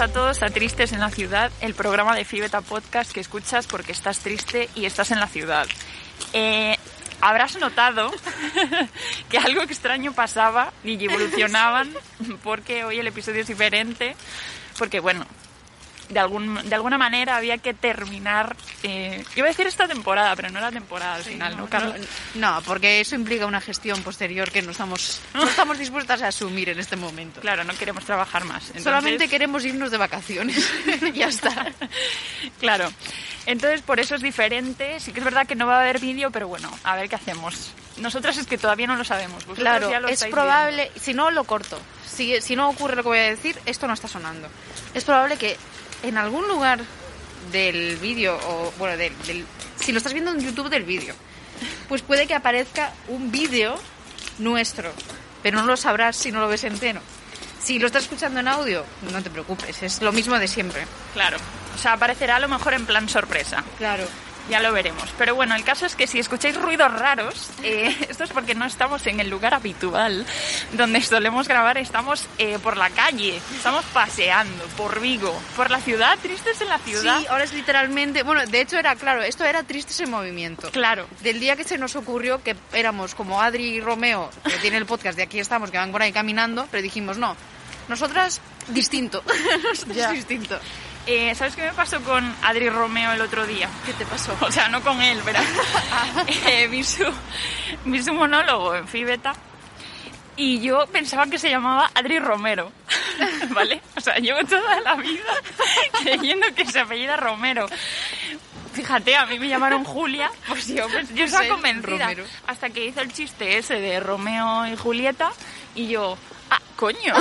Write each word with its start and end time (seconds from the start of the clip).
A 0.00 0.08
todos 0.08 0.42
a 0.42 0.48
Tristes 0.48 0.92
en 0.92 1.00
la 1.00 1.10
Ciudad, 1.10 1.52
el 1.60 1.74
programa 1.74 2.16
de 2.16 2.24
Fibeta 2.24 2.62
Podcast 2.62 3.12
que 3.12 3.20
escuchas 3.20 3.66
porque 3.66 3.92
estás 3.92 4.20
triste 4.20 4.70
y 4.74 4.86
estás 4.86 5.10
en 5.10 5.20
la 5.20 5.26
ciudad. 5.26 5.66
Eh, 6.32 6.78
habrás 7.20 7.58
notado 7.58 8.10
que 9.28 9.36
algo 9.36 9.60
extraño 9.60 10.14
pasaba 10.14 10.72
y 10.84 11.04
evolucionaban 11.04 11.92
porque 12.42 12.84
hoy 12.84 12.98
el 12.98 13.08
episodio 13.08 13.42
es 13.42 13.48
diferente, 13.48 14.16
porque 14.78 15.00
bueno, 15.00 15.26
de, 16.10 16.20
algún, 16.20 16.68
de 16.68 16.74
alguna 16.74 16.98
manera 16.98 17.36
había 17.36 17.58
que 17.58 17.72
terminar, 17.72 18.54
eh, 18.82 19.24
iba 19.36 19.46
a 19.46 19.48
decir 19.48 19.66
esta 19.66 19.88
temporada, 19.88 20.36
pero 20.36 20.50
no 20.50 20.58
era 20.58 20.70
temporada 20.70 21.14
al 21.14 21.22
final, 21.22 21.56
¿no, 21.56 21.66
Carlos? 21.68 21.96
No, 22.34 22.60
porque 22.66 23.00
eso 23.00 23.14
implica 23.14 23.46
una 23.46 23.60
gestión 23.60 24.02
posterior 24.02 24.50
que 24.50 24.60
no 24.62 24.72
estamos, 24.72 25.20
no 25.34 25.44
estamos 25.44 25.78
dispuestas 25.78 26.20
a 26.22 26.28
asumir 26.28 26.68
en 26.68 26.78
este 26.80 26.96
momento. 26.96 27.40
Claro, 27.40 27.64
no 27.64 27.74
queremos 27.74 28.04
trabajar 28.04 28.44
más. 28.44 28.64
Entonces- 28.64 28.84
Solamente 28.84 29.28
queremos 29.28 29.64
irnos 29.64 29.90
de 29.90 29.96
vacaciones. 29.98 30.70
ya 31.14 31.28
está. 31.28 31.66
Claro. 32.58 32.90
Entonces, 33.46 33.80
por 33.82 34.00
eso 34.00 34.14
es 34.14 34.22
diferente. 34.22 35.00
Sí 35.00 35.12
que 35.12 35.20
es 35.20 35.24
verdad 35.24 35.46
que 35.46 35.54
no 35.54 35.66
va 35.66 35.78
a 35.78 35.80
haber 35.80 35.98
vídeo, 35.98 36.30
pero 36.30 36.46
bueno, 36.48 36.70
a 36.84 36.94
ver 36.96 37.08
qué 37.08 37.14
hacemos. 37.16 37.70
Nosotras 37.96 38.36
es 38.36 38.46
que 38.46 38.58
todavía 38.58 38.86
no 38.86 38.96
lo 38.96 39.04
sabemos. 39.04 39.46
Vosotros 39.46 39.58
Claro, 39.58 39.90
ya 39.90 40.00
lo 40.00 40.08
es 40.08 40.24
probable, 40.24 40.90
si 41.00 41.14
no 41.14 41.30
lo 41.30 41.44
corto, 41.44 41.78
si, 42.06 42.40
si 42.40 42.56
no 42.56 42.68
ocurre 42.68 42.96
lo 42.96 43.02
que 43.02 43.08
voy 43.08 43.18
a 43.18 43.22
decir, 43.30 43.58
esto 43.66 43.86
no 43.86 43.94
está 43.94 44.08
sonando. 44.08 44.48
Es 44.94 45.04
probable 45.04 45.36
que 45.36 45.56
en 46.02 46.18
algún 46.18 46.46
lugar 46.48 46.80
del 47.52 47.96
vídeo, 47.96 48.38
o 48.46 48.72
bueno, 48.78 48.96
del, 48.96 49.12
del- 49.26 49.46
si 49.78 49.92
lo 49.92 49.98
estás 49.98 50.12
viendo 50.12 50.30
en 50.32 50.40
YouTube 50.40 50.68
del 50.68 50.82
vídeo, 50.84 51.14
pues 51.88 52.02
puede 52.02 52.26
que 52.26 52.34
aparezca 52.34 52.92
un 53.08 53.30
vídeo 53.30 53.78
nuestro, 54.38 54.92
pero 55.42 55.60
no 55.60 55.66
lo 55.66 55.76
sabrás 55.76 56.16
si 56.16 56.30
no 56.32 56.40
lo 56.40 56.48
ves 56.48 56.64
entero. 56.64 57.00
Si 57.62 57.78
lo 57.78 57.86
estás 57.86 58.04
escuchando 58.04 58.40
en 58.40 58.48
audio, 58.48 58.84
no 59.12 59.22
te 59.22 59.30
preocupes, 59.30 59.82
es 59.82 60.00
lo 60.02 60.12
mismo 60.12 60.38
de 60.38 60.48
siempre. 60.48 60.86
Claro. 61.12 61.36
O 61.74 61.78
sea, 61.78 61.92
aparecerá 61.94 62.36
a 62.36 62.40
lo 62.40 62.48
mejor 62.48 62.72
en 62.74 62.86
plan 62.86 63.08
sorpresa. 63.08 63.62
Claro. 63.78 64.04
Ya 64.48 64.60
lo 64.60 64.72
veremos. 64.72 65.04
Pero 65.18 65.34
bueno, 65.34 65.54
el 65.54 65.62
caso 65.64 65.86
es 65.86 65.94
que 65.94 66.06
si 66.06 66.18
escucháis 66.18 66.56
ruidos 66.56 66.92
raros, 66.92 67.50
eh, 67.62 67.94
esto 68.08 68.24
es 68.24 68.30
porque 68.30 68.54
no 68.54 68.64
estamos 68.64 69.06
en 69.06 69.20
el 69.20 69.28
lugar 69.30 69.54
habitual 69.54 70.26
donde 70.72 71.00
solemos 71.02 71.46
grabar. 71.46 71.78
Estamos 71.78 72.26
eh, 72.38 72.58
por 72.62 72.76
la 72.76 72.90
calle, 72.90 73.40
estamos 73.54 73.84
paseando 73.92 74.64
por 74.76 75.00
Vigo, 75.00 75.38
por 75.56 75.70
la 75.70 75.78
ciudad, 75.78 76.18
tristes 76.20 76.60
en 76.60 76.68
la 76.68 76.78
ciudad. 76.78 77.20
Sí, 77.20 77.26
ahora 77.28 77.44
es 77.44 77.52
literalmente, 77.52 78.22
bueno, 78.22 78.44
de 78.46 78.60
hecho 78.60 78.78
era 78.78 78.94
claro, 78.96 79.22
esto 79.22 79.44
era 79.44 79.62
Tristes 79.62 80.00
en 80.00 80.10
Movimiento. 80.10 80.70
Claro. 80.70 81.06
Del 81.22 81.38
día 81.40 81.56
que 81.56 81.64
se 81.64 81.78
nos 81.78 81.94
ocurrió 81.96 82.42
que 82.42 82.56
éramos 82.72 83.14
como 83.14 83.40
Adri 83.40 83.64
y 83.76 83.80
Romeo, 83.80 84.30
que 84.44 84.56
tiene 84.58 84.76
el 84.78 84.86
podcast 84.86 85.16
de 85.16 85.22
aquí 85.24 85.38
estamos, 85.38 85.70
que 85.70 85.78
van 85.78 85.92
por 85.92 86.02
ahí 86.02 86.12
caminando, 86.12 86.66
pero 86.70 86.82
dijimos, 86.82 87.18
no, 87.18 87.36
nosotras 87.88 88.40
distinto. 88.68 89.22
Nosotras 89.62 89.96
Ya. 89.96 90.10
distinto. 90.12 90.58
Eh, 91.06 91.34
¿Sabes 91.34 91.56
qué 91.56 91.62
me 91.62 91.72
pasó 91.72 92.00
con 92.02 92.34
Adri 92.42 92.68
Romeo 92.68 93.12
el 93.12 93.20
otro 93.20 93.46
día? 93.46 93.68
¿Qué 93.86 93.92
te 93.94 94.04
pasó? 94.04 94.36
O 94.40 94.52
sea, 94.52 94.68
no 94.68 94.82
con 94.82 95.00
él, 95.00 95.20
pero 95.24 95.40
eh, 96.46 96.68
vi, 96.68 96.84
su, 96.84 97.04
vi 97.84 98.02
su 98.02 98.12
monólogo 98.12 98.74
en 98.74 98.86
Fibeta 98.86 99.34
y 100.36 100.60
yo 100.60 100.86
pensaba 100.86 101.26
que 101.26 101.38
se 101.38 101.50
llamaba 101.50 101.90
Adri 101.94 102.18
Romero, 102.18 102.72
¿vale? 103.50 103.82
O 103.96 104.00
sea, 104.00 104.16
llevo 104.16 104.42
toda 104.44 104.80
la 104.80 104.94
vida 104.94 105.32
creyendo 106.02 106.46
que 106.54 106.64
se 106.64 106.80
apellida 106.80 107.16
Romero. 107.16 107.66
Fíjate, 108.72 109.16
a 109.16 109.26
mí 109.26 109.38
me 109.38 109.48
llamaron 109.48 109.84
Julia, 109.84 110.30
pues 110.46 110.68
yo, 110.68 110.88
pues, 110.88 111.12
yo 111.12 111.24
estaba 111.24 111.48
convencida. 111.48 112.04
Romero. 112.04 112.24
Hasta 112.46 112.70
que 112.70 112.86
hizo 112.86 113.00
el 113.00 113.12
chiste 113.12 113.58
ese 113.58 113.74
de 113.74 114.00
Romeo 114.00 114.66
y 114.66 114.76
Julieta 114.76 115.32
y 115.74 115.88
yo, 115.88 116.16
ah, 116.50 116.60
coño. 116.76 117.14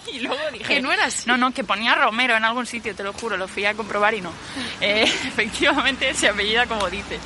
Y 0.12 0.20
luego 0.20 0.40
dije... 0.52 0.64
Que 0.64 0.80
no. 0.80 0.90
No, 1.26 1.36
no, 1.36 1.52
que 1.52 1.64
ponía 1.64 1.94
Romero 1.94 2.36
en 2.36 2.44
algún 2.44 2.66
sitio, 2.66 2.94
te 2.94 3.02
lo 3.02 3.12
juro, 3.12 3.36
lo 3.36 3.48
fui 3.48 3.64
a 3.64 3.74
comprobar 3.74 4.14
y 4.14 4.20
no. 4.20 4.32
Eh, 4.80 5.02
efectivamente 5.26 6.14
se 6.14 6.28
apellida 6.28 6.66
como 6.66 6.88
dice. 6.88 7.18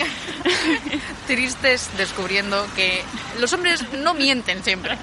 Tristes 1.26 1.90
descubriendo 1.96 2.66
que 2.74 3.02
los 3.38 3.52
hombres 3.52 3.92
no 3.92 4.14
mienten 4.14 4.62
siempre. 4.64 4.96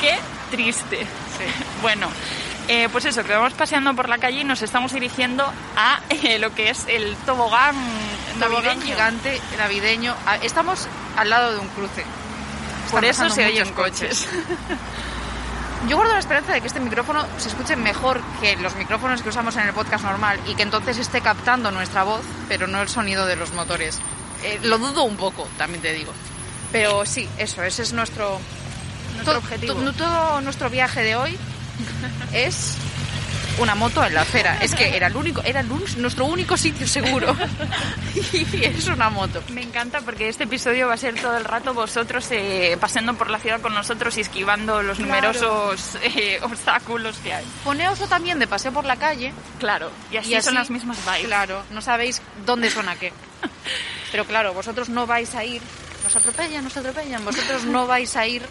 Qué 0.00 0.16
triste. 0.50 1.06
Bueno, 1.82 2.08
eh, 2.68 2.88
pues 2.90 3.04
eso, 3.04 3.24
que 3.24 3.32
vamos 3.32 3.52
paseando 3.54 3.94
por 3.94 4.08
la 4.08 4.18
calle 4.18 4.40
y 4.40 4.44
nos 4.44 4.62
estamos 4.62 4.92
dirigiendo 4.92 5.44
a 5.76 6.00
eh, 6.10 6.38
lo 6.38 6.54
que 6.54 6.70
es 6.70 6.84
el 6.88 7.16
tobogán 7.26 7.76
Tobogán 8.40 8.78
navideño. 8.78 8.82
gigante 8.82 9.40
navideño. 9.56 10.16
Ah, 10.26 10.36
Estamos 10.42 10.88
al 11.16 11.30
lado 11.30 11.52
de 11.52 11.58
un 11.58 11.68
cruce. 11.68 12.04
Por 12.90 13.04
eso 13.04 13.28
se 13.30 13.46
oyen 13.46 13.72
coches. 13.72 14.28
Yo 15.88 15.96
guardo 15.96 16.12
la 16.14 16.18
esperanza 16.18 16.52
de 16.52 16.60
que 16.60 16.66
este 16.66 16.80
micrófono 16.80 17.24
se 17.38 17.48
escuche 17.48 17.76
mejor 17.76 18.20
que 18.40 18.56
los 18.56 18.74
micrófonos 18.74 19.22
que 19.22 19.28
usamos 19.28 19.54
en 19.56 19.68
el 19.68 19.72
podcast 19.72 20.04
normal 20.04 20.40
y 20.48 20.54
que 20.56 20.62
entonces 20.62 20.98
esté 20.98 21.20
captando 21.20 21.70
nuestra 21.70 22.02
voz, 22.02 22.22
pero 22.48 22.66
no 22.66 22.82
el 22.82 22.88
sonido 22.88 23.24
de 23.26 23.36
los 23.36 23.52
motores. 23.52 24.00
Eh, 24.42 24.58
lo 24.62 24.78
dudo 24.78 25.04
un 25.04 25.16
poco, 25.16 25.46
también 25.56 25.82
te 25.82 25.92
digo. 25.92 26.12
Pero 26.72 27.06
sí, 27.06 27.28
eso, 27.38 27.62
ese 27.62 27.82
es 27.82 27.92
nuestro, 27.92 28.40
objetivo. 29.36 29.74
to- 29.74 29.92
todo 29.92 30.40
nuestro 30.40 30.70
viaje 30.70 31.02
de 31.04 31.14
hoy 31.14 31.38
es 32.32 32.76
una 33.58 33.74
moto 33.74 34.04
en 34.04 34.14
la 34.14 34.22
acera. 34.22 34.58
Es 34.60 34.74
que 34.74 34.96
era 34.96 35.06
el 35.08 35.16
único, 35.16 35.42
era 35.44 35.60
el 35.60 35.68
nuestro 35.98 36.24
único 36.26 36.56
sitio 36.56 36.86
seguro. 36.86 37.34
y 38.32 38.64
es 38.64 38.86
una 38.88 39.10
moto. 39.10 39.42
Me 39.50 39.62
encanta 39.62 40.00
porque 40.00 40.28
este 40.28 40.44
episodio 40.44 40.88
va 40.88 40.94
a 40.94 40.98
ser 40.98 41.14
todo 41.20 41.36
el 41.36 41.44
rato 41.44 41.74
vosotros 41.74 42.26
eh, 42.30 42.76
pasando 42.80 43.14
por 43.14 43.30
la 43.30 43.38
ciudad 43.38 43.60
con 43.60 43.74
nosotros 43.74 44.16
y 44.18 44.20
esquivando 44.20 44.82
los 44.82 44.96
Claro. 44.98 45.06
numerosos 45.32 45.96
eh, 46.02 46.38
obstáculos 46.42 47.16
que 47.18 47.32
hay. 47.32 47.44
Poneoslo 47.64 48.06
también 48.08 48.38
de 48.38 48.46
paseo 48.46 48.72
por 48.72 48.84
la 48.84 48.96
calle 48.96 49.32
Claro, 49.58 49.90
y 50.10 50.16
así, 50.16 50.30
y 50.30 50.34
así 50.34 50.46
son 50.46 50.54
las 50.54 50.70
mismas 50.70 50.98
vibes. 51.04 51.26
Claro, 51.26 51.62
no 51.70 51.80
sabéis 51.80 52.22
dónde 52.44 52.70
suena 52.70 52.96
qué. 52.96 53.12
Pero 54.12 54.24
claro, 54.24 54.54
vosotros 54.54 54.88
no 54.88 55.06
vais 55.06 55.34
a 55.34 55.44
ir, 55.44 55.60
nos 56.06 56.14
atropellan, 56.14 56.62
nos 56.62 56.76
atropellan, 56.76 57.24
vosotros 57.24 57.64
no 57.64 57.88
vais 57.88 58.14
a 58.14 58.26
ir 58.28 58.42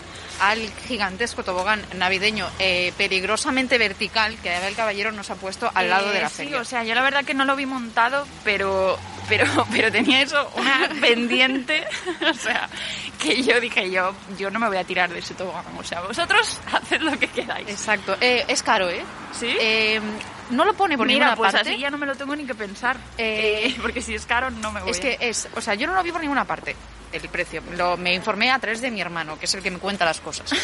al 0.41 0.59
gigantesco 0.89 1.41
tobogán 1.43 1.81
navideño 1.95 2.45
eh, 2.59 2.91
peligrosamente 2.97 3.77
vertical 3.77 4.35
que 4.43 4.53
Abel 4.53 4.75
Caballero 4.75 5.13
nos 5.13 5.29
ha 5.29 5.35
puesto 5.35 5.71
al 5.73 5.89
lado 5.89 6.09
de 6.11 6.17
Eh, 6.17 6.21
la 6.23 6.29
sí, 6.29 6.35
feria. 6.43 6.59
o 6.59 6.65
sea, 6.65 6.83
yo 6.83 6.93
la 6.95 7.01
verdad 7.01 7.23
que 7.23 7.33
no 7.33 7.45
lo 7.45 7.55
vi 7.55 7.65
montado, 7.65 8.27
pero 8.43 8.99
pero 9.29 9.45
pero 9.71 9.89
tenía 9.89 10.21
eso 10.21 10.51
una 10.57 10.89
pendiente, 11.01 11.87
o 12.29 12.33
sea, 12.33 12.67
que 13.19 13.41
yo 13.41 13.61
dije 13.61 13.89
yo 13.89 14.13
yo 14.37 14.51
no 14.51 14.59
me 14.59 14.67
voy 14.67 14.77
a 14.77 14.83
tirar 14.83 15.09
de 15.13 15.19
ese 15.19 15.33
tobogán, 15.33 15.63
o 15.79 15.83
sea, 15.83 16.01
vosotros 16.01 16.59
haced 16.73 16.99
lo 17.01 17.17
que 17.17 17.27
queráis. 17.29 17.69
Exacto. 17.69 18.17
Eh, 18.19 18.43
es 18.49 18.61
caro, 18.61 18.89
¿eh? 18.89 19.03
¿Sí? 19.39 19.47
No 20.51 20.63
lo 20.65 20.73
pone 20.73 20.97
por 20.97 21.07
Mira, 21.07 21.19
ninguna 21.27 21.35
pues 21.35 21.53
parte. 21.53 21.71
así 21.71 21.79
ya 21.79 21.89
no 21.89 21.97
me 21.97 22.05
lo 22.05 22.15
tengo 22.15 22.35
ni 22.35 22.45
que 22.45 22.53
pensar, 22.55 22.97
Eh, 23.17 23.67
eh, 23.67 23.75
porque 23.81 24.01
si 24.01 24.13
es 24.15 24.25
caro 24.25 24.49
no 24.51 24.71
me 24.71 24.81
voy. 24.81 24.91
Es 24.91 24.99
que 24.99 25.17
es, 25.19 25.47
o 25.55 25.61
sea, 25.61 25.73
yo 25.75 25.87
no 25.87 25.93
lo 25.93 26.03
vi 26.03 26.11
por 26.11 26.21
ninguna 26.21 26.45
parte, 26.45 26.75
el 27.11 27.27
precio. 27.29 27.63
Lo, 27.75 27.97
me 27.97 28.13
informé 28.13 28.51
a 28.51 28.59
través 28.59 28.81
de 28.81 28.91
mi 28.91 29.01
hermano, 29.01 29.39
que 29.39 29.45
es 29.45 29.53
el 29.55 29.63
que 29.63 29.71
me 29.71 29.79
cuenta 29.79 30.05
las 30.05 30.21
cosas. 30.21 30.49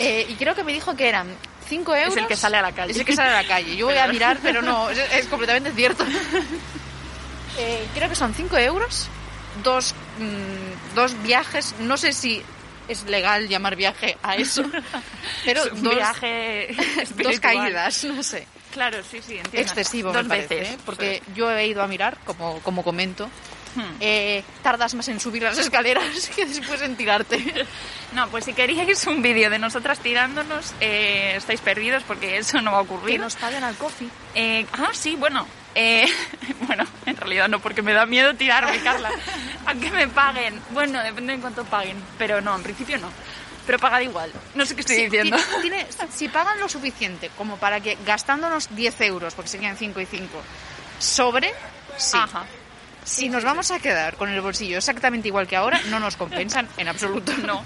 Eh, 0.00 0.26
y 0.28 0.34
creo 0.36 0.54
que 0.54 0.62
me 0.62 0.72
dijo 0.72 0.94
que 0.94 1.08
eran 1.08 1.26
5 1.68 1.96
euros. 1.96 2.16
el 2.16 2.28
que 2.28 2.36
sale 2.36 2.56
a 2.56 2.62
la 2.62 2.70
calle. 2.70 2.92
Es 2.92 2.98
el 3.00 3.04
que 3.04 3.16
sale 3.16 3.30
a 3.30 3.42
la 3.42 3.48
calle. 3.48 3.74
Yo 3.74 3.86
voy 3.86 3.96
a 3.96 4.06
mirar, 4.12 4.38
pero 4.40 4.62
no, 4.62 4.88
es, 4.90 4.98
es 5.12 5.26
completamente 5.26 5.72
cierto. 5.72 6.04
Eh, 7.58 7.84
creo 7.94 8.08
que 8.08 8.14
son 8.14 8.32
5 8.32 8.56
euros, 8.58 9.08
dos, 9.64 9.96
mm, 10.20 10.94
dos 10.94 11.20
viajes, 11.24 11.74
no 11.80 11.96
sé 11.96 12.12
si 12.12 12.44
es 12.88 13.04
legal 13.04 13.48
llamar 13.48 13.76
viaje 13.76 14.16
a 14.22 14.36
eso, 14.36 14.64
pero 15.44 15.64
Es 15.64 15.72
un 15.72 15.82
dos, 15.82 15.94
viaje 15.94 16.76
dos 17.22 17.40
caídas, 17.40 18.04
no 18.04 18.22
sé. 18.22 18.46
Claro, 18.72 18.98
sí, 19.02 19.20
sí, 19.26 19.38
entiendo. 19.38 19.58
Excesivo, 19.60 20.12
Dos 20.12 20.24
me 20.24 20.28
parece, 20.28 20.54
veces, 20.56 20.74
¿eh? 20.74 20.78
porque 20.84 21.22
yo 21.34 21.50
he 21.50 21.66
ido 21.66 21.82
a 21.82 21.86
mirar, 21.86 22.18
como, 22.24 22.60
como 22.60 22.84
comento, 22.84 23.28
Hmm. 23.74 23.96
eh, 24.00 24.42
tardas 24.62 24.94
más 24.94 25.06
en 25.08 25.20
subir 25.20 25.42
las 25.42 25.58
escaleras 25.58 26.28
que 26.36 26.46
después 26.46 26.80
en 26.82 26.96
tirarte. 26.96 27.66
No, 28.12 28.28
pues 28.28 28.46
si 28.46 28.52
queríais 28.54 29.06
un 29.06 29.22
vídeo 29.22 29.50
de 29.50 29.58
nosotras 29.58 29.98
tirándonos, 30.00 30.72
eh, 30.80 31.34
estáis 31.36 31.60
perdidos 31.60 32.02
porque 32.04 32.38
eso 32.38 32.60
no 32.60 32.72
va 32.72 32.78
a 32.78 32.82
ocurrir. 32.82 33.16
Que 33.16 33.18
nos 33.18 33.36
paguen 33.36 33.62
al 33.64 33.76
coffee. 33.76 34.08
Eh, 34.34 34.66
ah, 34.72 34.90
sí, 34.92 35.16
bueno. 35.16 35.46
Eh, 35.78 36.06
bueno, 36.66 36.84
en 37.06 37.16
realidad 37.16 37.48
no, 37.48 37.60
porque 37.60 37.82
me 37.82 37.92
da 37.92 38.04
miedo 38.06 38.34
tirarme, 38.34 38.78
Carla. 38.80 39.10
A 39.66 39.74
que 39.74 39.90
me 39.90 40.08
paguen. 40.08 40.60
Bueno, 40.70 41.02
depende 41.02 41.34
de 41.36 41.40
cuánto 41.40 41.64
paguen. 41.64 41.96
Pero 42.18 42.40
no, 42.40 42.56
en 42.56 42.62
principio 42.62 42.98
no. 42.98 43.10
Pero 43.66 43.78
pagad 43.78 44.00
igual. 44.00 44.32
No 44.54 44.64
sé 44.64 44.74
qué 44.74 44.80
estoy 44.80 44.96
Si, 44.96 45.02
diciendo. 45.04 45.36
ti- 45.36 45.42
tiene- 45.62 45.86
si 46.14 46.28
pagan 46.28 46.58
lo 46.58 46.68
suficiente 46.68 47.30
como 47.36 47.56
para 47.58 47.80
que 47.80 47.96
gastándonos 48.06 48.74
10 48.74 49.00
euros, 49.02 49.34
porque 49.34 49.50
serían 49.50 49.76
5 49.76 50.00
y 50.00 50.06
5, 50.06 50.42
sobre, 50.98 51.52
sí. 51.96 52.16
Ajá. 52.18 52.44
Si 53.04 53.28
nos 53.28 53.42
vamos 53.44 53.70
a 53.70 53.78
quedar 53.78 54.16
con 54.16 54.28
el 54.28 54.40
bolsillo 54.40 54.76
exactamente 54.78 55.28
igual 55.28 55.46
que 55.46 55.56
ahora, 55.56 55.80
no 55.88 55.98
nos 56.00 56.16
compensan 56.16 56.68
en 56.76 56.88
absoluto. 56.88 57.32
No. 57.46 57.64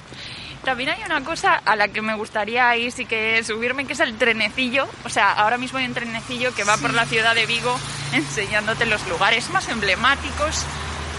También 0.64 0.90
hay 0.90 1.02
una 1.04 1.24
cosa 1.24 1.54
a 1.64 1.74
la 1.74 1.88
que 1.88 2.00
me 2.02 2.14
gustaría 2.14 2.76
ir, 2.76 2.92
sí 2.92 3.04
que 3.04 3.42
subirme, 3.42 3.84
que 3.84 3.94
es 3.94 4.00
el 4.00 4.16
trenecillo. 4.16 4.88
O 5.04 5.08
sea, 5.08 5.32
ahora 5.32 5.58
mismo 5.58 5.78
hay 5.80 5.86
un 5.86 5.94
trenecillo 5.94 6.54
que 6.54 6.62
va 6.62 6.76
por 6.76 6.94
la 6.94 7.04
ciudad 7.06 7.34
de 7.34 7.46
Vigo 7.46 7.76
enseñándote 8.16 8.86
los 8.86 9.06
lugares 9.08 9.48
más 9.50 9.68
emblemáticos 9.68 10.64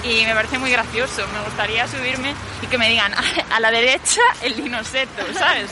y 0.04 0.26
me 0.26 0.34
parece 0.34 0.58
muy 0.60 0.72
gracioso. 0.72 1.26
Me 1.34 1.42
gustaría 1.46 1.88
subirme 1.88 2.34
y 2.62 2.68
que 2.68 2.78
me 2.78 2.90
digan 2.90 3.14
a 3.52 3.60
la 3.60 3.72
derecha 3.72 4.22
el 4.42 4.56
dinoseto, 4.56 5.24
¿sabes? 5.38 5.70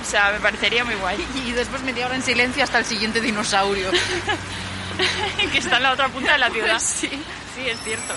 O 0.00 0.10
sea, 0.10 0.30
me 0.32 0.40
parecería 0.40 0.84
muy 0.84 0.94
guay. 0.96 1.24
Y 1.46 1.52
después 1.52 1.82
media 1.82 2.06
hora 2.06 2.14
en 2.14 2.22
silencio 2.22 2.62
hasta 2.64 2.78
el 2.78 2.84
siguiente 2.84 3.20
dinosaurio. 3.20 3.90
que 5.52 5.58
está 5.58 5.76
en 5.76 5.82
la 5.84 5.92
otra 5.92 6.08
punta 6.08 6.32
de 6.32 6.38
la 6.38 6.50
ciudad. 6.50 6.80
Sí. 6.84 7.08
Sí, 7.54 7.68
es 7.68 7.78
cierto. 7.82 8.14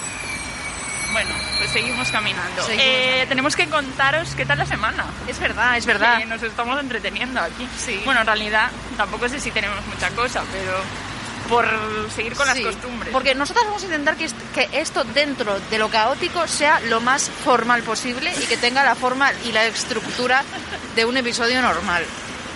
Bueno, 1.14 1.30
pues 1.58 1.72
seguimos 1.72 2.10
caminando. 2.12 2.64
Seguimos 2.64 2.86
Eh, 2.86 3.02
caminando. 3.02 3.30
tenemos 3.30 3.56
que 3.56 3.68
contaros 3.68 4.36
qué 4.36 4.46
tal 4.46 4.60
la 4.60 4.66
semana. 4.66 5.04
Es 5.28 5.40
verdad, 5.40 5.76
es 5.78 5.86
verdad. 5.86 6.20
Que 6.20 6.26
nos 6.28 6.42
estamos 6.44 6.80
entreteniendo 6.80 7.42
aquí. 7.42 7.68
Sí. 7.78 8.00
Bueno, 8.06 8.22
en 8.22 8.28
realidad 8.28 8.70
tampoco 8.98 9.28
sé 9.28 9.40
si 9.40 9.50
tenemos 9.52 9.84
mucha 9.88 10.10
cosa, 10.12 10.44
pero 10.52 10.80
por 11.52 11.68
seguir 12.16 12.34
con 12.34 12.48
Sí, 12.48 12.64
las 12.64 12.74
costumbres. 12.74 13.12
Porque 13.12 13.36
nosotros 13.36 13.66
vamos 13.66 13.84
a 13.84 13.86
intentar 13.86 14.16
que 14.16 14.30
esto 14.72 15.04
dentro 15.04 15.60
de 15.70 15.78
lo 15.78 15.90
caótico 15.90 16.48
sea 16.48 16.80
lo 16.80 17.02
más 17.02 17.30
formal 17.30 17.84
posible 17.84 18.32
y 18.42 18.46
que 18.46 18.58
tenga 18.58 18.84
la 18.84 18.96
forma 18.96 19.32
y 19.46 19.52
la 19.52 19.66
estructura 19.66 20.44
de 20.96 21.06
un 21.06 21.18
episodio 21.18 21.62
normal. 21.62 22.04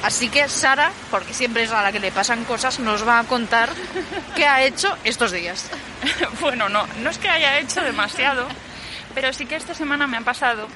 Así 0.03 0.29
que 0.29 0.47
Sara, 0.47 0.91
porque 1.09 1.33
siempre 1.33 1.63
es 1.63 1.71
a 1.71 1.81
la 1.81 1.91
que 1.91 1.99
le 1.99 2.11
pasan 2.11 2.45
cosas, 2.45 2.79
nos 2.79 3.07
va 3.07 3.19
a 3.19 3.23
contar 3.23 3.69
qué 4.35 4.45
ha 4.45 4.63
hecho 4.63 4.95
estos 5.03 5.31
días. 5.31 5.69
bueno, 6.41 6.69
no, 6.69 6.85
no 7.01 7.09
es 7.09 7.17
que 7.17 7.27
haya 7.27 7.59
hecho 7.59 7.81
demasiado, 7.81 8.47
pero 9.13 9.33
sí 9.33 9.45
que 9.45 9.55
esta 9.55 9.73
semana 9.73 10.07
me 10.07 10.17
ha 10.17 10.21
pasado 10.21 10.67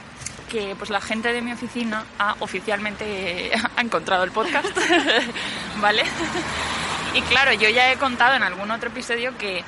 que 0.50 0.75
pues 0.75 0.89
la 0.89 1.00
gente 1.00 1.31
de 1.31 1.42
mi 1.44 1.54
oficina 1.54 2.06
ha 2.18 2.36
oficialmente 2.39 3.51
ha 3.75 3.81
encontrado 3.81 4.24
el 4.24 4.31
podcast, 4.31 4.75
¿vale? 5.80 6.04
Y 7.13 7.21
claro, 7.23 7.53
yo 7.53 7.69
ya 7.69 7.91
he 7.91 7.97
contado 7.97 8.35
en 8.35 8.44
algún 8.44 8.69
otro 8.71 8.89
episodio 8.89 9.35
que 9.38 9.63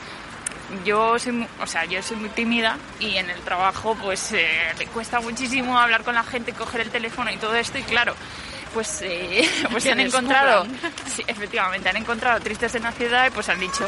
yo 0.86 1.18
soy, 1.20 1.32
mu- 1.34 1.48
o 1.62 1.68
sea, 1.68 1.86
yo 1.86 2.02
soy 2.02 2.18
muy 2.18 2.30
tímida 2.30 2.78
y 3.00 3.18
en 3.18 3.30
el 3.30 3.40
trabajo 3.42 3.96
pues 4.02 4.32
eh, 4.34 4.48
me 4.78 4.86
cuesta 4.88 5.20
muchísimo 5.20 5.78
hablar 5.78 6.04
con 6.04 6.16
la 6.16 6.24
gente, 6.24 6.54
coger 6.54 6.82
el 6.82 6.90
teléfono 6.92 7.30
y 7.32 7.38
todo 7.38 7.56
esto 7.56 7.78
y 7.78 7.84
claro, 7.84 8.16
pues, 8.74 9.02
eh, 9.02 9.50
pues 9.72 9.84
Que 9.84 9.92
han 9.92 10.00
encontrado, 10.00 10.66
sí, 11.14 11.24
efectivamente, 11.28 11.90
han 11.90 11.98
encontrado 11.98 12.40
tristes 12.40 12.74
en 12.76 12.84
la 12.84 12.92
ciudad 12.94 13.28
y 13.28 13.32
pues 13.32 13.50
han 13.50 13.60
dicho, 13.60 13.86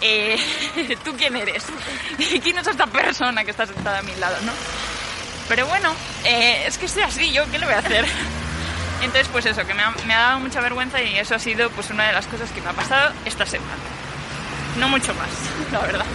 eh, 0.00 0.38
¿tú 1.04 1.14
quién 1.16 1.34
eres? 1.34 1.64
¿Y 2.18 2.38
quién 2.40 2.58
es 2.58 2.66
esta 2.68 2.86
persona 2.86 3.42
que 3.44 3.50
está 3.50 3.66
sentada 3.66 3.98
a 3.98 4.02
mi 4.02 4.14
lado, 4.16 4.36
no? 4.42 4.52
Pero 5.48 5.66
bueno, 5.66 5.92
es 6.24 6.78
que 6.78 6.86
estoy 6.86 7.02
así, 7.02 7.32
¿yo 7.32 7.50
qué 7.50 7.58
le 7.58 7.66
voy 7.66 7.74
a 7.74 7.78
hacer? 7.78 8.06
Entonces, 9.02 9.28
pues 9.32 9.46
eso, 9.46 9.66
que 9.66 9.74
me 9.74 9.82
ha, 9.82 9.90
me 10.06 10.14
ha 10.14 10.20
dado 10.20 10.40
mucha 10.40 10.60
vergüenza 10.60 11.02
y 11.02 11.18
eso 11.18 11.34
ha 11.34 11.38
sido 11.38 11.68
pues 11.70 11.90
una 11.90 12.06
de 12.06 12.12
las 12.12 12.26
cosas 12.26 12.50
que 12.52 12.60
me 12.60 12.70
ha 12.70 12.72
pasado 12.72 13.12
esta 13.24 13.44
semana. 13.44 13.72
No 14.78 14.88
mucho 14.88 15.14
más, 15.14 15.28
la 15.72 15.80
verdad. 15.80 16.06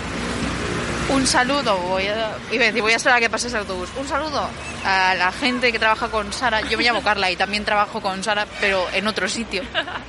Un 1.10 1.25
saludo, 1.25 1.78
voy 1.78 2.07
a, 2.07 2.31
iba 2.51 2.63
a 2.63 2.68
decir, 2.68 2.81
voy 2.81 2.92
a 2.92 2.98
esperar 2.98 3.18
a 3.18 3.22
que 3.22 3.30
pase 3.30 3.48
ese 3.48 3.57
autobús. 3.57 3.89
Un 3.95 4.07
saludo 4.07 4.50
a 4.84 5.16
la 5.16 5.31
gente 5.31 5.72
que 5.72 5.80
trabaja 5.80 6.10
con 6.10 6.34
Sara. 6.34 6.62
Yo 6.62 6.78
me 6.78 6.84
llamo 6.84 7.01
Carla 7.01 7.31
y 7.31 7.38
también 7.38 7.63
trabajo 7.63 8.01
con 8.01 8.24
Sara, 8.24 8.45
pero 8.60 8.86
en 8.94 9.07
otro 9.07 9.28
sitio, 9.28 9.63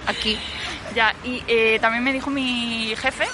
aquí. 0.07 0.39
Ya, 0.95 1.15
y 1.23 1.45
eh, 1.47 1.79
también 1.83 2.03
me 2.03 2.15
dijo 2.15 2.31
mi 2.31 2.95
jefe 2.97 3.29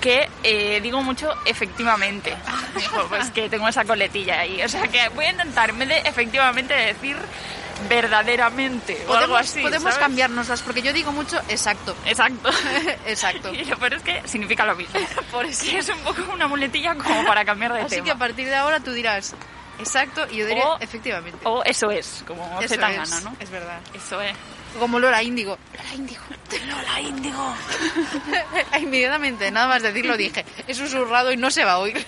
que 0.00 0.28
eh, 0.42 0.80
digo 0.82 1.02
mucho 1.02 1.30
efectivamente. 1.44 2.34
Me 2.74 2.80
dijo, 2.80 3.06
pues 3.08 3.30
que 3.30 3.48
tengo 3.50 3.68
esa 3.68 3.84
coletilla 3.84 4.40
ahí. 4.40 4.62
O 4.62 4.68
sea 4.68 4.88
que 4.88 5.08
voy 5.10 5.26
a 5.26 5.32
intentar, 5.32 5.68
en 5.68 5.78
vez 5.78 5.88
de 5.88 5.98
efectivamente, 5.98 6.74
decir 6.74 7.16
verdaderamente 7.88 9.04
o 9.08 9.14
algo 9.14 9.36
así. 9.36 9.60
podemos 9.60 9.84
¿sabes? 9.84 9.98
cambiárnoslas, 9.98 10.62
porque 10.62 10.82
yo 10.82 10.92
digo 10.92 11.12
mucho 11.12 11.38
exacto. 11.48 11.94
Exacto. 12.06 12.50
Exacto. 13.06 13.52
Y 13.54 13.64
lo 13.64 13.76
peor 13.78 13.94
es 13.94 14.02
que 14.02 14.22
significa 14.26 14.64
lo 14.64 14.74
mismo. 14.76 14.98
Por 15.30 15.44
eso. 15.46 15.64
Es 15.76 15.88
un 15.88 15.98
poco 16.00 16.22
una 16.32 16.46
muletilla 16.48 16.94
como 16.94 17.24
para 17.24 17.44
cambiar 17.44 17.72
de 17.72 17.80
Así 17.80 17.96
tema. 17.96 18.04
que 18.06 18.10
a 18.12 18.16
partir 18.16 18.46
de 18.46 18.54
ahora 18.54 18.80
tú 18.80 18.92
dirás 18.92 19.34
exacto 19.78 20.26
y 20.30 20.38
yo 20.38 20.46
diré 20.46 20.60
O- 20.62 20.78
efectivamente. 20.80 21.38
O 21.44 21.62
eso 21.64 21.90
es, 21.90 22.24
como 22.26 22.44
Eso 22.60 22.74
Z 22.74 22.90
es, 22.90 23.10
gana, 23.10 23.20
¿no? 23.20 23.36
es 23.38 23.50
verdad. 23.50 23.80
Eso 23.94 24.20
es. 24.20 24.34
Como 24.78 24.98
Lola 24.98 25.22
Índigo. 25.22 25.56
Lola 25.72 25.94
Índigo. 25.94 26.22
Lola 26.68 27.00
Índigo. 27.00 27.54
Inmediatamente, 28.80 29.50
nada 29.50 29.66
más 29.68 29.82
decirlo, 29.82 30.16
dije, 30.16 30.44
es 30.66 30.76
susurrado 30.76 31.32
y 31.32 31.36
no 31.36 31.50
se 31.50 31.64
va 31.64 31.72
a 31.72 31.78
oír. 31.78 32.04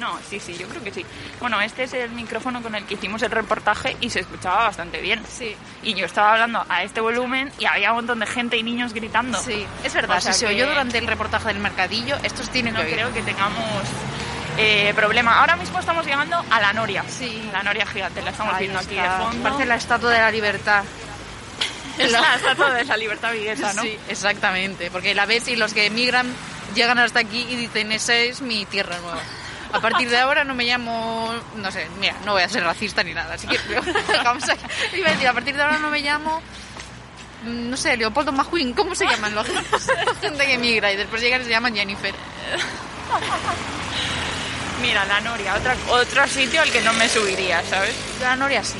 No, 0.00 0.18
sí, 0.28 0.40
sí, 0.40 0.56
yo 0.58 0.66
creo 0.66 0.82
que 0.82 0.92
sí. 0.92 1.04
Bueno, 1.40 1.60
este 1.60 1.82
es 1.82 1.92
el 1.92 2.10
micrófono 2.12 2.62
con 2.62 2.74
el 2.74 2.84
que 2.86 2.94
hicimos 2.94 3.20
el 3.20 3.30
reportaje 3.30 3.98
y 4.00 4.08
se 4.08 4.20
escuchaba 4.20 4.64
bastante 4.64 4.98
bien. 5.02 5.22
Sí. 5.30 5.54
Y 5.82 5.92
yo 5.92 6.06
estaba 6.06 6.32
hablando 6.32 6.64
a 6.70 6.82
este 6.82 7.02
volumen 7.02 7.52
y 7.58 7.66
había 7.66 7.90
un 7.90 7.96
montón 7.96 8.20
de 8.20 8.26
gente 8.26 8.56
y 8.56 8.62
niños 8.62 8.94
gritando. 8.94 9.38
Sí, 9.38 9.66
es 9.84 9.92
verdad. 9.92 10.16
O 10.16 10.20
sea 10.22 10.32
si 10.32 10.40
se 10.40 10.46
oyó 10.46 10.66
durante 10.66 10.96
el 10.96 11.06
reportaje 11.06 11.48
del 11.48 11.58
mercadillo, 11.58 12.16
estos 12.22 12.48
tienen 12.48 12.72
No 12.72 12.80
que 12.80 12.92
creo 12.92 13.12
que 13.12 13.20
tengamos 13.20 13.84
eh, 14.56 14.94
problema. 14.96 15.40
Ahora 15.40 15.56
mismo 15.56 15.78
estamos 15.78 16.06
llegando 16.06 16.42
a 16.50 16.60
la 16.60 16.72
Noria. 16.72 17.04
Sí. 17.06 17.50
La 17.52 17.62
Noria 17.62 17.84
gigante, 17.84 18.22
la 18.22 18.30
estamos 18.30 18.54
Ahí 18.54 18.60
viendo 18.60 18.78
aquí 18.78 18.94
de 18.94 19.10
fondo. 19.10 19.42
Parece 19.42 19.66
la 19.66 19.74
estatua 19.74 20.10
de 20.10 20.18
la 20.18 20.30
libertad. 20.30 20.82
Es 21.98 22.10
la 22.10 22.36
estatua 22.36 22.70
de 22.70 22.84
la 22.84 22.96
libertad 22.96 23.32
viguesa, 23.32 23.74
¿no? 23.74 23.82
Sí, 23.82 23.98
exactamente. 24.08 24.90
Porque 24.90 25.14
la 25.14 25.26
ves 25.26 25.48
y 25.48 25.56
los 25.56 25.74
que 25.74 25.84
emigran 25.84 26.32
llegan 26.74 26.98
hasta 26.98 27.20
aquí 27.20 27.46
y 27.50 27.56
dicen, 27.56 27.92
esa 27.92 28.14
es 28.14 28.40
mi 28.40 28.64
tierra 28.64 28.96
nueva. 29.00 29.20
A 29.72 29.80
partir 29.80 30.08
de 30.08 30.18
ahora 30.18 30.44
no 30.44 30.54
me 30.54 30.64
llamo, 30.64 31.32
no 31.56 31.70
sé, 31.70 31.88
mira, 32.00 32.14
no 32.24 32.32
voy 32.32 32.42
a 32.42 32.48
ser 32.48 32.64
racista 32.64 33.02
ni 33.02 33.14
nada, 33.14 33.34
así 33.34 33.46
que 33.46 33.58
vamos 34.24 34.48
a, 34.48 34.56
iba 34.96 35.08
a 35.08 35.12
decir, 35.12 35.28
a 35.28 35.32
partir 35.32 35.54
de 35.54 35.62
ahora 35.62 35.78
no 35.78 35.90
me 35.90 36.00
llamo, 36.00 36.42
no 37.44 37.76
sé, 37.76 37.96
Leopoldo 37.96 38.32
Majuín, 38.32 38.72
¿cómo 38.72 38.94
se 38.94 39.06
llaman 39.06 39.34
los 39.34 39.48
la 39.48 40.14
gente 40.20 40.46
que 40.46 40.54
emigra 40.54 40.92
y 40.92 40.96
después 40.96 41.22
llegan 41.22 41.42
y 41.42 41.44
se 41.44 41.50
llaman 41.50 41.74
Jennifer? 41.74 42.14
Mira, 44.82 45.04
la 45.04 45.20
Noria, 45.20 45.54
otra, 45.54 45.76
otro 45.88 46.26
sitio 46.26 46.62
al 46.62 46.70
que 46.70 46.80
no 46.80 46.92
me 46.94 47.08
subiría, 47.08 47.62
¿sabes? 47.64 47.94
La 48.20 48.34
Noria 48.36 48.64
sí. 48.64 48.78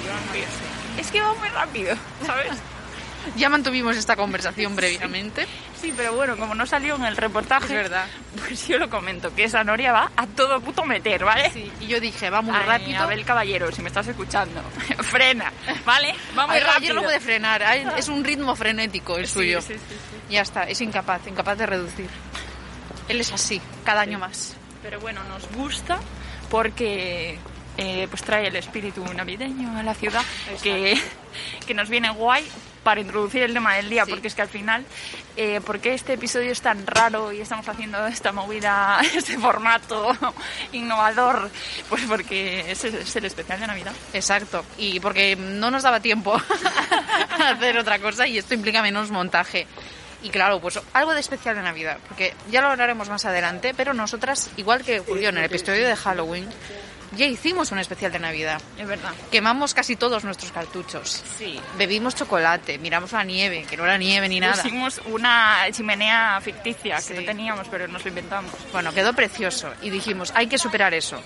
Es 0.99 1.11
que 1.11 1.21
va 1.21 1.35
muy 1.35 1.49
rápido, 1.49 1.95
¿sabes? 2.27 2.53
Ya 3.37 3.49
mantuvimos 3.49 3.97
esta 3.97 4.17
conversación 4.17 4.75
previamente. 4.77 5.47
Sí, 5.81 5.93
pero 5.97 6.13
bueno, 6.15 6.37
como 6.37 6.55
no 6.55 6.67
salió 6.67 6.97
en 6.97 7.05
el 7.05 7.17
reportaje, 7.17 7.67
Es 7.67 7.73
verdad. 7.73 8.07
pues 8.47 8.67
yo 8.69 8.79
lo 8.79 8.91
comento, 8.91 9.35
que 9.35 9.45
esa 9.45 9.65
Noria 9.65 9.93
va 9.93 10.11
a 10.17 10.27
todo 10.27 10.61
puto 10.61 10.85
meter, 10.85 11.25
¿vale? 11.25 11.51
Sí, 11.51 11.71
y 11.81 11.87
yo 11.87 12.01
dije, 12.01 12.29
va 12.31 12.43
muy 12.43 12.55
Ay, 12.57 12.67
rápido. 12.67 13.03
Abel 13.03 13.25
Caballero, 13.25 13.71
si 13.73 13.81
me 13.83 13.89
estás 13.89 14.07
escuchando, 14.09 14.61
frena, 15.03 15.53
¿vale? 15.87 16.15
Va 16.39 16.47
muy 16.47 16.57
Ay, 16.57 16.61
rápido. 16.63 16.67
Caballero 16.67 16.95
no 16.97 17.03
puede 17.03 17.21
frenar, 17.21 17.63
es 17.97 18.09
un 18.09 18.23
ritmo 18.25 18.55
frenético 18.57 19.17
el 19.17 19.27
Sí, 19.27 19.33
suyo. 19.35 19.61
sí, 19.63 19.75
sí, 19.75 19.81
sí. 19.89 20.35
Ya 20.35 20.43
está, 20.43 20.65
es 20.65 20.81
incapaz, 20.81 21.27
incapaz 21.27 21.57
de 21.59 21.67
reducir. 21.67 22.09
Él 23.09 23.21
es 23.21 23.33
así, 23.33 23.61
cada 23.85 24.03
año 24.03 24.19
más. 24.19 24.55
Pero 24.83 25.01
bueno, 25.01 25.23
nos 25.25 25.49
gusta 25.53 25.99
porque 26.51 27.39
eh, 27.81 28.07
pues 28.11 28.23
trae 28.23 28.47
el 28.49 28.57
espíritu 28.57 29.03
navideño 29.15 29.79
a 29.79 29.83
la 29.83 29.95
ciudad, 29.95 30.23
que, 30.63 31.01
que 31.67 31.73
nos 31.75 31.89
viene 31.89 32.11
guay 32.11 32.47
para 32.85 33.01
introducir 33.01 33.43
el 33.43 33.53
tema 33.55 33.75
del 33.77 33.89
día, 33.91 34.05
Sí. 34.05 34.11
porque 34.11 34.29
es 34.29 34.35
que 34.35 34.43
al 34.43 34.49
final, 34.49 34.85
eh, 35.37 35.61
¿por 35.65 35.81
qué 35.81 35.95
este 35.95 36.13
episodio 36.15 36.51
es 36.53 36.61
tan 36.61 36.87
raro 36.87 37.33
y 37.33 37.41
estamos 37.41 37.67
haciendo 37.69 38.07
esta 38.07 38.33
movida, 38.33 39.01
este 39.15 39.39
formato 39.39 40.13
innovador? 40.73 41.51
Pues 41.89 42.03
porque 42.09 42.71
es, 42.71 42.85
es 42.85 43.17
el 43.17 43.25
especial 43.25 43.61
de 43.61 43.67
Navidad. 43.67 43.93
Exacto, 44.13 44.65
y 44.79 45.01
porque 45.01 45.37
no 45.37 45.71
nos 45.71 45.83
daba 45.83 46.01
tiempo 46.01 46.35
a 47.39 47.49
hacer 47.51 47.79
otra 47.79 47.99
cosa 47.99 48.27
y 48.27 48.39
esto 48.39 48.55
implica 48.55 48.83
menos 48.83 49.11
montaje. 49.11 49.67
Y 50.23 50.29
claro, 50.29 50.61
pues 50.61 50.79
algo 50.93 51.15
de 51.15 51.21
especial 51.21 51.57
de 51.57 51.63
Navidad, 51.63 51.97
porque 52.07 52.35
ya 52.51 52.61
lo 52.61 52.69
hablaremos 52.69 53.09
más 53.09 53.25
adelante, 53.25 53.73
pero 53.75 53.95
nosotras, 53.95 54.51
igual 54.59 54.85
que 54.85 55.01
ocurrió 55.01 55.31
en 55.31 55.39
el 55.39 55.45
episodio 55.45 55.87
de 55.89 55.97
Halloween, 55.97 56.47
ya 57.17 57.27
hicimos 57.27 57.73
un 57.73 57.79
especial 57.79 58.13
de 58.13 58.19
Navidad. 58.19 58.61
Es 58.79 58.87
verdad. 58.87 59.13
Quemamos 59.31 59.75
casi 59.75 59.97
todos 59.97 60.25
nuestros 60.25 60.53
cartuchos. 60.53 61.23
Sí. 61.39 61.61
Bebimos 61.77 62.15
chocolate, 62.15 62.79
miramos 62.79 63.13
la 63.13 63.25
nieve, 63.25 63.65
que 63.69 63.77
no 63.77 63.85
era 63.85 63.99
nieve 63.99 64.29
ni 64.29 64.41
nada. 64.41 64.63
Pusimos 64.63 65.01
una 65.07 65.59
chimenea 65.73 66.41
ficticia 66.41 67.01
Sí. 67.01 67.13
que 67.15 67.21
no 67.21 67.27
teníamos, 67.27 67.67
pero 67.69 67.89
nos 67.89 68.05
lo 68.05 68.09
inventamos. 68.09 68.53
Bueno, 68.73 68.93
quedó 68.95 69.13
precioso 69.13 69.73
y 69.83 69.91
dijimos, 69.91 70.33
hay 70.35 70.47
que 70.47 70.59
superar 70.59 70.95
eso. 70.95 71.21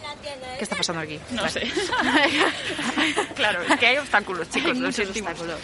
¿Qué 0.59 0.65
está 0.65 0.77
pasando 0.77 1.03
aquí? 1.03 1.19
No 1.33 1.49
sé. 1.49 1.71
claro, 3.35 3.63
es 3.63 3.79
que 3.79 3.87
hay 3.87 3.97
obstáculos, 3.99 4.49
chicos, 4.51 4.73
Hay 4.73 4.79
lo 4.79 4.87
muchos 4.87 5.05
sentimos. 5.05 5.31
obstáculos. 5.33 5.61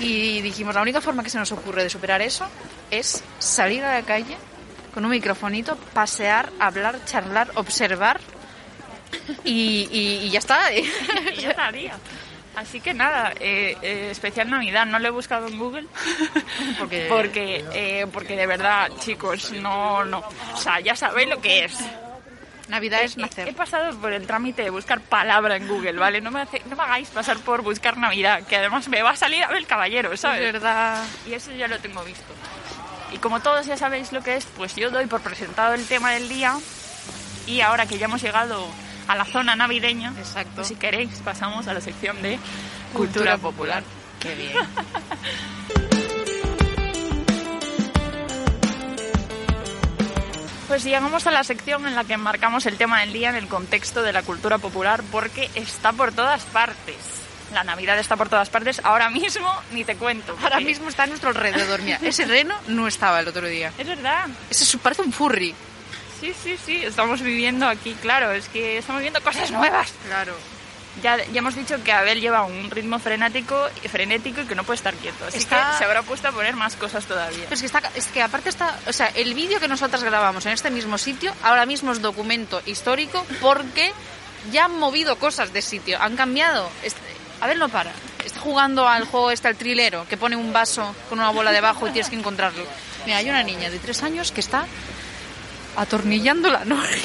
Y 0.00 0.40
dijimos, 0.40 0.74
la 0.74 0.82
única 0.82 1.00
forma 1.00 1.22
que 1.22 1.30
se 1.30 1.38
nos 1.38 1.50
ocurre 1.52 1.82
de 1.82 1.90
superar 1.90 2.22
eso 2.22 2.46
es 2.90 3.22
salir 3.38 3.84
a 3.84 3.94
la 3.94 4.02
calle 4.02 4.36
con 4.94 5.04
un 5.04 5.10
microfonito, 5.10 5.76
pasear, 5.92 6.50
hablar, 6.60 7.04
charlar, 7.04 7.50
observar 7.54 8.20
y, 9.44 9.88
y- 9.90 10.26
y 10.26 10.30
ya 10.30 10.38
está. 10.38 10.72
Y 10.74 10.84
ya 11.40 11.50
estaría. 11.50 11.94
Así 12.56 12.80
que 12.80 12.92
nada, 12.94 13.32
eh, 13.40 13.76
eh, 13.80 14.08
especial 14.10 14.50
Navidad, 14.50 14.84
no 14.84 14.98
lo 14.98 15.06
he 15.06 15.10
buscado 15.10 15.46
en 15.46 15.56
Google 15.58 15.86
Porque- 16.78 17.06
porque, 17.08 17.64
eh, 17.72 18.06
porque 18.12 18.36
de 18.36 18.46
verdad, 18.46 18.90
chicos, 18.98 19.52
no, 19.52 20.04
no, 20.04 20.18
o 20.52 20.56
sea, 20.56 20.80
ya 20.80 20.94
sabéis 20.96 21.28
lo 21.28 21.40
que 21.40 21.64
es. 21.64 21.78
Navidad 22.68 23.02
es 23.02 23.16
He 23.16 23.20
nacer. 23.22 23.54
pasado 23.56 23.96
por 23.98 24.12
el 24.12 24.26
trámite 24.28 24.62
de 24.62 24.70
buscar 24.70 25.00
palabra 25.00 25.56
en 25.56 25.66
Google, 25.66 25.94
¿vale? 25.94 26.20
No 26.20 26.30
me, 26.30 26.42
hace- 26.42 26.62
no 26.68 26.76
me 26.76 26.82
hagáis 26.84 27.08
pasar 27.08 27.38
por 27.38 27.62
buscar 27.62 27.96
Navidad, 27.96 28.42
que 28.46 28.56
además 28.56 28.86
me 28.88 29.02
va 29.02 29.10
a 29.10 29.16
salir 29.16 29.42
Abel 29.42 29.66
Caballero, 29.66 30.12
Es 30.12 30.20
¿sabes? 30.20 30.52
verdad. 30.52 31.04
Y 31.26 31.32
eso 31.34 31.50
ya 31.52 31.66
lo 31.66 31.78
tengo 31.80 32.02
visto. 32.04 32.32
Y 33.12 33.18
como 33.18 33.40
todos 33.40 33.66
ya 33.66 33.76
sabéis 33.76 34.12
lo 34.12 34.22
que 34.22 34.36
es, 34.36 34.44
pues 34.56 34.76
yo 34.76 34.90
doy 34.90 35.06
por 35.06 35.20
presentado 35.20 35.74
el 35.74 35.84
tema 35.86 36.12
del 36.12 36.28
día. 36.28 36.56
Y 37.46 37.60
ahora 37.60 37.86
que 37.86 37.98
ya 37.98 38.04
hemos 38.04 38.22
llegado 38.22 38.64
a 39.10 39.16
la 39.16 39.24
zona 39.24 39.56
navideña, 39.56 40.12
Exacto. 40.16 40.52
pues 40.54 40.68
si 40.68 40.76
queréis 40.76 41.10
pasamos 41.24 41.66
a 41.66 41.74
la 41.74 41.80
sección 41.80 42.22
de 42.22 42.38
Cultura 42.92 43.32
cultura 43.32 43.38
popular. 43.38 43.82
Qué 44.20 44.34
bien. 44.36 44.52
Pues 50.68 50.84
llegamos 50.84 51.26
a 51.26 51.32
la 51.32 51.42
sección 51.42 51.84
en 51.88 51.96
la 51.96 52.04
que 52.04 52.16
marcamos 52.16 52.64
el 52.64 52.76
tema 52.76 53.00
del 53.00 53.12
día 53.12 53.28
en 53.30 53.34
el 53.34 53.48
contexto 53.48 54.04
de 54.04 54.12
la 54.12 54.22
cultura 54.22 54.58
popular 54.58 55.02
porque 55.10 55.50
está 55.56 55.92
por 55.92 56.12
todas 56.12 56.44
partes. 56.44 56.94
La 57.52 57.64
Navidad 57.64 57.98
está 57.98 58.16
por 58.16 58.28
todas 58.28 58.48
partes. 58.50 58.80
Ahora 58.84 59.10
mismo 59.10 59.52
ni 59.72 59.82
te 59.84 59.96
cuento. 59.96 60.36
Ahora 60.40 60.60
mismo 60.60 60.88
está 60.88 61.02
a 61.02 61.06
nuestro 61.08 61.30
alrededor. 61.30 61.82
Mira, 61.82 61.98
ese 62.02 62.24
reno 62.24 62.54
no 62.68 62.86
estaba 62.86 63.18
el 63.18 63.26
otro 63.26 63.48
día. 63.48 63.72
Es 63.76 63.88
verdad. 63.88 64.28
Ese 64.48 64.78
parece 64.78 65.02
un 65.02 65.12
furry. 65.12 65.52
Sí, 66.20 66.34
sí, 66.42 66.56
sí. 66.64 66.82
Estamos 66.84 67.22
viviendo 67.22 67.66
aquí, 67.66 67.94
claro. 67.94 68.32
Es 68.32 68.48
que 68.48 68.78
estamos 68.78 69.00
viviendo 69.00 69.20
cosas 69.22 69.50
nuevas. 69.50 69.92
Claro. 70.06 70.34
Ya, 71.02 71.16
ya 71.16 71.38
hemos 71.38 71.54
dicho 71.54 71.82
que 71.84 71.92
Abel 71.92 72.20
lleva 72.20 72.42
un 72.42 72.68
ritmo 72.70 72.98
frenético, 72.98 73.68
frenético 73.90 74.40
y 74.42 74.44
que 74.44 74.54
no 74.56 74.64
puede 74.64 74.76
estar 74.76 74.92
quieto. 74.94 75.24
Así 75.26 75.38
Está- 75.38 75.70
que 75.72 75.78
se 75.78 75.84
habrá 75.84 76.02
puesto 76.02 76.28
a 76.28 76.32
poner 76.32 76.56
más 76.56 76.74
cosas 76.76 77.06
todavía. 77.06 77.44
Pero 77.44 77.54
es 77.54 77.60
que, 77.60 77.66
está, 77.66 77.80
es 77.94 78.06
que 78.08 78.20
aparte 78.22 78.48
está, 78.50 78.76
o 78.86 78.92
sea, 78.92 79.06
el 79.14 79.34
vídeo 79.34 79.60
que 79.60 79.68
nosotras 79.68 80.02
grabamos 80.02 80.44
en 80.46 80.52
este 80.52 80.70
mismo 80.70 80.98
sitio, 80.98 81.32
ahora 81.42 81.64
mismo 81.64 81.92
es 81.92 82.02
documento 82.02 82.60
histórico 82.66 83.24
porque 83.40 83.92
ya 84.50 84.64
han 84.64 84.78
movido 84.78 85.16
cosas 85.16 85.52
de 85.52 85.62
sitio, 85.62 85.96
han 86.02 86.16
cambiado. 86.16 86.68
Este- 86.82 86.98
a 87.40 87.46
ver, 87.46 87.56
no 87.56 87.68
para. 87.68 87.92
Está 88.24 88.40
jugando 88.40 88.86
al 88.86 89.04
juego 89.04 89.30
este, 89.30 89.48
al 89.48 89.56
trilero, 89.56 90.06
que 90.08 90.16
pone 90.18 90.34
un 90.36 90.52
vaso 90.52 90.94
con 91.08 91.20
una 91.20 91.30
bola 91.30 91.52
debajo 91.52 91.86
y 91.88 91.92
tienes 91.92 92.10
que 92.10 92.16
encontrarlo. 92.16 92.64
Mira, 93.06 93.18
hay 93.18 93.30
una 93.30 93.42
niña 93.44 93.70
de 93.70 93.78
tres 93.78 94.02
años 94.02 94.32
que 94.32 94.40
está 94.40 94.66
atornillando 95.80 96.50
la 96.50 96.64
noria. 96.64 97.02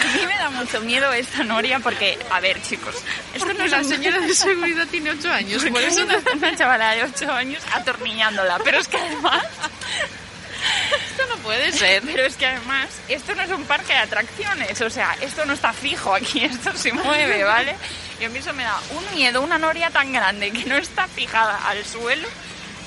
A 0.00 0.04
mí 0.16 0.26
me 0.26 0.34
da 0.36 0.50
mucho 0.50 0.80
miedo 0.80 1.12
esta 1.12 1.44
noria 1.44 1.78
porque, 1.78 2.18
a 2.30 2.40
ver, 2.40 2.60
chicos, 2.62 2.94
esto 3.34 3.52
no 3.52 3.64
es 3.64 3.70
la 3.70 3.84
señora 3.84 4.18
de 4.18 4.34
seguridad 4.34 4.86
tiene 4.90 5.10
ocho 5.10 5.30
años. 5.30 5.62
Por 5.64 5.80
eso 5.82 6.02
una, 6.04 6.18
una 6.34 6.56
chavala 6.56 6.92
de 6.94 7.04
8 7.04 7.30
años 7.32 7.62
atornillándola. 7.74 8.58
Pero 8.64 8.78
es 8.78 8.88
que 8.88 8.96
además, 8.96 9.44
Esto 11.10 11.26
no 11.28 11.36
puede 11.42 11.70
ser. 11.72 12.02
pero 12.02 12.24
es 12.24 12.36
que 12.36 12.46
además, 12.46 12.88
esto 13.08 13.34
no 13.34 13.42
es 13.42 13.50
un 13.50 13.64
parque 13.64 13.92
de 13.92 13.98
atracciones. 13.98 14.80
O 14.80 14.90
sea, 14.90 15.16
esto 15.20 15.44
no 15.44 15.52
está 15.52 15.72
fijo 15.72 16.14
aquí, 16.14 16.44
esto 16.44 16.74
se 16.76 16.92
mueve, 16.92 17.44
¿vale? 17.44 17.76
Y 18.20 18.24
a 18.24 18.28
mí 18.30 18.38
eso 18.38 18.52
me 18.54 18.64
da 18.64 18.78
un 18.90 19.14
miedo, 19.14 19.42
una 19.42 19.58
noria 19.58 19.90
tan 19.90 20.12
grande 20.12 20.50
que 20.50 20.64
no 20.64 20.76
está 20.76 21.06
fijada 21.08 21.56
al 21.68 21.84
suelo 21.84 22.26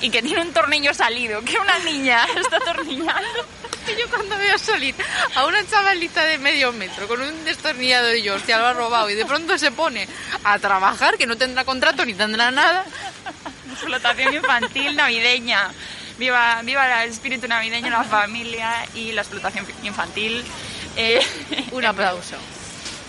y 0.00 0.10
que 0.10 0.20
tiene 0.20 0.42
un 0.42 0.52
tornillo 0.52 0.92
salido, 0.94 1.40
que 1.42 1.58
una 1.58 1.78
niña 1.80 2.24
está 2.36 2.56
atornillando. 2.56 3.46
Yo 3.86 4.08
cuando 4.08 4.36
veo 4.38 4.58
salir 4.58 4.94
a 5.34 5.46
una 5.46 5.64
chavalita 5.66 6.24
de 6.24 6.38
medio 6.38 6.72
metro 6.72 7.06
con 7.06 7.20
un 7.20 7.44
destornillador 7.44 8.16
y 8.16 8.22
yo, 8.22 8.34
hostia, 8.34 8.58
lo 8.58 8.66
ha 8.66 8.72
robado, 8.72 9.10
y 9.10 9.14
de 9.14 9.26
pronto 9.26 9.56
se 9.58 9.70
pone 9.70 10.08
a 10.42 10.58
trabajar, 10.58 11.16
que 11.18 11.26
no 11.26 11.36
tendrá 11.36 11.64
contrato 11.64 12.04
ni 12.04 12.14
tendrá 12.14 12.50
nada, 12.50 12.84
Explotación 13.74 14.34
infantil 14.34 14.96
navideña. 14.96 15.70
Viva, 16.16 16.60
viva 16.62 17.02
el 17.02 17.10
espíritu 17.10 17.48
navideño, 17.48 17.90
la 17.90 18.04
familia 18.04 18.86
y 18.94 19.12
la 19.12 19.22
explotación 19.22 19.66
infantil. 19.82 20.44
Eh, 20.96 21.20
un 21.72 21.84
aplauso. 21.84 22.36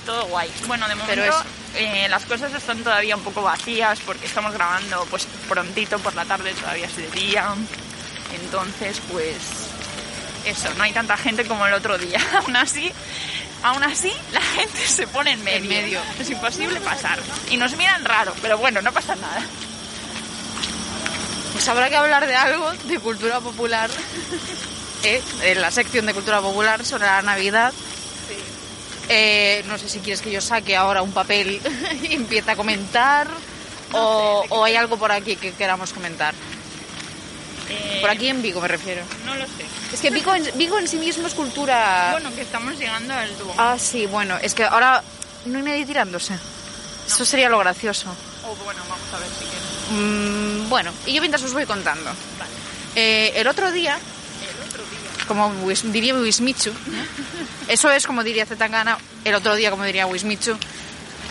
todo 0.06 0.26
guay. 0.26 0.52
Bueno, 0.66 0.88
de 0.88 0.96
momento 0.96 1.44
eh, 1.76 2.08
las 2.10 2.26
cosas 2.26 2.52
están 2.54 2.84
todavía 2.84 3.16
un 3.16 3.24
poco 3.24 3.44
vacías 3.44 4.00
porque 4.00 4.26
estamos 4.26 4.54
grabando 4.54 5.06
pues 5.10 5.28
prontito 5.48 6.00
por 6.00 6.16
la 6.16 6.26
tarde, 6.26 6.54
todavía 6.54 6.88
es 6.88 6.96
de 6.96 7.10
día. 7.12 7.54
Entonces, 8.42 9.00
pues 9.12 9.65
eso, 10.46 10.74
no 10.76 10.84
hay 10.84 10.94
tanta 10.94 11.18
gente 11.18 11.46
como 11.46 11.66
el 11.66 11.74
otro 11.74 11.98
día. 11.98 12.20
aún 12.44 12.56
así, 12.56 12.92
aún 13.64 13.84
así 13.84 14.12
la 14.32 14.42
gente 14.42 14.88
se 14.88 15.08
pone 15.08 15.32
en 15.32 15.44
medio. 15.44 15.58
En 15.58 15.68
medio. 15.68 16.02
Es 16.20 16.30
imposible 16.30 16.80
pasar. 16.82 17.20
Y 17.50 17.58
nos 17.58 17.76
miran 17.78 18.06
raro, 18.06 18.34
pero 18.42 18.58
bueno, 18.58 18.82
no 18.82 18.92
pasa 18.92 19.16
nada. 19.16 19.42
Pues 21.54 21.68
habrá 21.70 21.90
que 21.90 21.96
hablar 21.96 22.28
de 22.28 22.36
algo 22.36 22.72
de 22.84 23.00
cultura 23.00 23.40
popular, 23.40 23.90
eh, 25.04 25.22
en 25.44 25.62
la 25.62 25.72
sección 25.72 26.06
de 26.06 26.14
cultura 26.14 26.42
popular 26.42 26.84
sobre 26.86 27.06
la 27.06 27.22
Navidad. 27.22 27.74
Eh, 29.08 29.64
no 29.68 29.78
sé 29.78 29.88
si 29.88 30.00
quieres 30.00 30.22
que 30.22 30.32
yo 30.32 30.42
saque 30.42 30.76
ahora 30.76 31.02
un 31.04 31.12
papel 31.12 31.62
y 32.04 32.14
empiece 32.14 32.52
a 32.52 32.56
comentar, 32.56 33.28
o, 33.94 34.44
o 34.50 34.66
hay 34.66 34.76
algo 34.76 34.98
por 34.98 35.12
aquí 35.12 35.36
que 35.36 35.54
queramos 35.54 35.94
comentar. 35.94 36.34
Eh, 37.70 37.98
Por 38.02 38.10
aquí 38.10 38.28
en 38.28 38.42
Vigo 38.42 38.62
me 38.62 38.68
refiero. 38.68 39.04
No 39.26 39.36
lo 39.36 39.46
sé. 39.46 39.66
Es 39.94 40.00
que 40.02 40.10
Vigo 40.10 40.34
en, 40.36 40.50
Vigo 40.56 40.78
en 40.80 40.88
sí 40.88 40.98
mismo 40.98 41.28
es 41.28 41.34
cultura... 41.34 42.10
Bueno, 42.12 42.34
que 42.36 42.42
estamos 42.42 42.78
llegando 42.78 43.14
al 43.14 43.36
Duomo. 43.38 43.54
Ah, 43.58 43.78
sí, 43.80 44.06
bueno, 44.06 44.38
es 44.42 44.54
que 44.54 44.64
ahora 44.64 45.04
no 45.46 45.58
hay 45.58 45.64
nadie 45.64 45.86
tirándose. 45.86 46.36
Eso 47.08 47.26
sería 47.26 47.50
lo 47.50 47.60
gracioso. 47.60 48.10
O 48.44 48.56
bueno, 48.64 48.82
vamos 48.90 49.08
a 49.14 49.20
ver 49.20 49.30
si 49.30 49.46
quieres. 49.46 49.66
Mm, 49.92 50.70
bueno, 50.70 50.92
y 51.06 51.14
yo 51.14 51.22
mientras 51.22 51.44
os 51.44 51.54
voy 51.54 51.66
contando. 51.66 52.06
Vale. 52.06 52.52
Eh, 52.96 53.34
el 53.36 53.48
otro 53.48 53.72
día, 53.72 53.96
El 53.98 54.68
otro 54.70 54.84
día. 54.84 55.26
como 55.28 55.52
diría 55.92 56.16
Wismichu, 56.16 56.72
eso 57.68 57.92
es 57.92 58.08
como 58.08 58.24
diría 58.24 58.46
Zetangana, 58.46 58.98
el 59.24 59.36
otro 59.36 59.56
día 59.56 59.70
como 59.70 59.84
diría 59.84 60.08
Wismichu, 60.08 60.58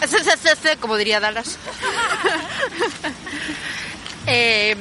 como 0.81 0.97
diría 0.97 1.21
Dallas. 1.21 1.59
Eh, 4.27 4.75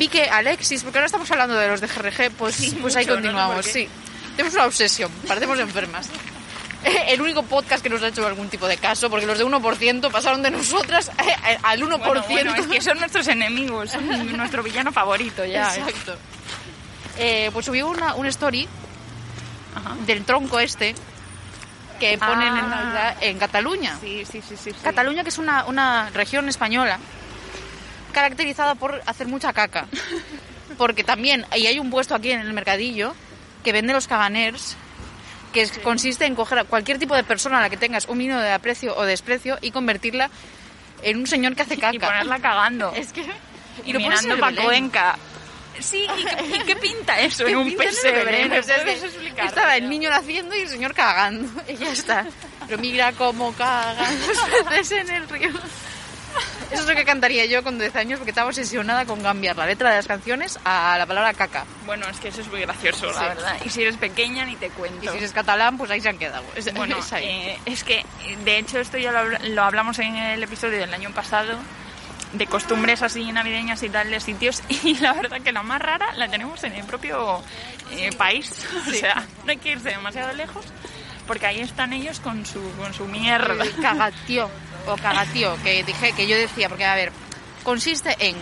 vi 0.00 0.08
que 0.08 0.24
Alexis, 0.30 0.82
porque 0.82 0.98
ahora 0.98 1.06
estamos 1.06 1.30
hablando 1.30 1.54
de 1.56 1.68
los 1.68 1.80
de 1.82 1.86
GRG, 1.86 2.30
pues, 2.32 2.54
Sí, 2.56 2.76
pues 2.80 2.96
ahí 2.96 3.04
mucho, 3.04 3.16
no 3.16 3.20
sé 3.20 3.22
continuamos, 3.28 3.66
qué. 3.66 3.72
sí. 3.72 3.88
Tenemos 4.34 4.54
una 4.54 4.64
obsesión, 4.66 5.12
parecemos 5.28 5.58
enfermas. 5.60 6.08
El 7.08 7.20
único 7.20 7.42
podcast 7.42 7.82
que 7.82 7.90
nos 7.90 8.02
ha 8.02 8.08
hecho 8.08 8.26
algún 8.26 8.48
tipo 8.48 8.66
de 8.66 8.78
caso, 8.78 9.10
porque 9.10 9.26
los 9.26 9.36
de 9.36 9.44
1% 9.44 10.10
pasaron 10.10 10.42
de 10.42 10.50
nosotras 10.50 11.10
eh, 11.18 11.58
al 11.62 11.82
1%. 11.82 11.98
Bueno, 11.98 12.24
bueno, 12.30 12.54
es 12.54 12.66
que 12.66 12.80
son 12.80 12.98
nuestros 12.98 13.28
enemigos, 13.28 13.90
son 13.90 14.36
nuestro 14.36 14.62
villano 14.62 14.90
favorito 14.90 15.44
ya. 15.44 15.76
¿eh? 15.76 15.80
Exacto. 15.86 16.16
Eh, 17.18 17.50
pues 17.52 17.66
subió 17.66 17.86
una, 17.88 18.14
un 18.14 18.24
story 18.26 18.66
Ajá. 19.74 19.94
del 20.06 20.24
tronco 20.24 20.58
este 20.58 20.94
que 21.98 22.16
ponen 22.16 22.48
Ah. 22.54 23.14
en 23.20 23.28
en 23.32 23.38
Cataluña. 23.38 23.98
Sí, 24.00 24.24
sí, 24.24 24.40
sí, 24.40 24.56
sí. 24.56 24.70
sí. 24.70 24.76
Cataluña, 24.82 25.22
que 25.22 25.28
es 25.28 25.36
una, 25.36 25.66
una 25.66 26.08
región 26.14 26.48
española 26.48 26.98
caracterizada 28.12 28.74
por 28.74 29.02
hacer 29.06 29.26
mucha 29.26 29.52
caca. 29.52 29.86
Porque 30.78 31.04
también 31.04 31.44
y 31.56 31.66
hay 31.66 31.78
un 31.78 31.90
puesto 31.90 32.14
aquí 32.14 32.30
en 32.32 32.40
el 32.40 32.52
mercadillo 32.52 33.14
que 33.64 33.72
vende 33.72 33.92
los 33.92 34.06
caganers, 34.06 34.76
que 35.52 35.62
es- 35.62 35.78
consiste 35.78 36.24
en 36.26 36.34
coger 36.34 36.60
a 36.60 36.64
cualquier 36.64 36.98
tipo 36.98 37.14
de 37.14 37.24
persona 37.24 37.58
a 37.58 37.60
la 37.62 37.70
que 37.70 37.76
tengas 37.76 38.06
un 38.06 38.18
mínimo 38.18 38.38
de 38.40 38.52
aprecio 38.52 38.96
o 38.96 39.04
desprecio 39.04 39.58
y 39.60 39.70
convertirla 39.72 40.30
en 41.02 41.18
un 41.18 41.26
señor 41.26 41.54
que 41.56 41.62
hace 41.62 41.76
caca. 41.78 41.94
Y 41.94 41.98
ponerla 41.98 42.38
cagando. 42.40 42.92
Es 42.96 43.12
que... 43.12 43.22
y 43.84 43.92
lo 43.92 44.00
pones 44.00 44.20
en 44.22 44.28
mirando 44.28 44.34
el 44.34 44.40
pa' 44.40 44.46
Belén. 44.50 44.64
Cuenca. 44.64 45.18
Sí, 45.78 46.04
¿y 46.18 46.24
qué, 46.24 46.56
y 46.56 46.60
qué 46.66 46.76
pinta 46.76 47.18
eso 47.20 47.44
¿Qué 47.44 47.52
en 47.52 47.58
un 47.58 47.74
pesebre? 47.76 48.24
Belén? 48.24 48.50
¿Me 48.50 48.58
O 48.58 48.62
sea, 48.62 48.76
es 48.76 48.82
puedes 48.82 49.00
que 49.00 49.06
explicar? 49.06 49.46
Estaba 49.46 49.76
el 49.76 49.88
niño 49.88 50.10
naciendo 50.10 50.54
y 50.56 50.60
el 50.60 50.68
señor 50.68 50.94
cagando. 50.94 51.48
Y 51.68 51.76
ya 51.76 51.90
está. 51.92 52.26
Pero 52.66 52.78
mira 52.80 53.12
cómo 53.12 53.52
cagan 53.54 54.14
los 54.28 54.64
peces 54.68 55.08
en 55.08 55.10
el 55.10 55.28
río. 55.28 55.50
Eso 56.70 56.82
es 56.82 56.88
lo 56.88 56.94
que 56.94 57.04
cantaría 57.04 57.44
yo 57.46 57.62
con 57.64 57.78
10 57.78 57.94
años 57.96 58.18
porque 58.18 58.30
estaba 58.30 58.48
obsesionada 58.48 59.04
con 59.04 59.20
cambiar 59.22 59.56
la 59.56 59.66
letra 59.66 59.90
de 59.90 59.96
las 59.96 60.06
canciones 60.06 60.58
a 60.64 60.96
la 60.98 61.06
palabra 61.06 61.34
caca. 61.34 61.64
Bueno, 61.84 62.06
es 62.08 62.18
que 62.20 62.28
eso 62.28 62.40
es 62.42 62.48
muy 62.48 62.60
gracioso, 62.60 63.08
Sí. 63.12 63.14
la 63.20 63.28
verdad. 63.28 63.56
Y 63.64 63.70
si 63.70 63.82
eres 63.82 63.96
pequeña, 63.96 64.44
ni 64.44 64.56
te 64.56 64.66
Y 64.66 64.70
cuento. 64.70 65.10
si 65.10 65.18
eres 65.18 65.32
catalán, 65.32 65.76
pues 65.78 65.90
ahí 65.90 66.00
se 66.00 66.08
han 66.10 66.18
quedado. 66.18 66.44
Es, 66.54 66.72
Bueno, 66.74 66.96
es 66.98 67.12
ahí. 67.12 67.24
eh, 67.26 67.58
es 67.66 67.82
que 67.84 68.04
de 68.44 68.58
hecho 68.58 68.78
esto 68.78 68.98
ya 68.98 69.10
lo 69.12 69.62
hablamos 69.62 69.98
en 69.98 70.14
el 70.16 70.42
episodio 70.42 70.78
del 70.78 70.94
año 70.94 71.10
pasado 71.10 71.58
de 72.32 72.46
costumbres 72.46 73.02
así 73.02 73.32
navideñas 73.32 73.82
y 73.82 73.88
tal 73.88 74.08
de 74.08 74.20
sitios 74.20 74.62
y 74.84 74.96
la 75.00 75.12
verdad 75.14 75.40
que 75.40 75.50
la 75.50 75.64
más 75.64 75.82
rara 75.82 76.12
la 76.14 76.28
tenemos 76.28 76.62
en 76.62 76.74
el 76.74 76.84
propio 76.84 77.42
eh, 77.90 78.12
país. 78.16 78.64
O 78.86 78.90
sea, 78.92 79.26
no 79.44 79.50
hay 79.50 79.56
que 79.56 79.70
irse 79.72 79.88
demasiado 79.88 80.32
lejos 80.34 80.64
porque 81.26 81.46
ahí 81.46 81.60
están 81.60 81.92
ellos 81.92 82.20
con 82.20 82.46
su, 82.46 82.60
con 82.76 82.94
su 82.94 83.06
mierda. 83.06 83.62
El 83.64 83.74
cagatío 83.82 84.48
o 84.86 84.96
cagatío 84.96 85.56
que 85.62 85.82
dije 85.84 86.12
que 86.12 86.26
yo 86.26 86.36
decía 86.36 86.68
porque 86.68 86.84
a 86.84 86.94
ver 86.94 87.12
consiste 87.62 88.16
en 88.18 88.36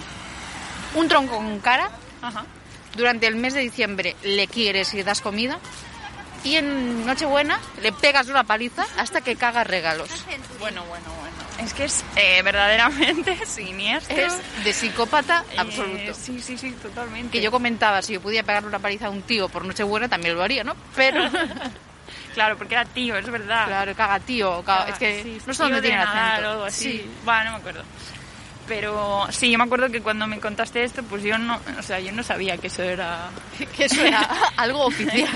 un 0.95 1.09
tronco 1.09 1.37
con 1.37 1.59
cara 1.61 1.91
Ajá. 2.23 2.45
durante 2.97 3.27
el 3.27 3.37
mes 3.37 3.55
de 3.55 3.61
diciembre 3.61 4.17
le 4.23 4.47
quieres 4.49 4.93
y 4.95 4.99
le 4.99 5.05
das 5.05 5.21
comida 5.21 5.59
y 6.45 6.55
en 6.57 7.05
Nochebuena 7.05 7.59
le 7.83 7.93
pegas 7.93 8.29
una 8.29 8.45
paliza 8.45 8.87
hasta 8.97 9.21
que 9.23 9.35
caga 9.35 9.65
regalos. 9.65 10.09
Bueno, 10.61 10.85
bueno, 10.85 11.07
bueno. 11.19 11.37
Es 11.61 11.75
que 11.75 11.85
es 11.87 12.05
eh, 12.15 12.41
verdaderamente 12.43 13.37
siniestro. 13.47 14.17
Es 14.17 14.35
de 14.63 14.73
psicópata 14.73 15.45
Eh, 15.51 15.57
absoluto. 15.59 16.15
sí, 16.15 16.41
sí, 16.41 16.57
sí, 16.57 16.71
totalmente. 16.81 17.33
Que 17.37 17.43
yo 17.43 17.51
comentaba, 17.51 18.01
si 18.03 18.13
yo 18.13 18.21
pudiera 18.21 18.47
pegarle 18.47 18.69
una 18.69 18.79
paliza 18.79 19.07
a 19.07 19.11
un 19.11 19.23
tío 19.23 19.49
por 19.49 19.65
Nochebuena 19.65 20.09
también 20.09 20.37
lo 20.37 20.43
haría, 20.45 20.63
¿no? 20.63 20.77
Pero, 20.95 21.29
Claro, 22.35 22.57
porque 22.57 22.75
era 22.75 22.85
tío, 22.85 23.17
es 23.17 23.29
verdad. 23.31 23.67
claro, 23.67 23.95
caga 23.95 24.21
tío, 24.21 24.63
caga- 24.65 24.89
es 24.91 24.99
que 24.99 25.23
Sí, 25.23 25.39
no 25.47 25.55
sé 25.55 25.63
dónde 25.63 25.81
tiene 25.83 25.99
acento. 25.99 26.51
algo 26.51 26.65
así. 26.65 26.93
Sí. 26.93 27.11
Bueno, 27.25 27.45
no 27.45 27.51
me 27.53 27.57
acuerdo. 27.59 27.83
Pero 28.67 29.27
sí, 29.31 29.51
yo 29.51 29.57
me 29.57 29.65
acuerdo 29.65 29.89
que 29.91 30.03
cuando 30.03 30.27
me 30.27 30.39
contaste 30.41 30.85
esto, 30.85 31.03
pues 31.03 31.23
yo 31.23 31.39
no, 31.39 31.59
o 31.79 31.83
sea, 31.83 32.01
yo 32.01 32.13
no 32.13 32.23
sabía 32.23 32.59
que 32.59 32.67
eso 32.67 32.83
era... 32.83 33.31
que 33.77 33.87
eso 33.87 34.03
era 34.05 34.21
algo 34.59 34.85
oficial, 34.85 35.27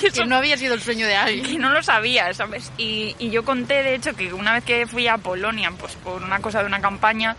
que 0.00 0.06
eso- 0.06 0.22
que 0.22 0.26
no 0.26 0.36
había 0.36 0.56
sido 0.56 0.72
el 0.74 0.80
sueño 0.80 1.06
de 1.06 1.12
que 1.12 1.18
alguien. 1.18 1.60
no 1.60 1.70
lo 1.70 1.82
sabía, 1.82 2.32
¿sabes? 2.32 2.72
Y, 2.78 3.14
y 3.18 3.28
yo 3.30 3.44
conté, 3.44 3.82
de 3.82 3.94
hecho, 3.94 4.14
que 4.14 4.32
una 4.32 4.54
vez 4.54 4.64
que 4.64 4.86
fui 4.86 5.06
a 5.06 5.18
Polonia, 5.18 5.70
pues 5.78 5.94
por 5.96 6.22
una 6.22 6.38
cosa 6.40 6.60
de 6.60 6.66
una 6.66 6.80
campaña, 6.80 7.36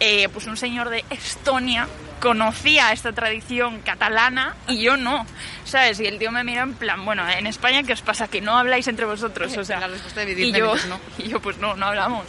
eh, 0.00 0.28
pues 0.32 0.46
un 0.46 0.56
señor 0.56 0.88
de 0.90 1.04
Estonia 1.10 1.86
conocía 2.20 2.92
esta 2.92 3.12
tradición 3.12 3.80
catalana 3.82 4.56
y 4.68 4.80
yo 4.82 4.96
no, 4.96 5.26
¿sabes? 5.64 6.00
Y 6.00 6.06
el 6.06 6.18
tío 6.18 6.32
me 6.32 6.42
mira 6.44 6.62
en 6.62 6.74
plan, 6.74 7.04
bueno, 7.04 7.28
en 7.28 7.46
España, 7.46 7.82
¿qué 7.82 7.92
os 7.92 8.02
pasa? 8.02 8.26
Que 8.28 8.40
no 8.40 8.56
habláis 8.56 8.88
entre 8.88 9.04
vosotros, 9.04 9.54
o 9.56 9.64
sea... 9.64 9.80
La 9.80 9.88
respuesta 9.88 10.24
y 10.24 10.52
yo, 10.52 10.74
es 10.74 10.86
no. 10.86 10.98
y 11.18 11.28
yo, 11.28 11.40
pues 11.40 11.58
no, 11.58 11.74
no 11.76 11.86
hablamos. 11.86 12.24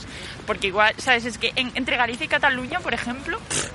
Porque 0.45 0.67
igual, 0.67 0.93
¿sabes? 0.97 1.25
Es 1.25 1.37
que 1.37 1.53
en- 1.55 1.71
entre 1.75 1.95
Galicia 1.97 2.25
y 2.25 2.27
Cataluña, 2.27 2.79
por 2.81 2.93
ejemplo, 2.93 3.39
pff, 3.39 3.69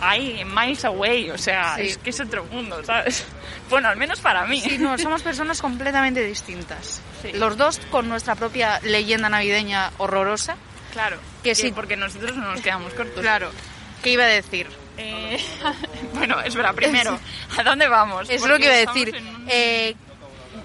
hay 0.00 0.42
miles 0.44 0.84
away, 0.84 1.30
o 1.30 1.38
sea, 1.38 1.74
Sí. 1.76 1.82
es 1.82 1.98
que 1.98 2.10
es 2.10 2.20
otro 2.20 2.44
mundo, 2.44 2.82
¿sabes? 2.84 3.26
Bueno, 3.70 3.88
al 3.88 3.98
menos 3.98 4.20
para 4.20 4.46
mí. 4.46 4.62
Sí, 4.62 4.78
no, 4.78 4.96
somos 4.96 5.20
personas 5.22 5.60
completamente 5.60 6.22
distintas. 6.24 7.02
Sí. 7.20 7.32
Los 7.34 7.58
dos 7.58 7.78
con 7.90 8.08
nuestra 8.08 8.34
propia 8.34 8.80
leyenda 8.82 9.28
navideña 9.28 9.90
horrorosa. 9.98 10.56
Claro, 10.98 11.18
Que 11.44 11.54
sí. 11.54 11.70
porque 11.70 11.96
nosotros 11.96 12.36
no 12.36 12.50
nos 12.52 12.60
quedamos 12.60 12.92
cortos. 12.92 13.20
Claro. 13.20 13.50
¿Qué 14.02 14.10
iba 14.10 14.24
a 14.24 14.26
decir? 14.26 14.66
Eh, 14.96 15.38
bueno, 16.14 16.40
espera, 16.40 16.72
primero, 16.72 17.20
¿a 17.56 17.62
dónde 17.62 17.86
vamos? 17.86 18.28
Es 18.28 18.44
lo 18.44 18.56
que 18.58 18.64
iba 18.64 18.74
a 18.74 18.78
decir. 18.94 19.14
un- 19.16 19.46
Eh, 19.48 19.94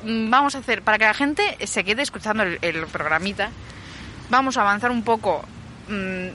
vamos 0.04 0.56
a 0.56 0.58
hacer, 0.58 0.82
para 0.82 0.98
que 0.98 1.06
la 1.06 1.13
gente 1.13 1.56
se 1.68 1.84
quede 1.84 2.02
escuchando 2.02 2.42
el, 2.42 2.58
el 2.63 2.88
programita, 2.88 3.52
vamos 4.32 4.58
a 4.58 4.62
avanzar 4.62 4.90
un 4.90 5.04
poco 5.04 5.46
mm, 5.88 6.28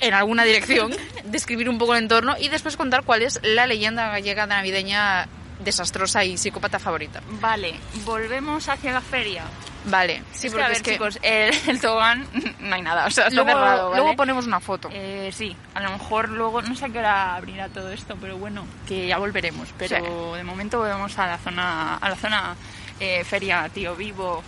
en 0.00 0.14
alguna 0.14 0.44
dirección, 0.44 0.90
describir 1.24 1.68
un 1.68 1.76
poco 1.76 1.94
el 1.94 2.02
entorno 2.04 2.34
y 2.40 2.48
después 2.48 2.78
contar 2.78 3.02
cuál 3.04 3.20
es 3.20 3.38
la 3.42 3.66
leyenda 3.66 4.08
gallega 4.08 4.46
navideña 4.46 5.28
desastrosa 5.60 6.24
y 6.24 6.38
psicópata 6.38 6.78
favorita. 6.78 7.22
Vale, 7.40 7.74
volvemos 8.06 8.66
hacia 8.70 8.92
la 8.92 9.00
feria. 9.02 9.44
Vale, 9.84 10.22
sí, 10.32 10.46
es 10.46 10.52
que, 10.54 10.60
porque 10.60 10.64
a 10.64 10.68
ver, 10.68 10.76
es 10.76 10.82
que 10.82 10.92
chicos, 10.92 11.18
el, 11.22 11.54
el 11.68 11.80
tobogán 11.80 12.26
no 12.60 12.74
hay 12.74 12.82
nada, 12.82 13.06
o 13.06 13.10
sea, 13.10 13.26
está 13.26 13.42
luego, 13.42 13.58
cerrado, 13.58 13.90
¿vale? 13.90 14.00
luego 14.02 14.16
ponemos 14.16 14.46
una 14.46 14.60
foto. 14.60 14.88
Eh, 14.92 15.30
sí, 15.32 15.56
a 15.74 15.80
lo 15.80 15.90
mejor 15.90 16.28
luego, 16.28 16.62
no 16.62 16.74
sé 16.76 16.84
a 16.84 16.88
qué 16.88 16.98
hora 17.00 17.34
abrirá 17.34 17.68
todo 17.68 17.90
esto, 17.90 18.16
pero 18.20 18.38
bueno, 18.38 18.64
que 18.86 19.08
ya 19.08 19.18
volveremos. 19.18 19.68
Pero 19.78 20.34
de 20.36 20.44
momento 20.44 20.78
volvemos 20.78 21.18
a 21.18 21.26
la 21.26 21.38
zona, 21.38 21.96
a 21.96 22.08
la 22.08 22.16
zona 22.16 22.54
eh, 23.00 23.24
feria, 23.24 23.68
tío 23.74 23.96
vivo. 23.96 24.42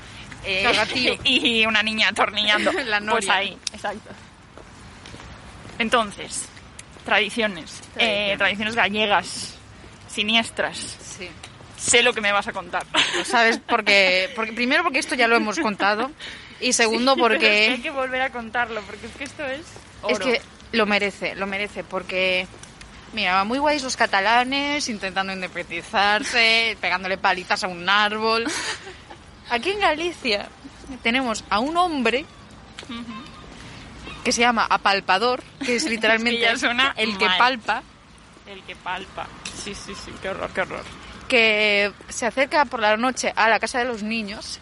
eh, 0.45 1.19
y 1.25 1.67
una 1.67 1.83
niña 1.83 2.09
atornillando. 2.11 2.71
La 2.85 3.01
pues 3.01 3.29
ahí, 3.29 3.59
exacto. 3.73 4.11
Entonces, 5.79 6.47
tradiciones. 7.05 7.81
eh, 7.97 8.35
Tradiciones. 8.37 8.39
tradiciones 8.39 8.75
gallegas, 8.77 9.55
siniestras. 10.09 10.79
Sí. 10.79 11.29
Sé 11.85 12.03
lo 12.03 12.15
que 12.15 12.21
me 12.21 12.33
vas 12.33 12.49
a 12.49 12.53
contar. 12.53 12.87
Lo 13.17 13.25
sabes 13.25 13.59
porque, 13.59 14.33
porque 14.35 14.53
primero 14.53 14.83
porque 14.83 14.99
esto 14.99 15.15
ya 15.15 15.29
lo 15.29 15.37
hemos 15.37 15.59
contado 15.59 16.11
y 16.61 16.73
segundo 16.73 17.15
Sí, 17.15 17.21
pero 17.21 17.35
porque 17.35 17.69
hay 17.69 17.83
que 17.83 17.91
volver 17.91 18.23
a 18.23 18.31
contarlo, 18.31 18.81
porque 18.83 19.07
es 19.07 19.13
que 19.13 19.25
esto 19.25 19.45
es. 19.45 19.61
Es 20.09 20.17
oro. 20.17 20.25
que 20.25 20.41
lo 20.73 20.87
merece, 20.87 21.35
lo 21.35 21.47
merece, 21.47 21.85
porque, 21.85 22.47
mira, 23.13 23.45
muy 23.45 23.59
guays 23.59 23.83
los 23.83 23.97
catalanes 23.97 24.89
intentando 24.89 25.33
independizarse, 25.33 26.77
pegándole 26.81 27.19
palitas 27.19 27.65
a 27.65 27.69
un 27.69 27.89
árbol. 27.89 28.47
Aquí 29.51 29.71
en 29.71 29.81
Galicia 29.81 30.49
tenemos 31.03 31.45
a 31.51 31.59
un 31.59 31.77
hombre 31.77 32.25
que 34.25 34.33
se 34.33 34.41
llama 34.41 34.67
apalpador, 34.69 35.43
que 35.65 35.77
es 35.77 35.85
literalmente 35.89 36.57
suena 36.57 36.95
el 36.97 37.19
que 37.19 37.27
palpa, 37.39 37.83
El 38.47 38.63
que 38.63 38.75
palpa. 38.75 39.27
Sí, 39.63 39.75
sí, 39.75 39.95
sí, 39.95 40.13
qué 40.23 40.31
horror, 40.31 40.51
qué 40.55 40.63
horror. 40.63 41.04
Que 41.35 41.93
se 42.11 42.27
acerca 42.27 42.65
por 42.65 42.79
la 42.79 42.97
noche 42.97 43.33
a 43.35 43.49
la 43.49 43.59
casa 43.59 43.81
de 43.81 43.87
los 43.87 44.05
niños 44.05 44.61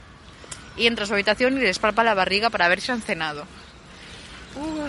y 0.75 0.87
entra 0.87 1.05
a 1.05 1.07
su 1.07 1.13
habitación 1.13 1.59
y 1.59 1.61
les 1.61 1.79
palpa 1.79 2.03
la 2.03 2.15
barriga 2.15 2.49
para 2.49 2.67
ver 2.67 2.81
si 2.81 2.91
han 2.91 3.03
cenado. 3.03 3.45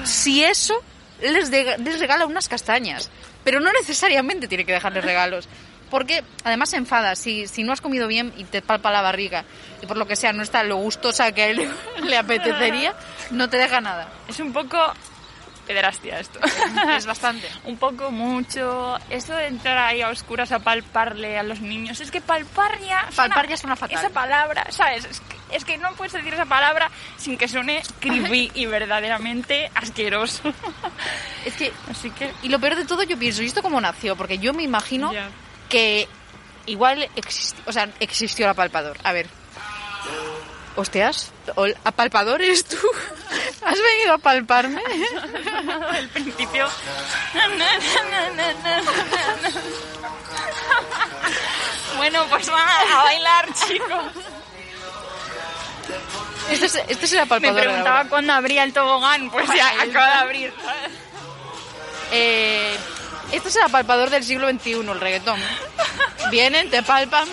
Si 0.05 0.45
eso, 0.45 0.81
les, 1.19 1.51
regala 1.99 2.25
unas 2.25 2.47
castañas. 2.47 3.09
Pero 3.43 3.59
no 3.59 3.69
necesariamente 3.73 4.47
tiene 4.47 4.63
que 4.63 4.71
dejarles 4.71 5.03
regalos. 5.03 5.49
Porque 5.89 6.23
además 6.45 6.69
se 6.69 6.77
enfada. 6.77 7.17
Si, 7.17 7.47
si 7.47 7.63
no 7.65 7.73
has 7.73 7.81
comido 7.81 8.07
bien 8.07 8.31
y 8.37 8.45
te 8.45 8.61
palpa 8.61 8.89
la 8.89 9.01
barriga 9.01 9.43
y 9.81 9.85
por 9.85 9.97
lo 9.97 10.07
que 10.07 10.15
sea 10.15 10.31
no 10.31 10.41
está 10.41 10.63
lo 10.63 10.77
gustosa 10.77 11.33
que 11.33 11.41
a 11.43 11.47
él 11.47 11.69
le 12.05 12.17
apetecería, 12.17 12.95
no 13.29 13.49
te 13.49 13.57
deja 13.57 13.81
nada. 13.81 14.07
Es 14.29 14.39
un 14.39 14.53
poco 14.53 14.77
pederastia 15.65 16.19
esto. 16.19 16.39
Es 16.95 17.05
bastante. 17.07 17.49
un 17.65 17.77
poco 17.77 18.11
mucho. 18.11 18.97
Eso 19.09 19.33
de 19.33 19.47
entrar 19.47 19.77
ahí 19.77 20.01
a 20.01 20.09
oscuras 20.09 20.51
a 20.51 20.59
palparle 20.59 21.37
a 21.37 21.43
los 21.43 21.61
niños. 21.61 21.99
Es 21.99 22.11
que 22.11 22.21
palpar 22.21 22.79
ya. 22.79 23.07
Palpar 23.15 23.47
ya 23.47 23.57
suena 23.57 23.75
fatal. 23.75 23.97
Esa 23.97 24.09
palabra, 24.09 24.65
¿sabes? 24.69 25.05
Es 25.05 25.19
que, 25.19 25.55
es 25.55 25.65
que 25.65 25.77
no 25.77 25.91
puedes 25.93 26.13
decir 26.13 26.33
esa 26.33 26.45
palabra 26.45 26.89
sin 27.17 27.37
que 27.37 27.47
suene 27.47 27.81
creepy 27.99 28.51
y 28.55 28.65
verdaderamente 28.65 29.71
asqueroso. 29.75 30.53
Es 31.45 31.55
que, 31.55 31.73
Así 31.91 32.09
que. 32.11 32.31
y 32.41 32.47
lo 32.47 32.57
peor 32.57 32.77
de 32.77 32.85
todo, 32.85 33.03
yo 33.03 33.19
pienso, 33.19 33.43
¿y 33.43 33.47
esto 33.47 33.61
cómo 33.61 33.81
nació? 33.81 34.15
Porque 34.15 34.37
yo 34.37 34.53
me 34.53 34.63
imagino 34.63 35.11
que 35.67 36.07
igual 36.65 37.09
existió, 37.17 37.61
o 37.65 37.73
sea, 37.73 37.89
existió 37.99 38.45
el 38.45 38.51
apalpador. 38.51 38.97
A 39.03 39.11
ver. 39.11 39.27
Hostias, 40.75 41.31
¿apalpador 41.83 42.41
eres 42.41 42.65
tú? 42.65 42.77
¿Has 43.63 43.79
venido 43.79 44.13
a 44.13 44.17
palparme? 44.17 44.81
El 45.97 46.09
principio. 46.09 46.67
Bueno, 51.97 52.25
pues 52.29 52.49
van 52.49 52.67
a 52.67 53.03
bailar, 53.03 53.47
chicos. 53.53 54.03
Este 56.49 56.65
es, 56.65 56.75
este 56.75 57.05
es 57.05 57.13
el 57.13 57.41
Me 57.41 57.53
preguntaba 57.53 58.05
cuándo 58.05 58.33
abría 58.33 58.63
el 58.63 58.73
tobogán, 58.73 59.29
pues 59.29 59.47
ya 59.55 59.69
acaba 59.81 60.07
de 60.07 60.13
abrir. 60.13 60.53
Eh, 62.11 62.75
este 63.31 63.49
es 63.49 63.55
el 63.55 63.63
apalpador 63.63 64.09
del 64.09 64.23
siglo 64.23 64.49
XXI, 64.49 64.71
el 64.73 64.99
reggaetón. 64.99 65.39
Vienen, 66.31 66.69
te 66.69 66.83
palpan 66.83 67.27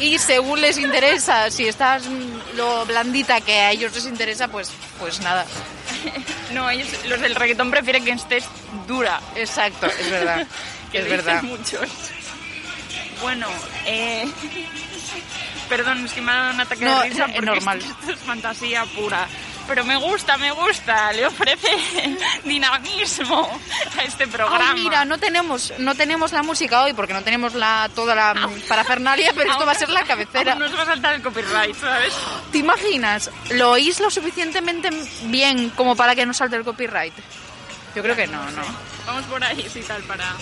y 0.00 0.18
según 0.18 0.60
les 0.60 0.78
interesa, 0.78 1.50
si 1.50 1.66
estás 1.66 2.04
lo 2.56 2.84
blandita 2.86 3.40
que 3.40 3.54
a 3.60 3.70
ellos 3.70 3.94
les 3.94 4.06
interesa, 4.06 4.48
pues, 4.48 4.70
pues 4.98 5.20
nada. 5.20 5.46
No, 6.52 6.68
ellos, 6.68 6.86
los 7.06 7.18
del 7.22 7.34
reggaetón 7.34 7.70
prefieren 7.70 8.04
que 8.04 8.10
estés 8.10 8.44
dura. 8.86 9.22
Exacto, 9.36 9.86
es 9.86 10.10
verdad. 10.10 10.46
que 10.92 10.98
es 10.98 11.08
verdad. 11.08 11.42
muchos. 11.42 11.88
Bueno, 13.22 13.46
eh, 13.86 14.30
perdón, 15.70 16.04
es 16.04 16.12
que 16.12 16.20
me 16.20 16.30
ha 16.30 16.34
dado 16.34 16.54
un 16.54 16.60
ataque 16.60 16.84
No, 16.84 17.00
de 17.00 17.08
risa 17.08 17.24
es 17.24 17.30
porque 17.32 17.46
normal. 17.46 17.78
Esto, 17.78 17.94
esto 18.00 18.12
es 18.12 18.18
fantasía 18.18 18.84
pura. 18.84 19.26
Pero 19.66 19.84
me 19.84 19.96
gusta, 19.96 20.36
me 20.36 20.50
gusta, 20.50 21.12
le 21.12 21.26
ofrece 21.26 21.68
dinamismo 22.44 23.48
a 23.98 24.02
este 24.02 24.26
programa. 24.26 24.72
Ay, 24.72 24.82
mira, 24.82 25.04
no 25.04 25.18
tenemos, 25.18 25.72
no 25.78 25.94
tenemos 25.94 26.32
la 26.32 26.42
música 26.42 26.82
hoy 26.82 26.92
porque 26.92 27.12
no 27.12 27.22
tenemos 27.22 27.54
la, 27.54 27.88
toda 27.94 28.14
la 28.14 28.50
parafernalia, 28.68 29.32
pero 29.34 29.50
esto 29.50 29.64
va 29.64 29.72
a 29.72 29.76
ser 29.76 29.88
la 29.90 30.04
cabecera. 30.04 30.54
Nos 30.54 30.76
va 30.76 30.82
a 30.82 30.86
saltar 30.86 31.14
el 31.14 31.22
copyright, 31.22 31.76
¿sabes? 31.76 32.12
¿Te 32.50 32.58
imaginas? 32.58 33.30
¿Lo 33.50 33.72
oís 33.72 34.00
lo 34.00 34.10
suficientemente 34.10 34.90
bien 35.24 35.70
como 35.70 35.96
para 35.96 36.14
que 36.14 36.26
no 36.26 36.34
salte 36.34 36.56
el 36.56 36.64
copyright? 36.64 37.14
Yo 37.94 38.02
creo 38.02 38.16
que 38.16 38.26
no, 38.26 38.42
no. 38.50 38.62
Vamos 39.06 39.24
por 39.24 39.42
ahí, 39.42 39.68
sí, 39.72 39.82
tal, 39.82 40.02
para... 40.04 40.32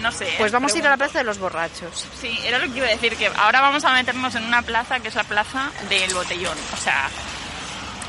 No 0.00 0.10
sé. 0.10 0.34
Pues 0.36 0.50
vamos 0.50 0.74
a 0.74 0.78
ir 0.78 0.86
a 0.86 0.90
la 0.90 0.96
plaza 0.96 1.18
de 1.18 1.24
los 1.24 1.38
borrachos. 1.38 2.06
Sí, 2.20 2.36
era 2.44 2.58
lo 2.58 2.70
que 2.72 2.78
iba 2.78 2.86
a 2.86 2.90
decir, 2.90 3.16
que 3.16 3.28
ahora 3.36 3.60
vamos 3.60 3.84
a 3.84 3.92
meternos 3.92 4.34
en 4.34 4.44
una 4.44 4.62
plaza 4.62 4.98
que 4.98 5.08
es 5.08 5.14
la 5.14 5.24
plaza 5.24 5.70
del 5.88 6.12
botellón. 6.12 6.58
O 6.72 6.76
sea, 6.76 7.08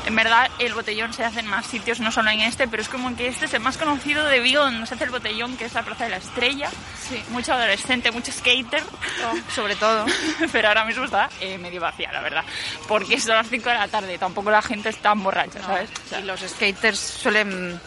en 0.06 0.14
verdad 0.16 0.50
el 0.58 0.74
botellón 0.74 1.12
se 1.12 1.24
hace 1.24 1.40
en 1.40 1.46
más 1.46 1.66
sitios, 1.66 2.00
no 2.00 2.12
solo 2.12 2.30
en 2.30 2.40
este, 2.40 2.68
pero 2.68 2.82
es 2.82 2.88
como 2.88 3.14
que 3.16 3.28
este 3.28 3.46
es 3.46 3.54
el 3.54 3.60
más 3.60 3.76
conocido 3.76 4.24
de 4.26 4.40
Vigo, 4.40 4.62
donde 4.62 4.86
se 4.86 4.94
hace 4.94 5.04
el 5.04 5.10
botellón, 5.10 5.56
que 5.56 5.64
es 5.64 5.74
la 5.74 5.82
plaza 5.82 6.04
de 6.04 6.10
la 6.10 6.16
estrella. 6.18 6.68
Sí. 7.08 7.22
Mucho 7.30 7.54
adolescente, 7.54 8.10
mucho 8.10 8.30
skater. 8.32 8.82
Sobre 9.54 9.76
todo. 9.76 10.04
Pero 10.52 10.68
ahora 10.68 10.84
mismo 10.84 11.04
está 11.04 11.28
eh, 11.40 11.58
medio 11.58 11.80
vacía, 11.80 12.12
la 12.12 12.20
verdad. 12.20 12.44
Porque 12.88 13.18
son 13.20 13.36
las 13.36 13.48
5 13.48 13.68
de 13.68 13.74
la 13.74 13.88
tarde, 13.88 14.18
tampoco 14.18 14.50
la 14.50 14.62
gente 14.62 14.88
es 14.90 14.98
tan 14.98 15.22
borracha, 15.22 15.60
¿sabes? 15.62 15.90
O 16.06 16.08
sea, 16.08 16.20
Y 16.20 16.24
los 16.24 16.40
skaters 16.40 16.98
suelen... 16.98 17.80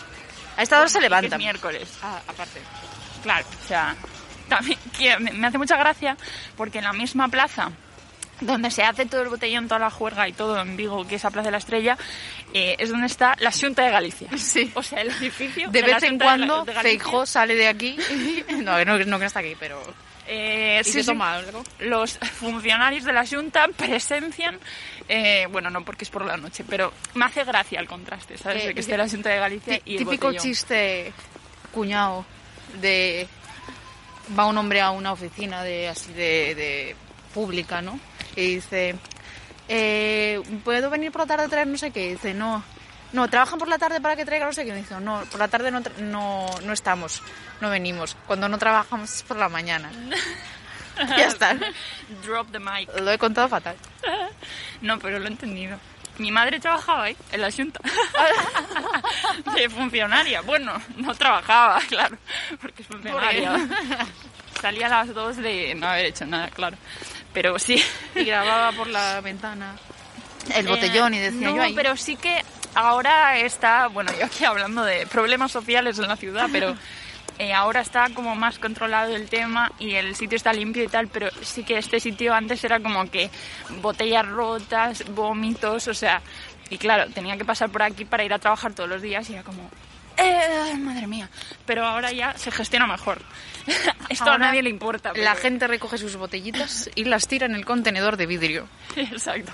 A 0.58 0.64
esta 0.64 0.80
hora 0.80 0.88
se 0.90 0.94
que 1.00 1.06
es 1.06 1.12
levantan. 1.12 1.38
miércoles. 1.38 1.88
Ah, 2.02 2.20
aparte. 2.28 2.62
Claro, 3.22 3.46
o 3.64 3.68
sea, 3.68 3.96
también 4.50 4.80
que 4.98 5.18
me 5.20 5.48
hace 5.48 5.58
mucha 5.58 5.78
gracia 5.78 6.18
porque 6.56 6.80
en 6.80 6.86
la 6.86 6.94
misma 6.94 7.28
plaza 7.28 7.70
donde 8.42 8.70
se 8.72 8.84
hace 8.84 9.06
todo 9.06 9.22
el 9.22 9.30
botellón, 9.30 9.68
toda 9.68 9.80
la 9.80 9.90
juerga 9.90 10.28
y 10.28 10.34
todo 10.34 10.60
en 10.62 10.78
Vigo, 10.78 11.08
que 11.08 11.16
es 11.16 11.24
la 11.24 11.32
Plaza 11.32 11.48
de 11.48 11.52
la 11.52 11.58
Estrella, 11.58 11.98
eh, 12.54 12.76
es 12.80 12.90
donde 12.90 13.08
está 13.08 13.36
la 13.40 13.52
Xunta 13.52 13.84
de 13.84 13.92
Galicia. 13.92 14.30
Sí. 14.38 14.72
O 14.76 14.84
sea, 14.84 15.02
el 15.02 15.10
edificio 15.10 15.70
De 15.70 15.82
la 15.82 15.96
vez 15.96 16.04
en 16.04 16.18
de 16.18 16.26
cuando 16.26 16.64
de 16.66 16.74
Galicia, 16.74 17.00
Feijó 17.00 17.26
sale 17.26 17.56
de 17.56 17.68
aquí. 17.68 17.98
No, 18.64 18.84
no, 18.86 18.98
no 18.98 18.98
que 18.98 19.06
no 19.06 19.18
está 19.26 19.40
aquí, 19.40 19.56
pero... 19.60 19.82
eh, 20.28 20.82
¿Y 20.82 20.84
sí, 20.84 21.04
sí, 21.04 21.12
algo? 21.20 21.64
los 21.80 22.18
funcionarios 22.18 23.04
de 23.06 23.14
la 23.14 23.26
Junta 23.26 23.68
presencian, 23.76 24.60
eh, 25.08 25.48
bueno, 25.50 25.70
no 25.70 25.84
porque 25.86 26.04
es 26.04 26.10
por 26.10 26.26
la 26.26 26.38
noche, 26.38 26.64
pero 26.70 26.94
me 27.16 27.26
hace 27.26 27.44
gracia 27.44 27.80
el 27.80 27.88
contraste, 27.88 28.38
¿sabes? 28.38 28.64
Eh, 28.64 28.68
De 28.68 28.74
que 28.74 28.82
esté 28.82 28.98
la 28.98 29.08
Junta 29.10 29.30
de 29.30 29.40
Galicia 29.40 29.80
y 29.86 29.94
el 29.94 30.00
Típico 30.00 30.28
botellón. 30.28 30.44
chiste 30.44 31.14
cuñado 31.72 32.26
de... 32.82 33.28
Va 34.38 34.46
un 34.46 34.58
hombre 34.58 34.82
a 34.82 34.92
una 34.92 35.14
oficina 35.14 35.64
de 35.64 35.88
así 35.88 36.12
de, 36.12 36.54
de 36.56 36.96
pública, 37.34 37.82
¿no? 37.82 37.98
Y 38.38 38.56
dice... 38.56 38.96
eh, 39.68 40.42
¿Puedo 40.64 40.90
venir 40.90 41.12
por 41.12 41.22
la 41.22 41.28
tarde 41.28 41.46
a 41.46 41.50
traer 41.50 41.68
no 41.68 41.78
sé 41.78 41.92
qué? 41.92 42.12
Dice, 42.12 42.34
no. 42.34 42.64
no, 43.14 43.28
trabajan 43.30 43.60
por 43.60 43.68
la 43.68 43.78
tarde 43.78 44.00
para 44.00 44.16
que 44.16 44.26
traiga 44.26 44.46
no 44.46 44.54
sé 44.54 44.64
qué. 44.64 44.74
Dice, 44.74 45.00
no, 45.02 45.24
por 45.32 45.40
la 45.40 45.48
tarde 45.48 45.72
no, 45.72 45.82
no, 46.00 46.46
no 46.64 46.74
estamos, 46.74 47.22
no 47.62 47.70
venimos. 47.70 48.16
Cuando 48.28 48.48
no 48.48 48.58
trabajamos 48.58 49.14
es 49.14 49.24
por 49.24 49.38
la 49.38 49.50
mañana. 49.50 49.92
ya 51.18 51.26
está. 51.26 51.58
Drop 52.24 52.52
the 52.52 52.60
mic. 52.60 52.90
Lo 53.02 53.12
he 53.12 53.18
contado 53.18 53.50
fatal. 53.50 53.76
No, 54.82 55.00
pero 55.00 55.20
lo 55.20 55.26
he 55.26 55.30
entendido. 55.30 55.78
Mi 56.20 56.32
madre 56.32 56.60
trabajaba 56.60 57.04
ahí, 57.04 57.18
en 57.32 57.42
la 57.42 57.52
Junta. 57.52 57.80
de 59.56 59.70
funcionaria. 59.70 60.42
Bueno, 60.42 60.74
no 60.96 61.14
trabajaba, 61.14 61.80
claro, 61.88 62.18
porque 62.60 62.82
es 62.82 62.88
funcionaria. 62.88 63.68
Salía 64.60 64.88
a 64.88 64.90
las 64.90 65.14
dos 65.14 65.38
de 65.38 65.76
no 65.76 65.88
haber 65.88 66.08
hecho 66.08 66.26
nada, 66.26 66.50
claro. 66.50 66.76
Pero 67.40 67.60
sí. 67.60 67.80
Y 68.16 68.24
grababa 68.24 68.72
por 68.72 68.88
la 68.88 69.22
ventana 69.22 69.76
el 70.56 70.66
botellón 70.68 71.14
y 71.14 71.18
Eh, 71.18 71.30
decía 71.30 71.50
no, 71.50 71.56
yo 71.58 71.62
ahí. 71.62 71.74
pero 71.76 71.96
sí 71.96 72.16
que 72.16 72.44
ahora 72.74 73.38
está, 73.38 73.86
bueno, 73.90 74.12
yo 74.20 74.26
aquí 74.26 74.44
hablando 74.44 74.84
de 74.84 75.06
problemas 75.06 75.52
sociales 75.52 76.00
en 76.00 76.08
la 76.08 76.16
ciudad, 76.16 76.50
pero 76.52 76.76
eh, 77.38 77.54
ahora 77.54 77.82
está 77.82 78.10
como 78.12 78.36
más 78.36 78.58
controlado 78.58 79.16
el 79.16 79.30
tema 79.30 79.72
y 79.78 79.94
el 79.94 80.16
sitio 80.16 80.36
está 80.36 80.52
limpio 80.52 80.84
y 80.84 80.88
tal, 80.88 81.10
pero 81.10 81.30
sí 81.44 81.64
que 81.64 81.78
este 81.78 82.00
sitio 82.00 82.34
antes 82.34 82.64
era 82.64 82.80
como 82.80 83.08
que 83.12 83.30
botellas 83.84 84.28
rotas, 84.28 85.04
vómitos, 85.14 85.88
o 85.88 85.94
sea, 85.94 86.24
y 86.72 86.80
claro, 86.80 87.08
tenía 87.12 87.38
que 87.38 87.46
pasar 87.46 87.70
por 87.70 87.84
aquí 87.84 88.04
para 88.04 88.24
ir 88.24 88.34
a 88.34 88.40
trabajar 88.40 88.74
todos 88.74 88.90
los 88.90 89.04
días 89.04 89.30
y 89.30 89.34
era 89.34 89.44
como... 89.44 89.70
"Eh, 90.18 90.76
madre 90.78 91.08
mía, 91.08 91.30
pero 91.66 91.86
ahora 91.86 92.12
ya 92.12 92.38
se 92.38 92.52
gestiona 92.52 92.88
mejor. 92.88 93.22
Esto 94.10 94.32
a 94.32 94.38
nadie 94.38 94.64
le 94.64 94.70
importa. 94.70 95.10
La 95.10 95.34
pero- 95.34 95.36
gente 95.36 95.68
recoge 95.68 95.98
sus 95.98 96.16
botellitas 96.16 96.90
y 96.96 97.04
las 97.06 97.28
tira 97.28 97.46
en 97.46 97.56
el 97.56 97.66
contenedor 97.66 98.18
de 98.18 98.26
vidrio. 98.26 98.68
Exacto. 98.96 99.52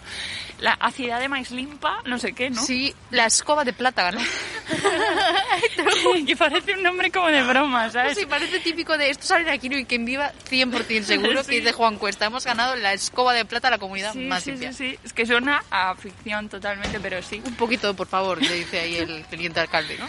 La 0.59 0.73
acidad 0.73 1.19
de 1.19 1.27
maíz 1.27 1.51
limpa, 1.51 1.97
no 2.05 2.17
sé 2.17 2.33
qué, 2.33 2.49
¿no? 2.49 2.63
Sí, 2.63 2.93
la 3.09 3.25
escoba 3.25 3.65
de 3.65 3.73
plata, 3.73 4.11
¿no? 4.11 4.21
que 6.25 6.35
parece 6.37 6.73
un 6.73 6.83
nombre 6.83 7.11
como 7.11 7.27
de 7.27 7.43
broma, 7.43 7.89
¿sabes? 7.89 8.17
Sí, 8.17 8.25
parece 8.25 8.59
típico 8.59 8.97
de 8.97 9.09
esto 9.09 9.25
sale 9.25 9.43
de 9.45 9.51
aquí 9.51 9.67
y 9.73 9.85
quien 9.85 10.05
viva 10.05 10.31
100% 10.49 11.03
seguro 11.03 11.43
Sí. 11.43 11.49
que 11.49 11.55
dice 11.59 11.71
Juan 11.73 11.97
Cuesta. 11.97 12.25
Hemos 12.25 12.45
ganado 12.45 12.75
la 12.75 12.93
escoba 12.93 13.33
de 13.33 13.45
plata 13.45 13.67
a 13.67 13.71
la 13.71 13.77
comunidad 13.77 14.13
Sí, 14.13 14.19
más 14.19 14.43
sí, 14.43 14.51
limpia. 14.51 14.71
sí, 14.73 14.91
sí. 14.91 14.99
Es 15.03 15.11
que 15.11 15.25
suena 15.25 15.63
a 15.71 15.95
ficción 15.95 16.47
totalmente, 16.49 16.99
pero 16.99 17.21
sí. 17.21 17.41
Un 17.45 17.55
poquito, 17.55 17.93
por 17.95 18.07
favor, 18.07 18.41
le 18.41 18.53
dice 18.53 18.79
ahí 18.79 18.97
el 18.97 19.25
teniente 19.25 19.59
alcalde, 19.59 19.97
¿no? 19.97 20.07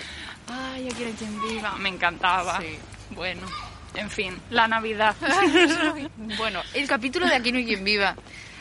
Ay, 0.54 0.84
yo 0.88 0.96
quiero 0.96 1.12
quien 1.12 1.40
viva. 1.42 1.74
Me 1.76 1.88
encantaba. 1.88 2.60
Sí. 2.60 2.78
Bueno, 3.10 3.42
en 3.94 4.10
fin, 4.10 4.40
la 4.50 4.68
Navidad. 4.68 5.16
Bueno, 6.36 6.62
el 6.74 6.86
capítulo 6.86 7.26
de 7.26 7.34
Aquí 7.34 7.52
no 7.52 7.58
hay 7.58 7.64
quien 7.64 7.84
viva, 7.84 8.16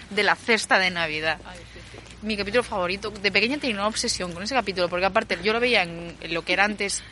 de 0.10 0.24
la 0.24 0.36
cesta 0.36 0.80
de 0.80 0.90
Navidad. 0.90 1.40
Mi 2.22 2.38
capítulo 2.38 2.64
favorito. 2.64 3.12
De 3.12 3.32
pequeña 3.32 3.58
tenía 3.58 3.76
una 3.76 3.88
obsesión 3.88 4.32
con 4.32 4.44
ese 4.44 4.56
capítulo, 4.56 4.90
porque 4.90 5.06
aparte 5.06 5.38
yo 5.44 5.54
lo 5.54 5.60
veía 5.60 5.84
en, 5.84 6.16
lo 6.30 6.44
que 6.44 6.54
era 6.54 6.66
antes, 6.66 7.04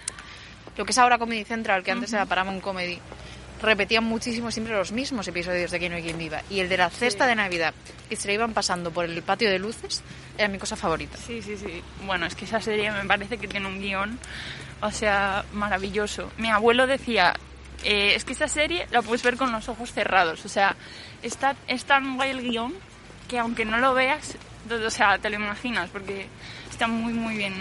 lo 0.78 0.86
que 0.86 0.92
es 0.92 0.98
ahora 0.98 1.18
Comedy 1.18 1.44
Central, 1.44 1.84
que 1.84 1.92
antes 1.92 2.14
era 2.14 2.26
Paramount 2.26 2.62
Comedy. 2.62 3.00
Repetían 3.62 4.04
muchísimo 4.04 4.50
siempre 4.50 4.74
los 4.74 4.92
mismos 4.92 5.28
episodios 5.28 5.70
de 5.70 5.78
Aquí 5.78 5.88
no 5.88 5.96
hay 5.96 6.02
quien 6.02 6.18
viva. 6.18 6.42
Y 6.50 6.62
el 6.62 6.70
de 6.70 6.78
la 6.78 6.90
cesta 6.90 7.28
de 7.28 7.36
Navidad, 7.36 7.76
que 8.10 8.16
se 8.16 8.28
le 8.28 8.34
iban 8.34 8.54
pasando 8.54 8.90
por 8.90 9.06
el 9.06 9.22
patio 9.22 9.52
de 9.52 9.60
luces, 9.60 10.02
era 10.38 10.48
mi 10.48 10.58
cosa 10.58 10.76
favorita. 10.76 11.18
Sí, 11.18 11.42
sí, 11.44 11.56
sí. 11.58 11.84
Bueno, 12.06 12.26
es 12.26 12.34
que 12.34 12.46
esa 12.46 12.60
serie 12.60 12.92
me 12.92 13.06
parece 13.06 13.38
que 13.38 13.48
tiene 13.48 13.68
un 13.68 13.80
guion, 13.80 14.18
o 14.82 14.92
sea, 14.92 15.46
maravilloso. 15.54 16.32
Mi 16.38 16.50
abuelo 16.50 16.88
decía, 16.88 17.34
eh, 17.84 18.14
es 18.16 18.26
que 18.26 18.34
esa 18.34 18.48
serie 18.48 18.88
la 18.92 19.02
puedes 19.02 19.24
ver 19.24 19.38
con 19.38 19.52
los 19.52 19.70
ojos 19.70 19.92
cerrados, 19.94 20.46
o 20.46 20.50
sea, 20.50 20.76
está, 21.22 21.56
es 21.68 21.86
tan 21.86 22.16
guay 22.16 22.32
el 22.32 22.42
guion 22.42 22.74
que 23.28 23.40
aunque 23.40 23.66
no 23.66 23.78
lo 23.78 23.94
veas, 23.94 24.36
o 24.70 24.90
sea, 24.90 25.18
te 25.18 25.30
lo 25.30 25.38
imaginas, 25.38 25.90
porque 25.90 26.28
está 26.70 26.88
muy, 26.88 27.14
muy 27.14 27.38
bien 27.38 27.54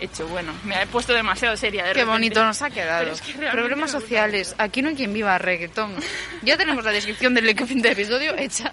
hecho. 0.00 0.26
Bueno, 0.28 0.52
me 0.64 0.80
he 0.82 0.86
puesto 0.86 1.12
demasiado 1.12 1.56
seria. 1.56 1.82
De 1.82 1.88
Qué 1.88 1.94
repente. 2.00 2.12
bonito 2.12 2.44
nos 2.44 2.62
ha 2.62 2.70
quedado. 2.70 3.10
Es 3.10 3.20
que 3.20 3.32
Problemas 3.32 3.90
sociales. 3.90 4.54
Aquí 4.58 4.82
no 4.82 4.90
hay 4.90 4.94
quien 4.94 5.12
viva 5.12 5.38
reggaetón. 5.38 5.94
Ya 6.42 6.56
tenemos 6.56 6.84
la 6.84 6.90
descripción 6.90 7.34
del 7.34 7.46
de 7.46 7.90
episodio 7.90 8.36
hecha. 8.36 8.72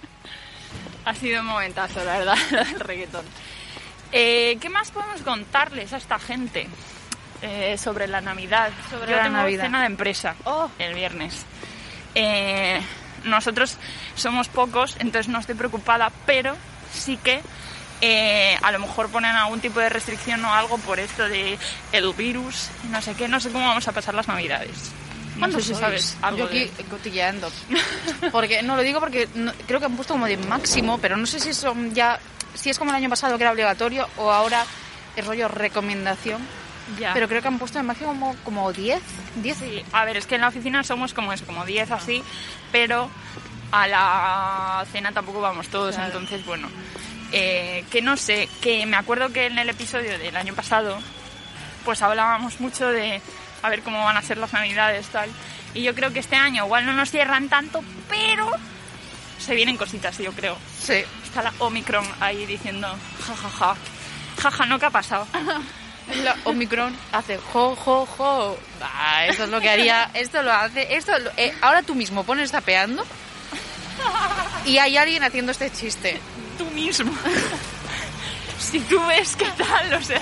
Ha 1.06 1.16
sido 1.16 1.42
un 1.42 1.48
momentazo, 1.48 2.04
la 2.04 2.20
verdad, 2.20 2.38
del 2.52 2.80
reggaetón. 2.80 3.26
Eh, 4.12 4.58
¿Qué 4.60 4.70
más 4.70 4.92
podemos 4.92 5.22
contarles 5.22 5.94
a 5.94 5.98
esta 5.98 6.20
gente 6.20 6.68
eh, 7.42 7.78
sobre 7.78 8.08
la 8.08 8.22
Navidad? 8.22 8.70
Sobre 8.90 9.12
Yo 9.12 9.18
la 9.18 9.24
tengo 9.24 9.38
Navidad. 9.38 9.64
cena 9.64 9.80
de 9.82 9.86
empresa 9.88 10.36
Oh. 10.46 10.70
el 10.80 10.94
viernes. 10.94 11.46
Eh, 12.16 12.82
nosotros 13.24 13.78
somos 14.16 14.48
pocos, 14.48 14.96
entonces 15.00 15.28
no 15.28 15.40
estoy 15.40 15.56
preocupada, 15.56 16.12
pero 16.26 16.56
sí 16.94 17.18
que 17.18 17.42
eh, 18.02 18.58
a 18.62 18.72
lo 18.72 18.80
mejor 18.80 19.10
ponen 19.10 19.36
algún 19.36 19.60
tipo 19.60 19.80
de 19.80 19.90
restricción 19.90 20.44
o 20.46 20.54
algo 20.54 20.78
por 20.80 21.00
esto 21.00 21.28
de 21.28 21.58
el 21.92 22.14
virus, 22.14 22.70
no 22.90 23.02
sé 23.02 23.14
qué, 23.16 23.28
no 23.28 23.40
sé 23.40 23.52
cómo 23.52 23.68
vamos 23.68 23.88
a 23.88 23.92
pasar 23.92 24.14
las 24.16 24.28
Navidades. 24.28 24.92
No 25.36 25.40
¿Cuántos 25.42 25.66
sé 25.66 25.74
si 25.76 25.80
sabes 25.80 26.18
algo 26.22 26.40
Yo 26.40 26.46
aquí 26.46 26.66
de- 26.66 26.84
cotilleando. 26.86 27.50
Porque, 28.32 28.62
no, 28.62 28.76
lo 28.76 28.82
digo 28.82 29.00
porque 29.00 29.28
no- 29.36 29.54
creo 29.68 29.80
que 29.80 29.86
han 29.86 29.96
puesto 29.96 30.14
como 30.14 30.26
de 30.26 30.36
máximo, 30.38 30.98
pero 30.98 31.16
no 31.16 31.26
sé 31.26 31.40
si 31.40 31.54
son 31.54 31.94
ya, 31.94 32.20
si 32.56 32.70
es 32.70 32.78
como 32.80 32.92
el 32.92 32.98
año 32.98 33.10
pasado 33.10 33.38
que 33.38 33.44
era 33.44 33.52
obligatorio 33.52 34.08
o 34.18 34.32
ahora 34.32 34.66
es 35.16 35.26
rollo 35.26 35.48
recomendación. 35.48 36.42
Ya. 36.98 37.14
Pero 37.14 37.28
creo 37.28 37.42
que 37.42 37.48
han 37.48 37.60
puesto 37.60 37.78
en 37.80 37.86
máximo 37.86 38.10
como, 38.10 38.36
como 38.44 38.74
10, 38.74 39.02
10. 39.36 39.58
Sí, 39.58 39.84
a 39.94 40.06
ver, 40.06 40.18
es 40.18 40.26
que 40.26 40.36
en 40.36 40.42
la 40.42 40.48
oficina 40.48 40.84
somos 40.84 41.14
como 41.14 41.32
eso, 41.34 41.46
como 41.46 41.66
10 41.66 41.92
así, 41.92 42.24
pero 42.72 43.10
a 43.72 43.88
la 43.88 44.86
cena 44.92 45.12
tampoco 45.12 45.42
vamos 45.42 45.68
todos, 45.68 45.94
Claro. 45.96 46.08
entonces 46.08 46.44
bueno, 46.46 46.68
eh, 47.32 47.86
que 47.92 48.02
no 48.02 48.18
sé, 48.18 48.50
que 48.62 48.86
me 48.88 48.98
acuerdo 48.98 49.32
que 49.32 49.46
en 49.46 49.60
el 49.60 49.70
episodio 49.70 50.18
del 50.18 50.36
año 50.36 50.56
pasado, 50.56 50.98
pues 51.86 52.02
hablábamos 52.02 52.60
mucho 52.60 52.88
de 52.88 53.22
a 53.62 53.70
ver 53.70 53.84
cómo 53.84 54.04
van 54.04 54.18
a 54.18 54.22
ser 54.24 54.38
las 54.38 54.54
navidades, 54.54 55.08
tal, 55.10 55.30
y 55.76 55.84
yo 55.84 55.94
creo 55.94 56.12
que 56.12 56.20
este 56.20 56.36
año 56.38 56.66
igual 56.66 56.86
no 56.88 56.94
nos 56.94 57.12
cierran 57.12 57.50
tanto, 57.50 57.84
pero 58.10 58.50
se 59.38 59.54
vienen 59.54 59.78
cositas, 59.78 60.18
yo 60.18 60.32
creo. 60.34 60.58
Sí. 60.82 61.04
Está 61.24 61.44
la 61.44 61.54
Omicron 61.60 62.06
ahí 62.20 62.46
diciendo, 62.48 62.88
jajaja, 63.26 63.76
jaja, 64.42 64.66
¿no? 64.66 64.80
¿Qué 64.80 64.86
ha 64.88 64.90
pasado? 64.90 65.28
La 66.24 66.36
Omicron 66.46 66.96
hace 67.12 67.38
jo, 67.38 67.76
jo, 67.76 68.06
jo. 68.06 68.58
Ah, 68.82 69.26
eso 69.28 69.44
es 69.44 69.50
lo 69.50 69.62
que 69.62 69.70
haría. 69.70 70.10
Esto 70.14 70.42
lo 70.42 70.52
hace. 70.52 70.96
Esto 70.96 71.18
lo- 71.20 71.32
eh, 71.38 71.54
ahora 71.62 71.82
tú 71.84 71.96
mismo 71.96 72.24
pones 72.24 72.52
tapeando 72.52 73.06
y 74.66 74.78
hay 74.78 74.98
alguien 74.98 75.24
haciendo 75.24 75.52
este 75.52 75.72
chiste. 75.72 76.20
Tú 76.58 76.66
mismo. 76.72 77.12
si 78.60 78.80
tú 78.82 79.04
ves 79.08 79.36
qué 79.36 79.46
tal, 79.58 79.94
o 79.94 80.02
sea, 80.04 80.22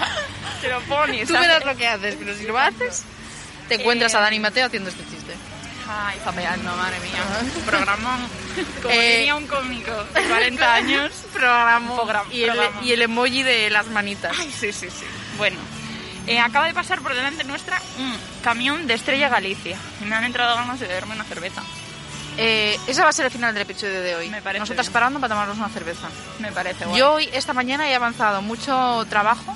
te 0.61 0.69
lo 0.69 0.81
pones. 0.81 1.27
Tú 1.27 1.33
¿sabes? 1.33 1.47
verás 1.49 1.65
lo 1.65 1.75
que 1.75 1.87
haces, 1.87 2.15
pero 2.19 2.35
si 2.35 2.45
lo 2.45 2.57
haces, 2.57 3.03
te 3.67 3.75
encuentras 3.75 4.13
a 4.15 4.19
Dani 4.21 4.39
Mateo 4.39 4.65
haciendo 4.67 4.89
este 4.89 5.03
chiste. 5.05 5.33
Ay, 5.89 6.19
zapeando, 6.23 6.75
madre 6.75 6.99
mía. 6.99 7.23
Programón. 7.65 8.27
Como 8.81 8.93
Eh, 8.93 9.17
diría 9.19 9.35
un 9.35 9.47
cómico 9.47 9.91
de 10.13 10.21
40 10.23 10.73
años. 10.73 11.11
Programa. 11.31 11.95
Program- 11.95 12.25
y, 12.31 12.43
el, 12.43 12.51
programa. 12.51 12.81
y 12.83 12.91
el 12.91 13.01
emoji 13.03 13.43
de 13.43 13.69
las 13.69 13.87
manitas. 13.87 14.35
Ay, 14.37 14.51
sí, 14.51 14.73
sí, 14.73 14.89
sí. 14.89 15.05
Bueno, 15.37 15.57
eh, 16.27 16.39
acaba 16.39 16.67
de 16.67 16.73
pasar 16.73 17.01
por 17.01 17.13
delante 17.15 17.43
nuestra 17.43 17.81
un 17.99 18.15
camión 18.43 18.85
de 18.87 18.93
Estrella 18.93 19.29
Galicia. 19.29 19.77
Y 20.01 20.05
me 20.05 20.15
han 20.15 20.23
entrado 20.23 20.55
ganas 20.55 20.79
de 20.79 20.87
beberme 20.87 21.15
una 21.15 21.23
cerveza. 21.23 21.63
Eh, 22.37 22.77
esa 22.85 23.03
va 23.03 23.09
a 23.09 23.13
ser 23.13 23.25
el 23.25 23.31
final 23.31 23.53
del 23.53 23.63
episodio 23.63 24.01
de 24.01 24.15
hoy. 24.15 24.29
Me 24.29 24.41
parece 24.43 24.59
Nosotras 24.59 24.87
bien. 24.87 24.93
parando 24.93 25.19
para 25.19 25.33
tomarnos 25.33 25.57
una 25.57 25.69
cerveza. 25.69 26.07
Me 26.39 26.51
parece 26.51 26.85
guay. 26.85 26.99
Yo 26.99 27.13
hoy, 27.13 27.29
esta 27.33 27.53
mañana, 27.53 27.89
he 27.89 27.95
avanzado 27.95 28.41
mucho 28.43 29.05
trabajo. 29.09 29.55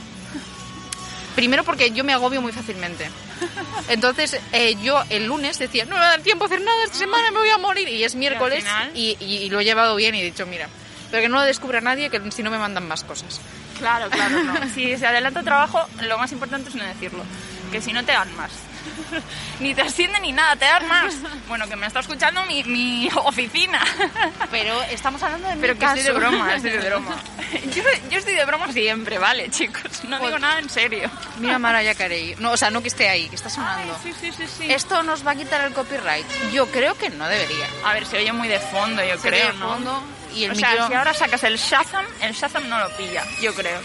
Primero 1.36 1.64
porque 1.64 1.92
yo 1.92 2.04
me 2.04 2.14
agobio 2.14 2.42
muy 2.42 2.52
fácilmente. 2.52 3.10
Entonces, 3.88 4.38
eh, 4.52 4.76
yo 4.84 5.02
el 5.10 5.26
lunes 5.28 5.58
decía, 5.60 5.86
no 5.86 5.92
me 5.96 6.00
va 6.02 6.08
a 6.08 6.10
dar 6.12 6.22
tiempo 6.22 6.44
a 6.44 6.48
hacer 6.48 6.62
nada 6.62 6.84
esta 6.84 6.98
semana, 6.98 7.32
me 7.32 7.40
voy 7.40 7.50
a 7.50 7.58
morir. 7.58 7.88
Y 7.88 8.04
es 8.04 8.16
miércoles 8.16 8.66
y, 8.94 9.16
y- 9.20 9.38
y 9.46 9.50
lo 9.50 9.60
he 9.60 9.64
llevado 9.64 9.96
bien 9.96 10.14
y 10.16 10.20
he 10.22 10.24
dicho, 10.24 10.46
mira, 10.46 10.68
pero 11.10 11.24
que 11.24 11.30
no 11.30 11.38
lo 11.38 11.44
descubra 11.44 11.80
nadie, 11.82 12.10
que 12.10 12.20
si 12.32 12.44
no 12.44 12.52
me 12.52 12.58
mandan 12.58 12.88
más 12.88 13.04
cosas. 13.04 13.40
Claro, 13.82 14.10
claro, 14.10 14.44
no. 14.44 14.54
Si 14.74 14.96
se 14.98 15.08
adelanta 15.08 15.42
trabajo, 15.44 15.84
lo 16.02 16.18
más 16.18 16.32
importante 16.32 16.70
es 16.70 16.76
no 16.76 16.84
decirlo. 16.84 17.24
Que 17.72 17.82
si 17.82 17.92
no 17.94 18.04
te 18.06 18.12
dan 18.12 18.34
más. 18.36 18.52
ni 19.60 19.74
te 19.74 19.82
ascienden 19.82 20.22
ni 20.22 20.32
nada, 20.32 20.56
te 20.56 20.66
dan 20.66 20.88
más. 20.88 21.16
Bueno, 21.48 21.68
que 21.68 21.76
me 21.76 21.88
está 21.88 22.00
escuchando 22.02 22.44
mi, 22.46 22.64
mi 22.64 23.10
oficina. 23.16 23.82
Pero 24.52 24.82
estamos 24.84 25.22
hablando 25.24 25.48
de 25.48 25.56
mi 25.56 25.62
Pero 25.62 25.78
que 25.78 25.86
estoy 25.86 26.02
de 26.04 26.08
caso. 26.10 26.20
broma, 26.20 26.56
estoy 26.56 26.72
de 26.72 26.90
broma. 26.90 27.16
Yo, 27.76 27.84
yo 28.10 28.18
estoy 28.20 28.34
de 28.36 28.46
broma 28.46 28.72
siempre, 28.72 29.18
¿vale, 29.18 29.50
chicos? 29.50 30.04
No 30.06 30.20
digo 30.20 30.40
nada 30.40 30.60
en 30.60 30.70
serio. 30.70 31.10
Mira 31.40 31.60
Mariah 31.60 31.96
Carey. 31.96 32.36
No, 32.40 32.52
o 32.52 32.58
sea, 32.58 32.70
no 32.70 32.82
que 32.82 32.88
esté 32.88 33.10
ahí, 33.10 33.28
que 33.30 33.36
está 33.36 33.50
sonando. 33.50 33.98
sí, 34.04 34.14
sí, 34.20 34.32
sí, 34.32 34.44
sí. 34.48 34.72
¿Esto 34.72 35.04
nos 35.04 35.26
va 35.28 35.32
a 35.32 35.36
quitar 35.36 35.66
el 35.66 35.74
copyright? 35.74 36.26
Yo 36.54 36.68
creo 36.68 36.96
que 36.98 37.10
no 37.10 37.28
debería. 37.28 37.66
A 37.86 37.94
ver, 37.94 38.06
se 38.06 38.18
oye 38.18 38.32
muy 38.32 38.48
de 38.48 38.60
fondo, 38.60 39.04
yo 39.04 39.18
Se 39.18 39.28
creo, 39.30 39.52
de 39.52 39.58
¿no? 39.60 39.74
fondo 39.74 40.02
y 40.34 40.46
el 40.46 40.52
o 40.52 40.56
sea, 40.56 40.88
si 40.88 40.94
ahora 40.94 41.14
sacas 41.14 41.44
el 41.44 41.58
Shazam, 41.58 42.06
el 42.22 42.34
Shazam 42.34 42.68
no 42.70 42.80
lo 42.80 42.90
pilla, 42.98 43.24
yo 43.42 43.54
creo. 43.54 43.80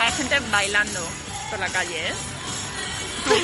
Hay 0.00 0.12
gente 0.12 0.38
bailando 0.50 1.00
por 1.50 1.58
la 1.58 1.68
calle, 1.68 2.08
¿eh? 2.08 2.14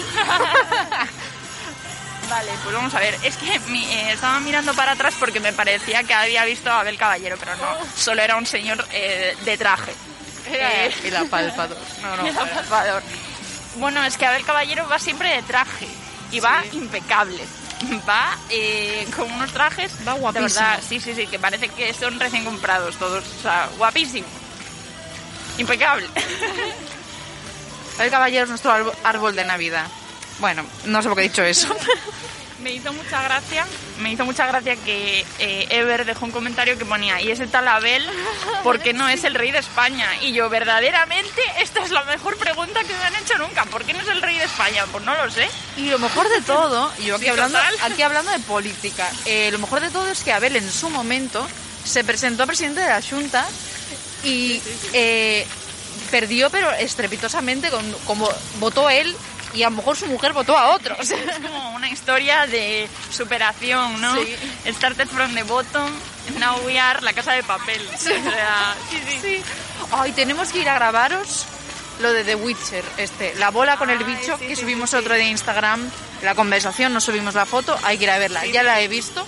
Vale, 2.31 2.51
pues 2.63 2.75
vamos 2.75 2.95
a 2.95 3.01
ver. 3.01 3.19
Es 3.23 3.37
que 3.37 3.59
mi- 3.69 3.85
eh, 3.85 4.13
estaba 4.13 4.41
mirando 4.41 4.73
para 4.75 4.93
atrás 4.93 5.15
porque 5.19 5.41
me 5.41 5.53
parecía 5.53 6.03
que 6.05 6.15
había 6.15 6.45
visto 6.45 6.71
a 6.71 6.81
Abel 6.81 6.97
Caballero, 6.97 7.37
pero 7.39 7.55
no. 7.57 7.67
Solo 7.97 8.23
era 8.23 8.37
un 8.37 8.47
señor 8.47 8.85
eh, 8.93 9.37
de 9.45 9.59
traje. 9.59 9.93
Era 10.51 10.87
Eh, 10.87 10.95
el 11.05 11.17
apalpador. 11.17 11.77
No, 12.03 12.17
no. 12.17 12.27
el 12.27 12.37
apalpador. 12.39 13.03
Bueno, 13.77 14.03
es 14.05 14.17
que 14.17 14.25
Abel 14.27 14.45
Caballero 14.45 14.89
va 14.89 14.99
siempre 14.99 15.29
de 15.35 15.43
traje 15.43 15.87
y 16.31 16.41
va 16.41 16.63
impecable. 16.73 17.45
Va 18.09 18.39
eh, 18.51 19.07
con 19.17 19.31
unos 19.31 19.53
trajes. 19.53 19.93
Va 20.07 20.15
de 20.15 20.21
guapísimo. 20.21 20.49
verdad, 20.49 20.81
sí, 20.87 21.01
sí, 21.01 21.15
sí, 21.15 21.27
que 21.27 21.39
parece 21.39 21.69
que 21.69 21.93
son 21.93 22.19
recién 22.19 22.45
comprados 22.45 22.97
todos. 22.97 23.25
O 23.39 23.43
sea, 23.43 23.69
guapísimo. 23.77 24.27
Impecable. 25.59 26.09
El 27.99 28.11
caballero 28.11 28.45
es 28.45 28.49
nuestro 28.51 28.73
árbol 29.05 29.37
de 29.37 29.45
Navidad. 29.45 29.87
Bueno, 30.41 30.65
no 30.87 31.01
sé 31.01 31.09
por 31.09 31.17
qué 31.17 31.25
he 31.25 31.29
dicho 31.29 31.43
eso. 31.43 31.69
Me 32.65 32.73
hizo 32.73 32.95
mucha 32.95 33.23
gracia, 33.23 33.67
me 34.01 34.11
hizo 34.13 34.25
mucha 34.25 34.47
gracia 34.47 34.75
que 34.77 35.21
eh, 35.39 35.67
Ever 35.69 36.07
dejó 36.07 36.25
un 36.25 36.31
comentario 36.33 36.79
que 36.79 36.87
ponía, 36.87 37.21
y 37.21 37.31
ese 37.31 37.47
tal 37.47 37.69
Abel, 37.69 38.03
¿por 38.63 38.81
qué 38.81 38.95
no 38.95 39.07
es 39.07 39.23
el 39.25 39.35
rey 39.35 39.51
de 39.53 39.59
España? 39.59 40.09
Y 40.23 40.33
yo, 40.33 40.49
verdaderamente, 40.49 41.43
esta 41.61 41.85
es 41.85 41.91
la 41.91 42.05
mejor 42.05 42.39
pregunta 42.39 42.81
que 42.83 42.95
me 42.95 43.05
han 43.05 43.17
hecho 43.17 43.37
nunca. 43.37 43.67
¿Por 43.67 43.85
qué 43.85 43.93
no 43.93 44.01
es 44.01 44.09
el 44.09 44.23
rey 44.23 44.39
de 44.39 44.45
España? 44.45 44.87
Pues 44.91 45.05
no 45.05 45.15
lo 45.15 45.31
sé. 45.31 45.47
Y 45.77 45.91
lo 45.91 45.99
mejor 45.99 46.27
de 46.31 46.41
todo, 46.41 46.91
y 46.99 47.05
yo 47.05 47.17
aquí 47.17 47.25
Sí, 47.25 47.31
hablando, 47.31 47.59
total. 47.59 47.75
aquí 47.93 48.01
hablando 48.01 48.33
de 48.33 48.39
política, 48.41 49.11
eh, 49.27 49.51
lo 49.53 49.59
mejor 49.59 49.81
de 49.81 49.91
todo 49.91 50.09
es 50.11 50.25
que 50.25 50.33
Abel 50.33 50.57
en 50.57 50.71
su 50.73 50.89
momento 50.89 51.47
se 51.85 52.03
presentó 52.03 52.45
a 52.45 52.47
presidente 52.47 52.81
de 52.81 52.89
la 52.89 53.03
Junta 53.03 53.47
y 54.25 54.63
eh, 54.95 55.47
perdió, 56.11 56.49
pero 56.49 56.71
estrepitosamente, 56.73 57.69
con, 57.69 57.93
como 58.07 58.27
votó 58.59 58.89
él 58.89 59.15
y 59.55 59.63
a 59.63 59.71
lo 59.71 59.77
mejor 59.77 59.97
su 59.97 60.07
mujer 60.07 60.33
votó 60.33 60.57
a 60.57 60.75
otros. 60.75 61.11
Es 61.11 61.39
como 61.39 61.71
una 61.75 61.89
historia 61.89 62.47
de 62.47 62.89
superación, 63.11 64.01
¿no? 64.01 64.15
Sí. 64.17 64.37
Started 64.73 65.09
from 65.09 65.35
the 65.35 65.43
bottom, 65.45 65.91
now 66.39 66.59
we 66.67 66.79
are 66.79 67.01
la 67.03 67.13
casa 67.13 67.33
de 67.33 67.43
papel. 67.43 67.81
O 67.95 67.99
sea, 67.99 68.75
sí, 68.91 69.01
sí. 69.09 69.19
Sí. 69.23 69.43
Ay, 69.93 70.13
tenemos 70.13 70.51
que 70.51 70.59
ir 70.61 70.69
a 70.69 70.75
grabaros 70.75 71.47
lo 72.01 72.13
de 72.13 72.25
The 72.25 72.35
Witcher, 72.35 72.85
este, 72.97 73.35
la 73.37 73.51
bola 73.51 73.77
con 73.77 73.89
el 73.91 73.99
Ay, 73.99 74.05
bicho 74.05 74.37
sí, 74.39 74.47
que 74.47 74.57
sí, 74.57 74.63
subimos 74.63 74.91
sí, 74.91 74.97
sí. 74.97 75.03
otro 75.03 75.15
de 75.15 75.25
Instagram, 75.25 75.89
la 76.23 76.35
conversación, 76.35 76.93
no 76.93 77.01
subimos 77.01 77.35
la 77.35 77.47
foto, 77.47 77.79
hay 77.85 77.99
que 77.99 78.05
ir 78.05 78.11
a 78.11 78.19
verla. 78.19 78.41
Sí, 78.43 78.53
ya 78.53 78.61
sí, 78.61 78.67
la 78.67 78.77
sí. 78.79 78.83
he 78.83 78.89
visto. 78.89 79.25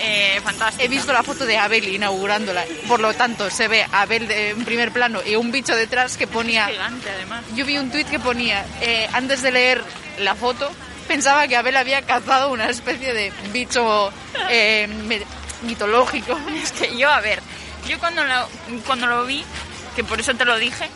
Eh, 0.00 0.40
fantástico. 0.44 0.84
He 0.84 0.88
visto 0.88 1.12
la 1.12 1.22
foto 1.22 1.44
de 1.44 1.56
Abel 1.58 1.88
inaugurándola. 1.88 2.64
Por 2.86 3.00
lo 3.00 3.12
tanto, 3.14 3.50
se 3.50 3.68
ve 3.68 3.84
a 3.90 4.02
Abel 4.02 4.28
de- 4.28 4.50
en 4.50 4.64
primer 4.64 4.92
plano 4.92 5.20
y 5.24 5.34
un 5.36 5.50
bicho 5.50 5.74
detrás 5.74 6.16
que 6.16 6.26
ponía. 6.26 6.66
gigante, 6.68 7.10
además. 7.10 7.44
Yo 7.54 7.64
vi 7.64 7.78
un 7.78 7.90
tuit 7.90 8.08
que 8.08 8.18
ponía, 8.18 8.64
eh, 8.80 9.08
antes 9.12 9.42
de 9.42 9.50
leer 9.50 9.82
la 10.18 10.34
foto, 10.34 10.70
pensaba 11.08 11.48
que 11.48 11.56
Abel 11.56 11.76
había 11.76 12.02
cazado 12.02 12.50
una 12.50 12.68
especie 12.68 13.12
de 13.12 13.32
bicho 13.52 14.12
eh, 14.50 14.88
mitológico. 15.62 16.38
Es 16.62 16.72
que 16.72 16.96
yo, 16.96 17.08
a 17.10 17.20
ver, 17.20 17.40
yo 17.88 17.98
cuando 17.98 18.24
lo, 18.24 18.48
cuando 18.86 19.06
lo 19.06 19.24
vi, 19.26 19.44
que 19.96 20.04
por 20.04 20.20
eso 20.20 20.34
te 20.34 20.44
lo 20.44 20.56
dije, 20.58 20.88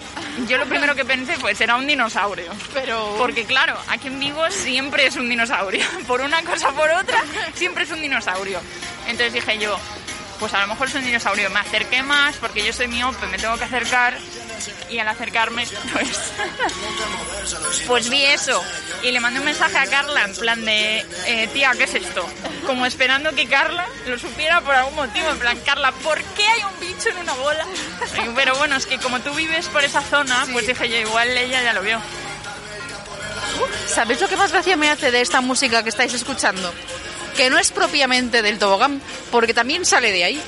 yo 0.46 0.58
lo 0.58 0.66
primero 0.66 0.94
que 0.94 1.04
pensé 1.04 1.34
fue, 1.36 1.54
será 1.54 1.74
un 1.76 1.86
dinosaurio. 1.86 2.52
Pero. 2.72 3.16
Porque 3.18 3.44
claro, 3.44 3.76
aquí 3.88 4.06
en 4.08 4.20
Vigo 4.20 4.48
siempre 4.50 5.06
es 5.06 5.16
un 5.16 5.28
dinosaurio. 5.28 5.84
Por 6.06 6.20
una 6.20 6.42
cosa 6.42 6.70
por 6.70 6.88
otra, 6.90 7.20
siempre 7.54 7.82
es 7.84 7.90
un 7.90 8.00
dinosaurio. 8.00 8.60
Entonces 9.06 9.32
dije 9.32 9.58
yo, 9.58 9.78
pues 10.42 10.54
a 10.54 10.60
lo 10.60 10.66
mejor 10.66 10.88
es 10.88 10.94
un 10.94 11.04
dinosaurio. 11.04 11.50
Me 11.50 11.60
acerqué 11.60 12.02
más 12.02 12.34
porque 12.36 12.64
yo 12.64 12.72
soy 12.72 12.88
miope, 12.88 13.28
me 13.28 13.38
tengo 13.38 13.56
que 13.56 13.64
acercar. 13.64 14.18
Y 14.90 14.98
al 14.98 15.06
acercarme, 15.06 15.66
pues, 15.92 16.18
pues 17.86 18.10
vi 18.10 18.24
eso. 18.24 18.60
Y 19.02 19.12
le 19.12 19.20
mandé 19.20 19.38
un 19.38 19.46
mensaje 19.46 19.78
a 19.78 19.86
Carla 19.86 20.24
en 20.24 20.34
plan 20.34 20.64
de, 20.64 21.06
eh, 21.26 21.48
tía, 21.52 21.70
¿qué 21.78 21.84
es 21.84 21.94
esto? 21.94 22.28
Como 22.66 22.86
esperando 22.86 23.32
que 23.36 23.46
Carla 23.46 23.86
lo 24.06 24.18
supiera 24.18 24.60
por 24.60 24.74
algún 24.74 24.96
motivo. 24.96 25.30
En 25.30 25.38
plan, 25.38 25.56
Carla, 25.64 25.92
¿por 25.92 26.20
qué 26.20 26.44
hay 26.44 26.62
un 26.64 26.80
bicho 26.80 27.08
en 27.10 27.18
una 27.18 27.34
bola? 27.34 27.64
Pero 28.34 28.56
bueno, 28.56 28.74
es 28.74 28.86
que 28.86 28.98
como 28.98 29.20
tú 29.20 29.32
vives 29.34 29.68
por 29.68 29.84
esa 29.84 30.02
zona, 30.02 30.44
pues 30.52 30.66
dije 30.66 30.88
yo, 30.88 30.96
igual 30.96 31.28
ella 31.28 31.62
ya 31.62 31.72
lo 31.72 31.82
vio. 31.82 32.00
¿Sabéis 33.86 34.20
lo 34.20 34.28
que 34.28 34.36
más 34.36 34.50
gracia 34.50 34.76
me 34.76 34.90
hace 34.90 35.12
de 35.12 35.20
esta 35.20 35.40
música 35.40 35.84
que 35.84 35.90
estáis 35.90 36.14
escuchando? 36.14 36.72
Que 37.36 37.48
no 37.50 37.58
es 37.58 37.70
propiamente 37.72 38.42
del 38.42 38.58
tobogán, 38.58 39.00
porque 39.30 39.54
también 39.54 39.84
sale 39.84 40.12
de 40.12 40.24
ahí. 40.24 40.42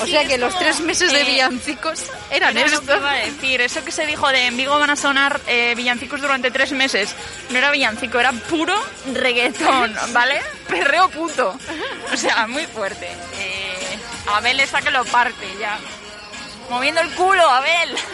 O 0.00 0.04
Sí, 0.06 0.10
sea 0.10 0.26
que 0.26 0.38
los 0.38 0.58
tres 0.58 0.80
meses 0.80 1.12
de 1.12 1.20
eh, 1.20 1.24
villancicos 1.24 2.06
eran 2.30 2.56
Era 2.56 2.66
lo 2.68 2.80
esto. 2.80 2.92
que 2.92 2.98
iba 2.98 3.10
a 3.12 3.14
decir, 3.14 3.60
eso 3.60 3.84
que 3.84 3.92
se 3.92 4.04
dijo 4.06 4.28
de 4.28 4.46
en 4.46 4.56
Vigo 4.56 4.76
van 4.76 4.90
a 4.90 4.96
sonar 4.96 5.40
eh, 5.46 5.74
villancicos 5.76 6.20
durante 6.20 6.50
tres 6.50 6.72
meses, 6.72 7.14
no 7.50 7.58
era 7.58 7.70
villancico, 7.70 8.18
era 8.18 8.32
puro 8.32 8.74
reggaetón, 9.12 9.94
¿vale? 10.12 10.42
Perreo 10.68 11.08
puto. 11.10 11.56
O 12.12 12.16
sea, 12.16 12.48
muy 12.48 12.66
fuerte. 12.66 13.06
Eh, 13.38 13.98
Abel 14.26 14.58
está 14.58 14.82
que 14.82 14.90
lo 14.90 15.04
parte 15.04 15.46
ya. 15.60 15.78
Moviendo 16.70 17.00
el 17.00 17.10
culo, 17.14 17.48
Abel. 17.48 17.94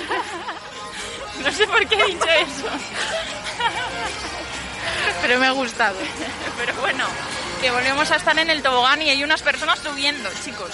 No 1.43 1.51
sé 1.51 1.67
por 1.67 1.87
qué 1.89 1.95
he 1.95 2.05
dicho 2.05 2.27
eso. 2.29 2.69
Pero 5.23 5.39
me 5.41 5.47
ha 5.47 5.51
gustado. 5.53 5.97
Pero 6.59 6.75
bueno, 6.81 7.07
que 7.61 7.71
volvemos 7.71 8.11
a 8.11 8.17
estar 8.17 8.39
en 8.39 8.51
el 8.51 8.63
tobogán 8.63 9.03
y 9.03 9.11
hay 9.11 9.23
unas 9.23 9.43
personas 9.43 9.79
subiendo, 9.81 10.29
chicos. 10.45 10.71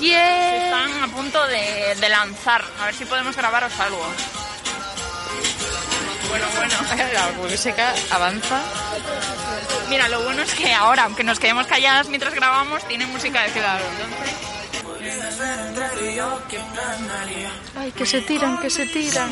¡Yeah! 0.00 0.64
Están 0.64 1.02
a 1.02 1.08
punto 1.08 1.46
de, 1.46 1.94
de 2.00 2.08
lanzar. 2.08 2.64
A 2.80 2.86
ver 2.86 2.94
si 2.94 3.04
podemos 3.04 3.36
grabaros 3.36 3.78
algo. 3.78 4.02
Bueno, 6.30 6.46
bueno. 6.56 6.74
La 7.12 7.30
música 7.32 7.92
avanza. 8.10 8.60
Mira, 9.88 10.08
lo 10.08 10.22
bueno 10.22 10.42
es 10.42 10.54
que 10.54 10.72
ahora, 10.72 11.04
aunque 11.04 11.24
nos 11.24 11.38
quedemos 11.38 11.66
calladas 11.66 12.08
mientras 12.08 12.34
grabamos, 12.34 12.86
tiene 12.88 13.06
música 13.06 13.42
de 13.42 13.50
claro. 13.50 13.84
Ay, 17.76 17.92
que 17.92 18.06
se 18.06 18.20
tiran, 18.22 18.58
que 18.58 18.70
se 18.70 18.86
tiran. 18.86 19.30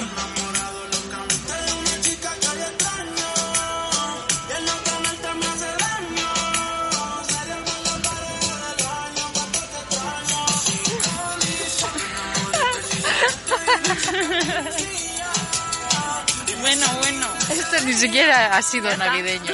Bueno, 16.76 16.86
bueno. 16.98 17.26
Esto 17.50 17.80
ni 17.84 17.94
siquiera 17.94 18.56
ha 18.56 18.62
sido 18.62 18.94
navideño. 18.96 19.52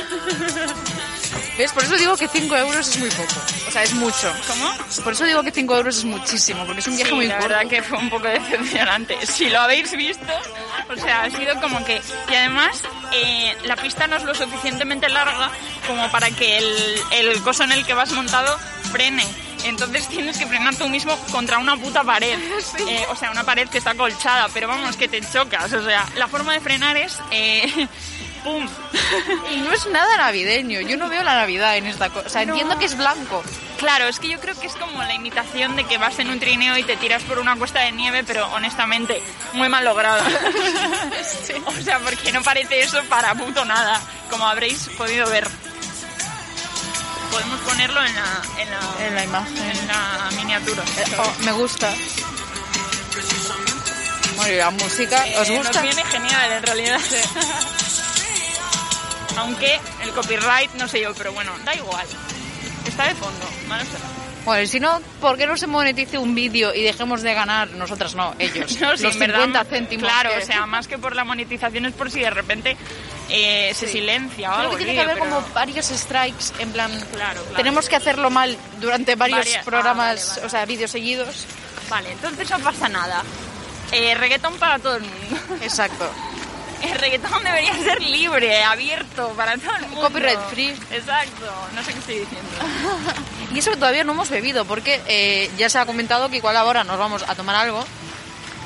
¿Ves? 1.56 1.70
Por 1.72 1.84
eso 1.84 1.94
digo 1.94 2.16
que 2.16 2.26
5 2.26 2.56
euros 2.56 2.88
es 2.88 2.98
muy 2.98 3.08
poco. 3.10 3.34
O 3.68 3.70
sea, 3.70 3.84
es 3.84 3.94
mucho. 3.94 4.32
¿Cómo? 4.48 4.76
Por 5.04 5.12
eso 5.12 5.24
digo 5.24 5.42
que 5.44 5.52
5 5.52 5.76
euros 5.76 5.98
es 5.98 6.04
muchísimo, 6.04 6.64
porque 6.66 6.80
es 6.80 6.86
un 6.88 6.96
viaje 6.96 7.10
Sí, 7.10 7.14
muy 7.14 7.26
la 7.28 7.38
corto. 7.38 7.48
verdad 7.48 7.70
que 7.70 7.82
fue 7.82 7.98
un 7.98 8.10
poco 8.10 8.26
decepcionante. 8.26 9.16
Si 9.26 9.48
lo 9.48 9.60
habéis 9.60 9.92
visto, 9.92 10.32
o 10.90 10.96
sea, 11.00 11.22
ha 11.22 11.30
sido 11.30 11.54
como 11.60 11.84
que... 11.84 12.02
Y 12.28 12.34
además, 12.34 12.82
eh, 13.12 13.56
la 13.66 13.76
pista 13.76 14.08
no 14.08 14.16
es 14.16 14.24
lo 14.24 14.34
suficientemente 14.34 15.08
larga 15.08 15.50
como 15.86 16.10
para 16.10 16.28
que 16.32 16.58
el, 16.58 16.98
el 17.12 17.42
coso 17.42 17.62
en 17.62 17.70
el 17.72 17.86
que 17.86 17.94
vas 17.94 18.10
montado 18.10 18.58
frene. 18.90 19.24
Entonces 19.64 20.06
tienes 20.08 20.38
que 20.38 20.46
frenar 20.46 20.74
tú 20.76 20.88
mismo 20.88 21.16
contra 21.32 21.58
una 21.58 21.76
puta 21.76 22.02
pared. 22.04 22.38
Eh, 22.86 23.06
o 23.10 23.16
sea, 23.16 23.30
una 23.30 23.44
pared 23.44 23.68
que 23.68 23.78
está 23.78 23.94
colchada, 23.94 24.48
pero 24.52 24.68
vamos, 24.68 24.96
que 24.96 25.08
te 25.08 25.20
chocas. 25.20 25.72
O 25.72 25.82
sea, 25.84 26.06
la 26.16 26.28
forma 26.28 26.52
de 26.52 26.60
frenar 26.60 26.96
es... 26.96 27.18
eh, 27.30 27.88
¡Pum! 28.44 28.68
Y 29.54 29.56
no 29.58 29.72
es 29.72 29.86
nada 29.86 30.16
navideño. 30.18 30.80
Yo 30.82 30.96
no 30.98 31.08
veo 31.08 31.22
la 31.22 31.34
Navidad 31.34 31.76
en 31.78 31.86
esta 31.86 32.10
cosa. 32.10 32.26
O 32.26 32.30
sea, 32.30 32.44
No. 32.44 32.52
entiendo 32.52 32.78
que 32.78 32.84
es 32.84 32.96
blanco. 32.96 33.42
Claro, 33.78 34.06
es 34.06 34.18
que 34.18 34.28
yo 34.28 34.38
creo 34.40 34.58
que 34.58 34.66
es 34.66 34.74
como 34.74 35.02
la 35.02 35.14
imitación 35.14 35.76
de 35.76 35.84
que 35.84 35.98
vas 35.98 36.18
en 36.18 36.28
un 36.30 36.38
trineo 36.40 36.76
y 36.76 36.82
te 36.84 36.96
tiras 36.96 37.22
por 37.22 37.38
una 37.38 37.56
cuesta 37.56 37.80
de 37.80 37.92
nieve, 37.92 38.22
pero 38.24 38.46
honestamente, 38.52 39.22
muy 39.54 39.68
mal 39.68 39.84
logrado. 39.84 40.22
O 41.66 41.82
sea, 41.82 41.98
porque 42.00 42.32
no 42.32 42.42
parece 42.42 42.82
eso 42.82 43.02
para 43.08 43.34
puto 43.34 43.64
nada, 43.64 44.00
como 44.30 44.46
habréis 44.46 44.88
podido 44.96 45.28
ver. 45.28 45.48
Podemos 47.34 47.60
ponerlo 47.60 48.04
en 48.04 48.14
la, 48.14 48.42
en 48.58 48.70
la, 48.70 49.06
En 49.06 49.14
la 49.14 49.24
imagen. 49.24 49.56
en 49.58 49.86
la 49.88 50.28
miniatura. 50.36 50.82
Eh, 50.98 51.04
oh, 51.18 51.34
me 51.44 51.52
gusta. 51.52 51.92
Bueno, 54.36 54.56
la 54.56 54.70
música, 54.70 55.24
¿os 55.40 55.48
Eh, 55.48 55.56
gusta? 55.56 55.72
Nos 55.72 55.82
viene 55.82 56.04
genial, 56.10 56.52
en 56.52 56.62
realidad. 56.62 57.00
Aunque 59.36 59.80
el 60.02 60.10
copyright, 60.12 60.72
no 60.74 60.86
sé 60.88 61.00
yo, 61.00 61.12
pero 61.14 61.32
bueno, 61.32 61.52
da 61.64 61.74
igual. 61.74 62.06
Está 62.86 63.08
de 63.08 63.14
fondo, 63.16 63.46
Bueno, 64.44 64.62
y 64.62 64.66
si 64.68 64.78
no, 64.78 65.00
¿por 65.20 65.36
qué 65.36 65.46
no 65.46 65.56
se 65.56 65.66
monetice 65.66 66.18
un 66.18 66.34
vídeo 66.34 66.72
y 66.74 66.82
dejemos 66.82 67.22
de 67.22 67.34
ganar 67.34 67.70
nosotras 67.70 68.14
no, 68.14 68.34
ellos? 68.38 68.70
No, 68.80 68.96
sí, 68.96 69.02
los 69.02 69.14
en 69.14 69.18
verdad, 69.20 69.40
50 69.44 69.64
céntimos. 69.64 70.04
Claro, 70.08 70.30
que- 70.30 70.42
o 70.42 70.46
sea, 70.46 70.66
más 70.66 70.86
que 70.86 70.98
por 70.98 71.16
la 71.16 71.24
monetización 71.24 71.86
es 71.86 71.94
por 71.94 72.10
si 72.12 72.20
de 72.20 72.30
repente 72.30 72.76
eh, 73.28 73.72
se 73.74 73.88
silencia 73.88 74.50
o 74.50 74.54
Creo 74.54 74.60
algo. 74.66 74.70
que 74.72 74.84
tiene 74.84 74.94
que 74.94 75.00
haber 75.00 75.14
vídeo, 75.16 75.28
como 75.30 75.40
pero- 75.42 75.54
varios 75.54 75.86
strikes, 75.86 76.44
en 76.58 76.72
plan, 76.72 76.90
Claro, 77.12 77.40
claro. 77.42 77.56
tenemos 77.56 77.88
que 77.88 77.96
hacerlo 77.96 78.30
mal 78.30 78.56
durante 78.80 79.14
varios 79.16 79.46
ah, 79.56 79.62
programas, 79.64 79.96
vale, 80.28 80.30
vale. 80.36 80.46
o 80.46 80.48
sea, 80.50 80.64
vídeos 80.66 80.90
seguidos. 80.90 81.46
Vale, 81.88 82.12
entonces 82.12 82.48
no 82.50 82.58
pasa 82.60 82.88
nada. 82.88 83.22
Eh, 83.92 84.14
reggaetón 84.14 84.54
para 84.58 84.78
todo 84.78 84.96
el 84.96 85.02
mundo. 85.02 85.36
Exacto. 85.62 86.10
el 86.82 86.98
reggaetón 86.98 87.42
debería 87.44 87.74
ser 87.76 88.02
libre, 88.02 88.62
abierto 88.64 89.28
para 89.36 89.56
todo 89.56 89.74
el 89.76 89.82
mundo. 89.86 90.00
Copyright 90.02 90.40
free. 90.50 90.70
Exacto, 90.90 91.46
no 91.74 91.82
sé 91.82 91.92
qué 91.92 91.98
estoy 91.98 92.18
diciendo. 92.20 92.48
Y 93.54 93.58
eso 93.60 93.70
que 93.70 93.76
todavía 93.76 94.02
no 94.02 94.12
hemos 94.12 94.30
bebido, 94.30 94.64
porque 94.64 95.00
eh, 95.06 95.48
ya 95.56 95.68
se 95.70 95.78
ha 95.78 95.86
comentado 95.86 96.28
que 96.28 96.38
igual 96.38 96.56
ahora 96.56 96.82
nos 96.82 96.98
vamos 96.98 97.22
a 97.28 97.36
tomar 97.36 97.54
algo, 97.54 97.84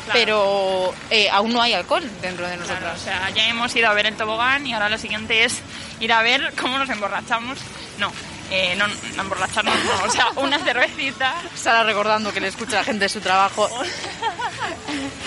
Claro. 0.08 0.20
pero 0.20 0.94
eh, 1.10 1.28
aún 1.30 1.52
no 1.52 1.60
hay 1.62 1.74
alcohol 1.74 2.02
dentro 2.22 2.46
de 2.48 2.56
Claro, 2.56 2.68
nosotros. 2.70 3.00
o 3.00 3.04
sea, 3.04 3.30
ya 3.30 3.48
hemos 3.48 3.74
ido 3.76 3.88
a 3.88 3.94
ver 3.94 4.06
el 4.06 4.16
tobogán 4.16 4.66
y 4.66 4.72
ahora 4.74 4.88
lo 4.88 4.98
siguiente 4.98 5.44
es 5.44 5.60
ir 6.00 6.12
a 6.12 6.22
ver 6.22 6.52
cómo 6.60 6.78
nos 6.78 6.88
emborrachamos. 6.90 7.58
No, 7.98 8.12
eh, 8.50 8.74
no, 8.76 8.86
no 8.88 9.22
emborracharnos, 9.22 9.74
no, 9.84 10.04
o 10.04 10.10
sea, 10.10 10.28
una 10.36 10.58
cervecita. 10.58 11.34
Sara 11.54 11.82
recordando 11.84 12.32
que 12.32 12.40
le 12.40 12.48
escucha 12.48 12.76
a 12.76 12.80
la 12.80 12.84
gente 12.84 13.04
de 13.04 13.08
su 13.08 13.20
trabajo. 13.20 13.68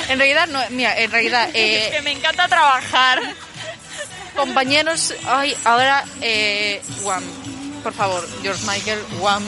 En 0.09 0.17
realidad, 0.17 0.47
no, 0.47 0.59
mira, 0.71 0.97
en 0.97 1.11
realidad, 1.11 1.49
Es 1.53 1.87
eh, 1.87 1.89
que 1.91 2.01
me 2.01 2.11
encanta 2.11 2.47
trabajar. 2.47 3.21
compañeros, 4.35 5.13
ay, 5.27 5.55
ahora, 5.65 6.03
eh, 6.21 6.81
por 7.83 7.93
favor, 7.93 8.27
George 8.41 8.63
Michael, 8.65 8.99
Wham, 9.19 9.43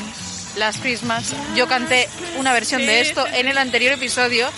Last 0.58 0.82
Christmas. 0.82 1.34
Yo 1.56 1.68
canté 1.68 2.08
una 2.38 2.54
versión 2.54 2.82
Sí, 2.82 2.88
de 2.88 3.02
esto 3.02 3.26
en 3.28 3.48
el 3.48 3.58
anterior 3.58 3.94
episodio 3.94 4.50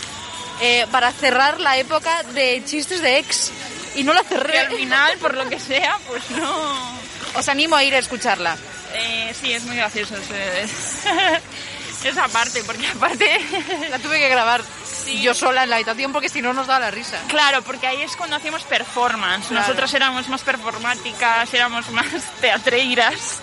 eh, 0.61 0.85
para 0.91 1.11
cerrar 1.11 1.59
la 1.59 1.77
época 1.77 2.23
de 2.33 2.63
chistes 2.65 3.01
de 3.01 3.17
ex 3.19 3.51
y 3.95 4.03
no 4.03 4.13
la 4.13 4.23
Que 4.23 4.35
al 4.35 4.41
cerré. 4.41 4.75
final, 4.77 5.17
por 5.19 5.35
lo 5.35 5.47
que 5.49 5.59
sea, 5.59 5.97
pues 6.07 6.29
no. 6.31 6.95
Os 7.35 7.47
animo 7.49 7.75
a 7.75 7.83
ir 7.83 7.93
a 7.95 7.99
escucharla. 7.99 8.55
Eh, 8.93 9.33
sí, 9.39 9.51
es 9.51 9.63
muy 9.65 9.75
gracioso 9.75 10.15
esa 12.03 12.27
parte, 12.27 12.63
porque 12.63 12.87
aparte. 12.87 13.39
La 13.89 13.99
tuve 13.99 14.19
que 14.19 14.29
grabar 14.29 14.61
Sí. 14.85 15.21
yo 15.21 15.33
sola 15.33 15.63
en 15.63 15.69
la 15.69 15.75
habitación 15.75 16.11
porque 16.13 16.29
si 16.29 16.41
no 16.41 16.53
nos 16.53 16.67
daba 16.67 16.79
la 16.79 16.91
risa. 16.91 17.17
Claro, 17.27 17.61
porque 17.61 17.85
ahí 17.87 18.01
es 18.01 18.15
cuando 18.15 18.35
hacíamos 18.37 18.63
performance. 18.63 19.47
Claro. 19.47 19.61
Nosotras 19.67 19.93
éramos 19.93 20.27
más 20.29 20.41
performáticas, 20.41 21.53
éramos 21.53 21.89
más 21.91 22.05
teatreiras. 22.41 23.41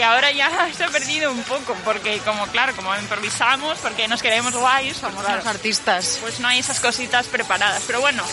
Que 0.00 0.04
ahora 0.04 0.30
ya 0.32 0.50
se 0.76 0.82
ha 0.82 0.88
perdido 0.88 1.30
un 1.30 1.42
poco, 1.42 1.76
porque 1.84 2.20
como 2.20 2.46
claro, 2.46 2.74
como 2.74 2.96
improvisamos, 2.96 3.76
porque 3.80 4.08
nos 4.08 4.22
queremos 4.22 4.54
guays, 4.54 4.96
Somos 4.96 5.22
los 5.30 5.46
artistas. 5.46 6.16
pues 6.22 6.40
no 6.40 6.48
hay 6.48 6.60
esas 6.60 6.80
cositas 6.80 7.26
preparadas. 7.26 7.82
Pero 7.86 8.00
bueno, 8.00 8.24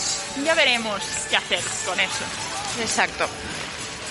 ya 0.42 0.54
veremos 0.54 1.02
qué 1.28 1.36
hacer 1.36 1.60
con 1.84 2.00
eso. 2.00 2.24
Exacto. 2.80 3.28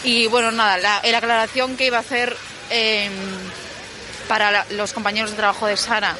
Y 0.04 0.28
bueno, 0.28 0.52
nada, 0.52 0.78
la, 0.78 1.02
la 1.04 1.18
aclaración 1.18 1.76
que 1.78 1.88
iba 1.88 1.98
a 1.98 2.02
hacer 2.02 2.38
eh, 2.70 3.10
para 4.28 4.52
la- 4.52 4.66
los 4.70 4.94
compañeros 4.94 5.32
de 5.32 5.38
trabajo 5.38 5.66
de 5.66 5.78
Sara, 5.78 6.16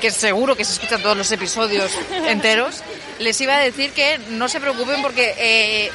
que 0.00 0.12
seguro 0.12 0.54
que 0.56 0.64
se 0.64 0.74
escuchan 0.74 1.02
todos 1.02 1.16
los 1.16 1.32
episodios 1.32 1.90
enteros, 2.28 2.84
les 3.18 3.40
iba 3.40 3.56
a 3.56 3.58
decir 3.60 3.90
que 3.92 4.18
no 4.28 4.48
se 4.48 4.60
preocupen 4.60 5.02
porque 5.02 5.34
eh, 5.36 5.90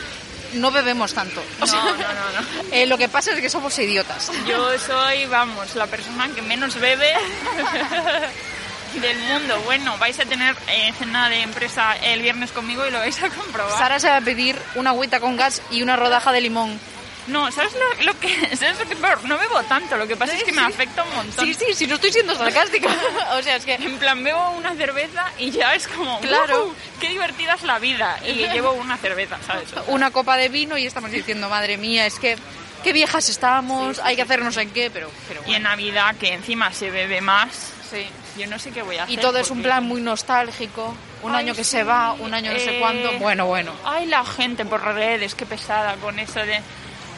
no 0.53 0.71
bebemos 0.71 1.13
tanto. 1.13 1.41
O 1.41 1.59
No, 1.61 1.67
sea, 1.67 1.81
no, 1.83 1.91
no, 1.91 1.93
no. 1.93 2.47
eh, 2.71 2.85
lo 2.85 2.97
que 2.97 3.09
pasa 3.09 3.31
es 3.33 3.39
que 3.41 3.49
somos 3.49 3.77
idiotas. 3.79 4.31
Yo 4.47 4.77
soy, 4.79 5.25
vamos, 5.25 5.75
la 5.75 5.87
persona 5.87 6.29
que 6.33 6.41
menos 6.41 6.75
bebe 6.75 7.13
del 9.01 9.17
mundo. 9.19 9.59
Bueno, 9.65 9.97
vais 9.97 10.19
a 10.19 10.25
tener 10.25 10.55
eh, 10.67 10.93
cena 10.97 11.29
de 11.29 11.41
empresa 11.43 11.95
el 12.01 12.21
viernes 12.21 12.51
conmigo 12.51 12.85
y 12.87 12.91
lo 12.91 12.99
vais 12.99 13.21
a 13.21 13.29
comprobar. 13.29 13.77
Sara 13.77 13.99
se 13.99 14.09
va 14.09 14.17
a 14.17 14.21
pedir 14.21 14.57
una 14.75 14.91
agüita 14.91 15.19
con 15.19 15.35
gas 15.37 15.61
y 15.69 15.81
una 15.83 15.95
rodaja 15.95 16.31
de 16.31 16.41
limón. 16.41 16.79
No, 17.27 17.51
¿sabes 17.51 17.73
lo, 17.73 18.05
lo 18.05 18.19
que 18.19 18.55
¿sabes 18.55 18.79
lo 18.79 18.85
que 18.87 18.95
peor? 18.95 19.23
No 19.25 19.37
bebo 19.37 19.61
tanto, 19.63 19.97
lo 19.97 20.07
que 20.07 20.15
pasa 20.15 20.33
es 20.35 20.43
que 20.43 20.51
me 20.51 20.61
afecta 20.61 21.03
un 21.03 21.13
montón. 21.15 21.45
Sí, 21.45 21.53
sí, 21.53 21.65
sí, 21.73 21.87
no 21.87 21.95
estoy 21.95 22.11
siendo 22.11 22.35
sarcástica. 22.35 22.87
o 23.37 23.41
sea, 23.43 23.57
es 23.57 23.65
que 23.65 23.75
En 23.75 23.97
plan, 23.97 24.23
bebo 24.23 24.51
una 24.51 24.73
cerveza 24.75 25.25
y 25.37 25.51
ya 25.51 25.75
es 25.75 25.87
como, 25.87 26.19
Claro. 26.21 26.65
"Ujú, 26.65 26.75
qué 27.01 27.09
divertida 27.09 27.53
es 27.55 27.63
la 27.63 27.79
vida. 27.79 28.17
Y 28.25 28.33
llevo 28.53 28.71
una 28.73 28.97
cerveza, 28.97 29.37
¿sabes? 29.45 29.69
una 29.87 30.11
copa 30.11 30.37
de 30.37 30.49
vino 30.49 30.77
y 30.77 30.85
estamos 30.85 31.11
diciendo, 31.11 31.49
madre 31.49 31.77
mía, 31.77 32.05
es 32.05 32.17
que 32.19 32.37
qué 32.83 32.93
viejas 32.93 33.27
estamos, 33.29 33.99
hay 33.99 34.15
que 34.15 34.21
hacer 34.21 34.41
no 34.43 34.51
sé 34.51 34.61
en 34.61 34.69
qué, 34.71 34.89
pero, 34.91 35.09
pero 35.27 35.41
Y 35.47 35.55
en 35.55 35.63
Navidad, 35.63 36.15
que 36.17 36.31
encima 36.33 36.71
se 36.71 36.89
bebe 36.91 37.19
más, 37.21 37.73
sí. 37.91 38.05
yo 38.37 38.47
no 38.47 38.59
sé 38.59 38.71
qué 38.71 38.83
voy 38.83 38.97
a 38.97 39.03
hacer. 39.03 39.13
Y 39.13 39.17
todo 39.21 39.39
es 39.39 39.49
un 39.51 39.61
plan 39.61 39.83
muy 39.83 39.99
nostálgico, 39.99 40.95
un 41.23 41.33
Ay, 41.33 41.39
año 41.45 41.55
que 41.55 41.63
sí, 41.63 41.71
se 41.71 41.83
va, 41.83 42.13
un 42.13 42.33
año 42.33 42.53
no 42.53 42.59
sé 42.59 42.77
eh, 42.77 42.79
cuánto, 42.79 43.11
bueno, 43.13 43.45
bueno. 43.47 43.73
Ay, 43.83 44.05
la 44.05 44.23
gente 44.23 44.63
por 44.63 44.81
redes, 44.83 45.35
qué 45.35 45.45
pesada 45.45 45.95
con 45.95 46.17
eso 46.19 46.39
de... 46.39 46.61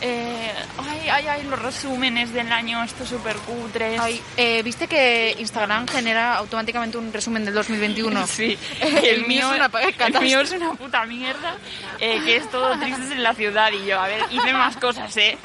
eh, 0.02 0.52
ay, 0.78 1.10
ay, 1.10 1.28
ay, 1.28 1.44
los 1.44 1.60
resúmenes 1.60 2.32
del 2.34 2.52
año, 2.52 2.84
esto 2.84 3.06
súper 3.06 3.36
cutres. 3.38 4.00
Ay, 4.00 4.22
eh, 4.38 4.64
¿Viste 4.64 4.88
que 4.88 5.36
Instagram 5.40 5.88
genera 5.88 6.36
automáticamente 6.36 6.98
un 6.98 7.12
resumen 7.12 7.46
del 7.46 7.54
2021? 7.54 8.28
Sí, 8.40 8.58
El 9.04 9.26
mío 9.26 9.52
es 9.52 9.56
una 9.58 9.72
el 10.08 10.22
mío 10.22 10.40
es 10.42 10.52
una 10.52 10.74
puta 10.74 11.06
mierda, 11.06 11.58
eh, 12.00 12.22
que 12.24 12.38
es 12.38 12.50
todo 12.50 12.78
tristes 12.80 13.12
en 13.12 13.24
la 13.24 13.34
ciudad 13.34 13.72
y 13.72 13.86
yo, 13.86 14.00
a 14.00 14.08
ver, 14.08 14.22
hice 14.32 14.54
más 14.54 14.78
cosas, 14.78 15.16
¿eh? 15.18 15.38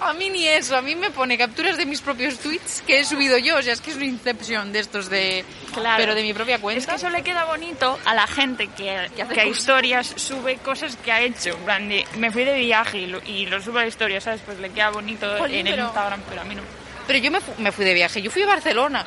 A 0.00 0.12
mí 0.12 0.30
ni 0.30 0.46
eso, 0.46 0.76
a 0.76 0.82
mí 0.82 0.94
me 0.94 1.10
pone 1.10 1.36
capturas 1.36 1.76
de 1.76 1.86
mis 1.86 2.00
propios 2.00 2.38
tweets 2.38 2.82
que 2.86 3.00
he 3.00 3.04
subido 3.04 3.38
yo, 3.38 3.56
o 3.56 3.62
sea, 3.62 3.72
es 3.72 3.80
que 3.80 3.90
es 3.90 3.96
una 3.96 4.06
inception 4.06 4.72
de 4.72 4.78
estos 4.78 5.10
de... 5.10 5.44
Claro. 5.80 5.96
Pero 6.02 6.14
de 6.14 6.22
mi 6.22 6.32
propia 6.34 6.56
Es 6.56 6.60
cuenta. 6.60 6.90
que 6.90 6.96
eso 6.96 7.10
le 7.10 7.22
queda 7.22 7.44
bonito 7.44 7.98
a 8.04 8.14
la 8.14 8.26
gente 8.26 8.68
que, 8.68 9.08
Que 9.14 9.22
hace 9.22 9.48
historias 9.48 10.12
sube 10.16 10.56
cosas 10.58 10.96
que 10.96 11.12
ha 11.12 11.20
hecho. 11.20 11.50
En 11.50 11.64
plan 11.64 11.88
de, 11.88 12.04
me 12.16 12.30
fui 12.30 12.44
de 12.44 12.54
viaje 12.54 12.98
y 12.98 13.06
lo, 13.06 13.20
y 13.24 13.46
lo 13.46 13.60
subo 13.62 13.78
a 13.78 13.82
la 13.82 13.88
historia, 13.88 14.20
¿sabes? 14.20 14.40
Pues 14.44 14.58
le 14.58 14.70
queda 14.70 14.90
bonito 14.90 15.44
en 15.46 15.66
el 15.66 15.74
pero- 15.74 15.84
Instagram, 15.86 16.20
pero 16.28 16.40
a 16.40 16.44
mí 16.44 16.54
no. 16.54 16.62
Pero 17.06 17.18
yo 17.20 17.30
me, 17.30 17.40
fu- 17.40 17.54
me 17.58 17.72
fui 17.72 17.84
de 17.84 17.94
viaje, 17.94 18.20
yo 18.20 18.30
fui 18.30 18.42
a 18.42 18.46
Barcelona. 18.46 19.04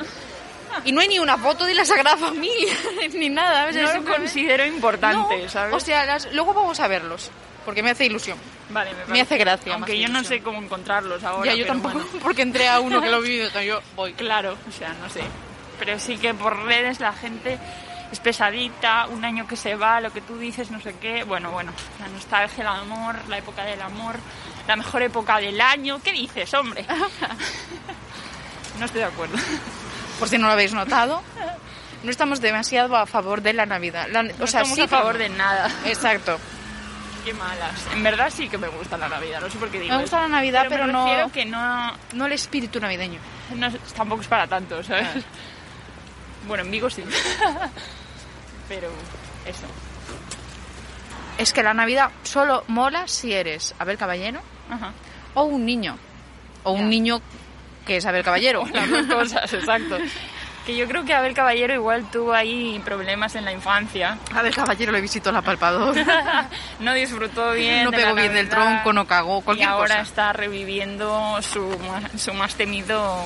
Y 0.84 0.92
no 0.92 1.00
hay 1.02 1.08
ni 1.08 1.18
una 1.18 1.36
foto 1.36 1.64
de 1.66 1.74
la 1.74 1.84
Sagrada 1.84 2.16
Familia, 2.16 2.72
ni 3.14 3.28
nada. 3.28 3.66
o 3.68 3.72
sea, 3.72 3.82
No 3.82 4.00
lo 4.00 4.04
considero 4.04 4.64
importante, 4.64 5.42
No, 5.42 5.48
¿sabes? 5.48 5.74
O 5.74 5.80
sea, 5.80 6.04
las- 6.06 6.32
luego 6.32 6.54
vamos 6.54 6.80
a 6.80 6.88
verlos, 6.88 7.30
porque 7.66 7.82
me 7.82 7.90
hace 7.90 8.06
ilusión. 8.06 8.38
vale, 8.70 8.90
me, 8.92 8.96
me 8.96 9.04
parece. 9.04 9.20
hace 9.22 9.36
gracia, 9.38 9.74
Aunque 9.74 9.98
yo 9.98 10.08
no 10.08 10.24
sé 10.24 10.40
cómo 10.40 10.62
encontrarlos 10.62 11.22
ahora. 11.24 11.44
ya 11.50 11.54
yo 11.56 11.64
pero 11.64 11.74
tampoco, 11.74 11.94
bueno. 12.06 12.08
porque 12.22 12.40
entré 12.42 12.68
a 12.68 12.80
uno 12.80 13.02
que 13.02 13.10
lo 13.10 13.20
vi 13.20 13.42
y 13.42 13.50
yo 13.66 13.82
voy. 13.94 14.14
Claro, 14.14 14.56
o 14.66 14.72
sea, 14.72 14.94
no 14.94 15.10
sé. 15.10 15.20
Pero 15.84 15.98
sí 15.98 16.16
que 16.16 16.32
por 16.32 16.56
redes 16.64 17.00
la 17.00 17.12
gente 17.12 17.58
es 18.12 18.20
pesadita, 18.20 19.06
un 19.08 19.24
año 19.24 19.48
que 19.48 19.56
se 19.56 19.74
va, 19.74 20.00
lo 20.00 20.12
que 20.12 20.20
tú 20.20 20.38
dices, 20.38 20.70
no 20.70 20.80
sé 20.80 20.94
qué. 21.00 21.24
Bueno, 21.24 21.50
bueno, 21.50 21.72
la 21.98 22.06
nostalgia, 22.06 22.62
el 22.62 22.68
amor, 22.68 23.16
la 23.28 23.38
época 23.38 23.64
del 23.64 23.82
amor, 23.82 24.14
la 24.68 24.76
mejor 24.76 25.02
época 25.02 25.38
del 25.38 25.60
año. 25.60 26.00
¿Qué 26.04 26.12
dices, 26.12 26.54
hombre? 26.54 26.86
No 28.78 28.86
estoy 28.86 29.00
de 29.00 29.06
acuerdo. 29.06 29.36
Por 30.18 30.28
si 30.28 30.38
no 30.38 30.46
lo 30.46 30.52
habéis 30.52 30.72
notado, 30.72 31.22
no 32.02 32.10
estamos 32.10 32.40
demasiado 32.40 32.96
a 32.96 33.06
favor 33.06 33.42
de 33.42 33.52
la 33.52 33.66
Navidad. 33.66 34.06
La- 34.10 34.22
No 34.22 34.30
o 34.40 34.46
sea, 34.46 34.62
estamos 34.62 34.76
sí, 34.76 34.82
a 34.82 34.88
favor 34.88 35.12
pero 35.12 35.24
de 35.24 35.36
nada. 35.36 35.68
Exacto. 35.84 36.38
Qué 37.24 37.34
malas. 37.34 37.86
En 37.92 38.02
verdad 38.02 38.32
sí 38.34 38.48
que 38.48 38.58
me 38.58 38.68
gusta 38.68 38.96
la 38.96 39.08
Navidad, 39.08 39.40
no 39.40 39.50
sé 39.50 39.58
por 39.58 39.68
qué 39.70 39.78
digo 39.78 39.94
Me 39.94 40.00
gusta 40.00 40.22
la 40.22 40.28
Navidad, 40.28 40.66
pero, 40.68 40.86
me 40.86 40.92
no, 40.92 41.30
que 41.32 41.44
no, 41.44 41.92
no 42.14 42.26
el 42.26 42.32
espíritu 42.32 42.80
navideño. 42.80 43.20
no 43.54 43.70
tampoco 43.94 44.22
es 44.22 44.28
para 44.28 44.46
tanto, 44.46 44.82
¿sabes? 44.82 45.06
Ah. 45.16 45.20
Bueno, 46.46 46.64
en 46.64 46.70
Vigo 46.70 46.90
sí. 46.90 47.02
Pero 48.68 48.88
eso. 49.46 49.66
Es 51.38 51.52
que 51.52 51.62
la 51.62 51.74
Navidad 51.74 52.10
solo 52.22 52.64
mola 52.68 53.08
si 53.08 53.32
eres 53.32 53.74
Abel 53.78 53.96
Caballero 53.98 54.40
Ajá. 54.70 54.92
o 55.34 55.44
un 55.44 55.64
niño. 55.64 55.96
O 56.64 56.72
un 56.72 56.88
niño 56.88 57.20
que 57.86 57.96
es 57.96 58.06
Abel 58.06 58.22
Caballero. 58.22 58.64
Las 58.72 58.88
dos 58.88 59.06
cosas, 59.06 59.52
exacto. 59.52 59.98
Que 60.66 60.76
yo 60.76 60.86
creo 60.86 61.04
que 61.04 61.12
Abel 61.12 61.34
Caballero 61.34 61.74
igual 61.74 62.08
tuvo 62.12 62.32
ahí 62.32 62.80
problemas 62.84 63.34
en 63.34 63.44
la 63.44 63.50
infancia. 63.52 64.16
Abel 64.32 64.54
Caballero 64.54 64.92
le 64.92 65.00
visitó 65.00 65.32
la 65.32 65.42
palpador. 65.42 65.96
No 66.78 66.92
disfrutó 66.94 67.50
bien. 67.52 67.82
no 67.84 67.90
de 67.90 67.96
la 67.96 68.02
pegó 68.04 68.14
bien 68.14 68.32
del 68.34 68.48
tronco, 68.48 68.92
no 68.92 69.04
cagó, 69.06 69.40
Y 69.40 69.42
cualquier 69.42 69.68
ahora 69.70 69.88
cosa. 69.96 70.00
está 70.02 70.32
reviviendo 70.32 71.42
su, 71.42 71.76
su 72.16 72.32
más 72.34 72.54
temido 72.54 73.24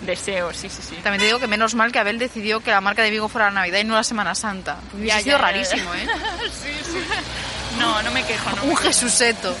deseo, 0.00 0.52
sí, 0.52 0.68
sí, 0.68 0.82
sí. 0.82 0.94
También 1.02 1.20
te 1.20 1.26
digo 1.26 1.38
que 1.38 1.46
menos 1.46 1.74
mal 1.74 1.92
que 1.92 1.98
Abel 1.98 2.18
decidió 2.18 2.60
que 2.60 2.70
la 2.70 2.80
marca 2.80 3.02
de 3.02 3.10
Vigo 3.10 3.28
fuera 3.28 3.46
la 3.48 3.52
Navidad 3.60 3.78
y 3.80 3.84
no 3.84 3.94
la 3.94 4.04
Semana 4.04 4.34
Santa. 4.34 4.78
Ya, 5.02 5.18
sido 5.20 5.36
ya, 5.36 5.42
rarísimo, 5.42 5.94
¿eh? 5.94 6.06
No, 7.78 8.02
no 8.02 8.10
me 8.10 8.22
quejo, 8.24 8.50
no. 8.56 8.64
Un. 8.64 8.76
Jesuseto. 8.76 9.56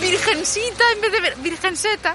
Virgencita 0.00 0.84
en 0.92 1.00
vez 1.00 1.12
de 1.12 1.18
vir- 1.22 1.42
virgenceta. 1.42 2.14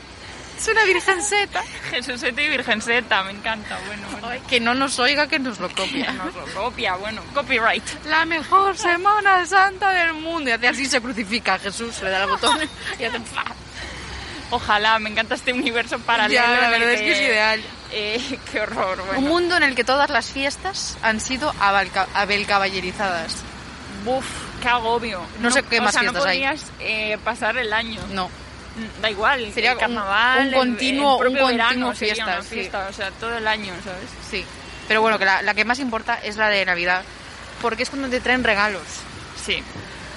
Es 0.58 0.68
una 0.68 0.84
virgenceta. 0.84 1.64
Jesuseta 1.90 2.40
y 2.42 2.48
Virgenceta, 2.48 3.24
me 3.24 3.32
encanta, 3.32 3.80
bueno. 3.88 4.08
bueno. 4.12 4.28
Ay, 4.28 4.40
que 4.48 4.60
no 4.60 4.76
nos 4.76 5.00
oiga, 5.00 5.28
que 5.28 5.40
nos 5.40 5.60
lo 5.60 5.68
copia. 5.74 6.12
Nos 6.14 6.36
lo 6.36 6.46
copia, 6.54 6.96
bueno, 6.98 7.24
copyright. 7.34 7.84
La 8.06 8.26
mejor 8.26 8.78
Semana 8.78 9.44
Santa 9.48 9.90
del 9.92 10.14
mundo. 10.14 10.50
Y 10.52 10.54
hace 10.54 10.68
así 10.68 10.86
se 10.86 11.02
crucifica 11.02 11.56
a 11.56 11.60
Jesús, 11.60 12.00
le 12.04 12.12
da 12.12 12.24
el 12.26 12.30
botón 12.30 12.60
y 13.00 13.04
hace 13.04 13.20
¡fa! 13.22 13.44
Ojalá, 14.52 15.00
me 15.00 15.10
encanta 15.10 15.36
este 15.36 15.54
universo 15.54 15.98
paralelo. 16.00 16.42
Ya, 16.42 16.48
la 16.62 16.70
verdad 16.70 16.92
es 16.92 17.02
que 17.02 17.12
es 17.14 17.22
ideal. 17.22 17.62
Eh, 17.92 18.40
qué 18.52 18.62
horror, 18.62 19.02
bueno. 19.06 19.20
Un 19.20 19.28
mundo 19.28 19.58
en 19.58 19.64
el 19.64 19.76
que 19.76 19.84
todas 19.84 20.10
las 20.10 20.28
fiestas 20.28 20.98
han 21.02 21.20
sido 21.20 21.54
abelca- 21.60 22.08
abelcaballerizadas. 22.14 23.38
Buf, 24.06 24.26
qué 24.62 24.68
agobio. 24.70 25.22
No 25.40 25.52
sé 25.52 25.64
qué 25.64 25.80
o 25.80 25.84
más 25.84 25.94
sea, 25.94 26.02
fiestas 26.02 26.24
no 26.24 26.30
hay. 26.30 26.40
podrías 26.40 26.66
eh, 26.80 27.18
pasar 27.24 27.58
el 27.58 27.72
año. 27.74 28.02
No. 28.12 28.28
Mm, 28.28 29.02
Da 29.02 29.10
igual, 29.10 29.52
Sería 29.54 29.74
el 29.74 29.78
carnaval, 29.78 30.48
un- 30.48 30.54
continuo- 30.54 31.22
el 31.22 31.28
un 31.28 31.34
continuo 31.36 31.48
verano 31.48 31.96
sería 31.96 32.14
fiesta, 32.16 32.32
una 32.40 32.44
sí. 32.44 32.70
o 32.90 32.94
sea, 32.94 33.12
todo 33.20 33.38
el 33.38 33.48
año, 33.48 33.74
¿sabes? 33.84 34.10
Sí. 34.30 34.46
Pero 34.88 35.02
bueno, 35.02 35.20
que 35.20 35.26
la, 35.26 35.42
la 35.42 35.54
que 35.54 35.66
más 35.66 35.80
importa 35.80 36.20
es 36.24 36.38
la 36.38 36.50
de 36.50 36.66
Navidad. 36.66 37.04
Porque 37.62 37.84
es 37.84 37.90
cuando 37.90 38.10
te 38.10 38.20
traen 38.22 38.44
regalos. 38.44 38.82
Sí, 39.46 39.62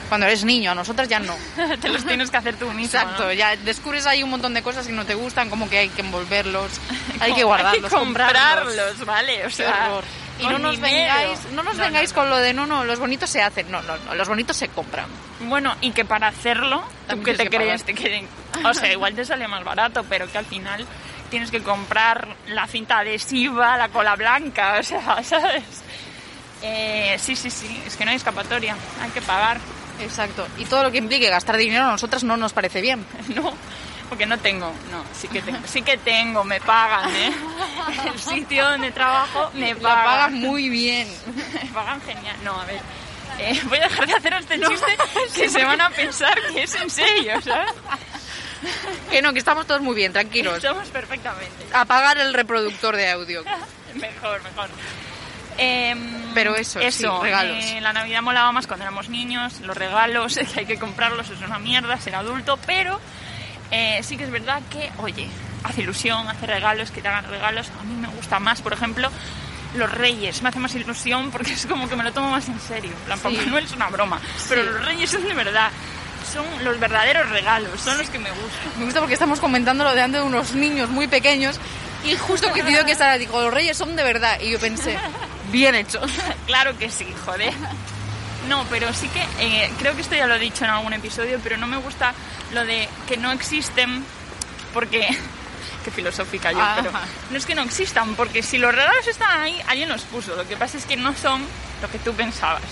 Cuando 0.09 0.27
eres 0.27 0.45
niño, 0.45 0.71
a 0.73 0.75
nosotras 0.75 1.09
ya 1.09 1.19
no. 1.19 1.35
te 1.81 1.89
los 1.89 2.05
tienes 2.05 2.31
que 2.31 2.37
hacer 2.37 2.57
tú 2.57 2.67
mismo. 2.69 2.85
Exacto, 2.85 3.25
¿no? 3.25 3.33
ya 3.33 3.57
descubres 3.57 4.07
ahí 4.07 4.23
un 4.23 4.31
montón 4.31 4.55
de 4.55 4.63
cosas 4.63 4.87
que 4.87 4.93
no 4.93 5.05
te 5.05 5.15
gustan, 5.15 5.51
como 5.51 5.69
que 5.69 5.79
hay 5.79 5.89
que 5.89 6.03
envolverlos, 6.03 6.73
hay 7.21 7.33
que 7.35 7.45
guardarlos, 7.45 7.85
Hay 7.85 7.91
que 7.91 7.97
comprarlos. 7.97 8.65
comprarlos, 8.65 9.07
¿vale? 9.07 9.47
O 9.47 9.51
sea. 9.51 10.01
Y 10.41 10.49
no 10.49 10.59
nos 10.59 10.77
dinero. 10.77 10.95
vengáis, 11.15 11.39
no 11.53 11.63
nos 11.63 11.77
No, 11.77 11.85
vengáis 11.85 12.11
no, 12.11 12.17
con 12.17 12.29
lo 12.31 12.37
de 12.39 12.53
no, 12.53 12.67
no, 12.67 12.85
los 12.85 12.99
bonitos 12.99 13.31
se 13.31 13.41
hacen. 13.41 13.71
No, 13.71 13.81
no, 13.83 13.97
no, 13.99 14.15
los 14.17 14.29
bonitos 14.29 14.57
se 14.57 14.69
compran. 14.69 15.07
Bueno, 15.41 15.77
y 15.81 15.93
que 15.93 16.05
para 16.05 16.27
hacerlo, 16.27 16.83
¿tú 17.09 17.23
qué 17.23 17.35
te 17.35 17.49
que 17.49 17.57
crees? 17.57 17.85
Te 17.85 17.95
quieren... 17.95 18.27
O 18.65 18.75
sea, 18.75 18.91
igual 18.93 19.15
te 19.15 19.25
sale 19.25 19.47
más 19.47 19.63
barato, 19.63 20.05
pero 20.09 20.31
que 20.31 20.39
al 20.39 20.45
final 20.45 20.85
tienes 21.31 21.53
que 21.53 21.63
comprar 21.63 22.27
la 22.49 22.67
cinta 22.67 22.99
adhesiva, 22.99 23.77
la 23.77 23.89
cola 23.91 24.17
blanca, 24.17 24.77
o 24.81 24.83
sea, 24.83 25.23
¿sabes? 25.23 25.63
Eh, 26.63 27.17
sí, 27.21 27.37
sí, 27.37 27.51
sí, 27.51 27.81
es 27.87 27.95
que 27.97 28.05
no 28.05 28.11
hay 28.11 28.17
escapatoria, 28.17 28.77
hay 29.03 29.11
que 29.11 29.23
pagar. 29.23 29.59
Exacto. 30.01 30.47
Y 30.59 30.65
todo 30.65 30.83
lo 30.83 30.91
que 30.91 30.99
implique 30.99 31.29
gastar 31.31 31.57
dinero 31.57 31.85
a 31.85 31.91
nosotras 31.93 32.25
no 32.25 32.37
nos 32.37 32.53
parece 32.53 32.81
bien. 32.81 33.05
No, 33.35 33.53
porque 34.09 34.27
no 34.27 34.39
tengo, 34.39 34.71
no, 34.91 35.03
sí 35.19 35.27
que 35.29 35.41
tengo, 35.41 35.59
sí 35.67 35.83
que 35.83 35.97
tengo, 35.97 36.45
me 36.45 36.61
pagan, 36.61 37.11
¿eh? 37.17 37.33
El 38.13 38.19
sitio 38.21 38.69
donde 38.71 38.91
trabajo 38.93 39.51
me 39.55 39.75
pagan. 39.75 40.05
pagan 40.05 40.35
muy 40.35 40.69
bien. 40.69 41.09
Me 41.65 41.71
pagan 41.71 42.01
genial. 42.03 42.37
No, 42.45 42.61
a 42.61 42.65
ver. 42.67 42.81
eh, 43.39 43.61
voy 43.65 43.79
a 43.79 43.83
dejar 43.89 44.07
de 44.07 44.15
hacer 44.15 44.33
este 44.35 44.61
chiste 44.61 44.97
que 45.35 45.49
se 45.49 45.65
van 45.65 45.81
a 45.81 45.91
pensar 45.91 46.39
que 46.53 46.63
es 46.65 46.75
en 46.75 46.91
serio, 46.91 47.41
¿sabes? 47.41 47.73
Que 49.11 49.21
no, 49.23 49.33
que 49.33 49.39
estamos 49.39 49.67
todos 49.67 49.81
muy 49.81 49.95
bien, 49.97 50.13
tranquilos. 50.13 50.57
Estamos 50.59 50.89
perfectamente. 50.89 51.67
Apagar 51.73 52.19
el 52.19 52.33
reproductor 52.35 52.95
de 52.97 53.11
audio. 53.11 53.43
Mejor, 53.95 54.43
mejor. 54.43 54.69
Em, 55.59 56.33
Pero 56.35 56.57
eso, 56.57 56.81
sí, 56.91 57.05
regalos. 57.23 57.65
eh, 57.65 57.81
la 57.81 57.93
Navidad 57.93 58.23
molaba 58.23 58.51
más 58.53 58.67
cuando 58.67 58.85
éramos 58.85 59.09
niños, 59.09 59.61
los 59.61 59.77
regalos, 59.77 60.37
que 60.55 60.61
hay 60.61 60.67
que 60.67 60.79
comprarlos, 60.79 61.31
es 61.31 61.41
una 61.41 61.59
mierda 61.59 61.99
ser 62.01 62.17
adulto, 62.17 62.59
pero 62.67 63.01
eh, 63.71 64.01
sí 64.03 64.17
que 64.17 64.25
es 64.25 64.31
verdad 64.31 64.61
que, 64.71 64.91
oye, 64.99 65.29
hace 65.63 65.83
ilusión, 65.83 66.29
hace 66.29 66.47
regalos, 66.47 66.91
que 66.91 67.01
te 67.03 67.09
hagan 67.09 67.29
regalos. 67.29 67.71
A 67.81 67.85
mí 67.85 67.95
me 67.95 68.09
gusta 68.09 68.39
más, 68.41 68.61
por 68.63 68.73
ejemplo, 68.73 69.11
los 69.77 69.91
reyes. 69.91 70.43
Me 70.43 70.49
hace 70.51 70.59
más 70.59 70.75
ilusión 70.75 71.31
porque 71.31 71.53
es 71.53 71.67
como 71.67 71.89
que 71.89 71.97
me 71.97 72.05
lo 72.05 72.13
tomo 72.13 72.31
más 72.31 72.49
en 72.49 72.59
serio. 72.61 72.93
Plan, 73.07 73.19
Sí. 73.19 73.25
Papá 73.37 73.51
Noel 73.51 73.65
es 73.65 73.73
una 73.73 73.89
broma, 73.89 74.21
pero 74.49 74.63
los 74.65 74.85
reyes 74.85 75.11
son 75.11 75.25
de 75.25 75.35
verdad. 75.35 75.71
Son 76.33 76.45
los 76.65 76.81
verdaderos 76.81 77.29
regalos, 77.31 77.81
son 77.81 77.99
los 77.99 78.09
que 78.11 78.19
me 78.19 78.31
gustan. 78.31 78.79
Me 78.79 78.85
gusta 78.87 78.99
porque 79.01 79.15
estamos 79.15 79.41
comentando 79.41 79.85
lo 79.85 79.95
de 79.95 80.01
ande 80.03 80.19
de 80.19 80.25
unos 80.25 80.55
niños 80.55 80.89
muy 80.89 81.07
pequeños 81.07 81.61
y 82.05 82.17
justo 82.17 82.51
coincidió 82.51 82.85
que 82.85 82.95
Sara 82.95 83.19
dijo, 83.19 83.41
los 83.43 83.53
reyes 83.53 83.77
son 83.77 83.95
de 83.95 84.03
verdad. 84.03 84.41
Y 84.41 84.51
yo 84.51 84.59
pensé, 84.59 84.97
bien 85.55 85.75
hecho. 85.75 86.01
Claro 86.47 86.77
que 86.79 86.91
sí, 86.91 87.07
joder. 87.25 87.53
No, 88.49 88.65
pero 88.69 88.93
sí 88.93 89.09
que 89.09 89.23
eh, 89.41 89.71
creo 89.79 89.95
que 89.95 90.03
esto 90.03 90.15
ya 90.15 90.27
lo 90.27 90.35
he 90.35 90.39
dicho 90.39 90.65
en 90.65 90.71
algún 90.71 90.93
episodio, 90.93 91.41
pero 91.43 91.57
no 91.57 91.67
me 91.67 91.79
gusta 91.79 92.13
lo 92.53 92.65
de 92.67 92.87
que 93.09 93.17
no 93.17 93.33
existen 93.33 94.05
porque 94.75 95.09
qué 95.85 95.91
filosófica 95.91 96.53
yo, 96.53 96.61
Ajá. 96.61 96.75
pero 96.77 96.93
no 97.31 97.39
es 97.39 97.47
que 97.47 97.55
no 97.55 97.63
existan, 97.63 98.15
porque 98.15 98.43
si 98.43 98.59
los 98.59 98.75
regalos 98.75 99.07
están 99.07 99.41
ahí, 99.41 99.59
alguien 99.69 99.89
los 99.89 100.03
puso. 100.03 100.37
Lo 100.37 100.47
que 100.47 100.57
pasa 100.57 100.77
es 100.77 100.85
que 100.85 100.97
no 100.97 101.15
son 101.17 101.43
lo 101.81 101.91
que 101.91 101.99
tú 101.99 102.13
pensabas. 102.13 102.63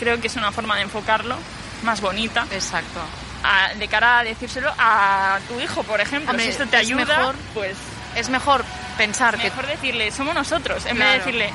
Creo 0.00 0.20
que 0.20 0.26
es 0.26 0.34
una 0.36 0.50
forma 0.50 0.74
de 0.76 0.82
enfocarlo 0.82 1.36
más 1.84 2.00
bonita 2.00 2.46
Exacto. 2.50 3.00
a- 3.44 3.74
de 3.74 3.86
cara 3.88 4.18
a 4.20 4.24
decírselo 4.24 4.72
a 4.78 5.38
tu 5.46 5.60
hijo, 5.60 5.84
por 5.84 6.00
ejemplo. 6.00 6.30
Hombre, 6.30 6.46
si 6.46 6.50
esto 6.50 6.66
te 6.66 6.76
ayuda, 6.76 7.04
mejor 7.18 7.36
pues 7.54 7.76
Es 8.16 8.28
mejor 8.28 8.64
pensar 8.98 9.36
que... 9.36 9.44
mejor 9.44 9.66
decirle, 9.68 10.10
somos 10.10 10.34
nosotros, 10.34 10.84
en 10.86 10.98
vez 10.98 11.08
de 11.08 11.18
decirle, 11.18 11.50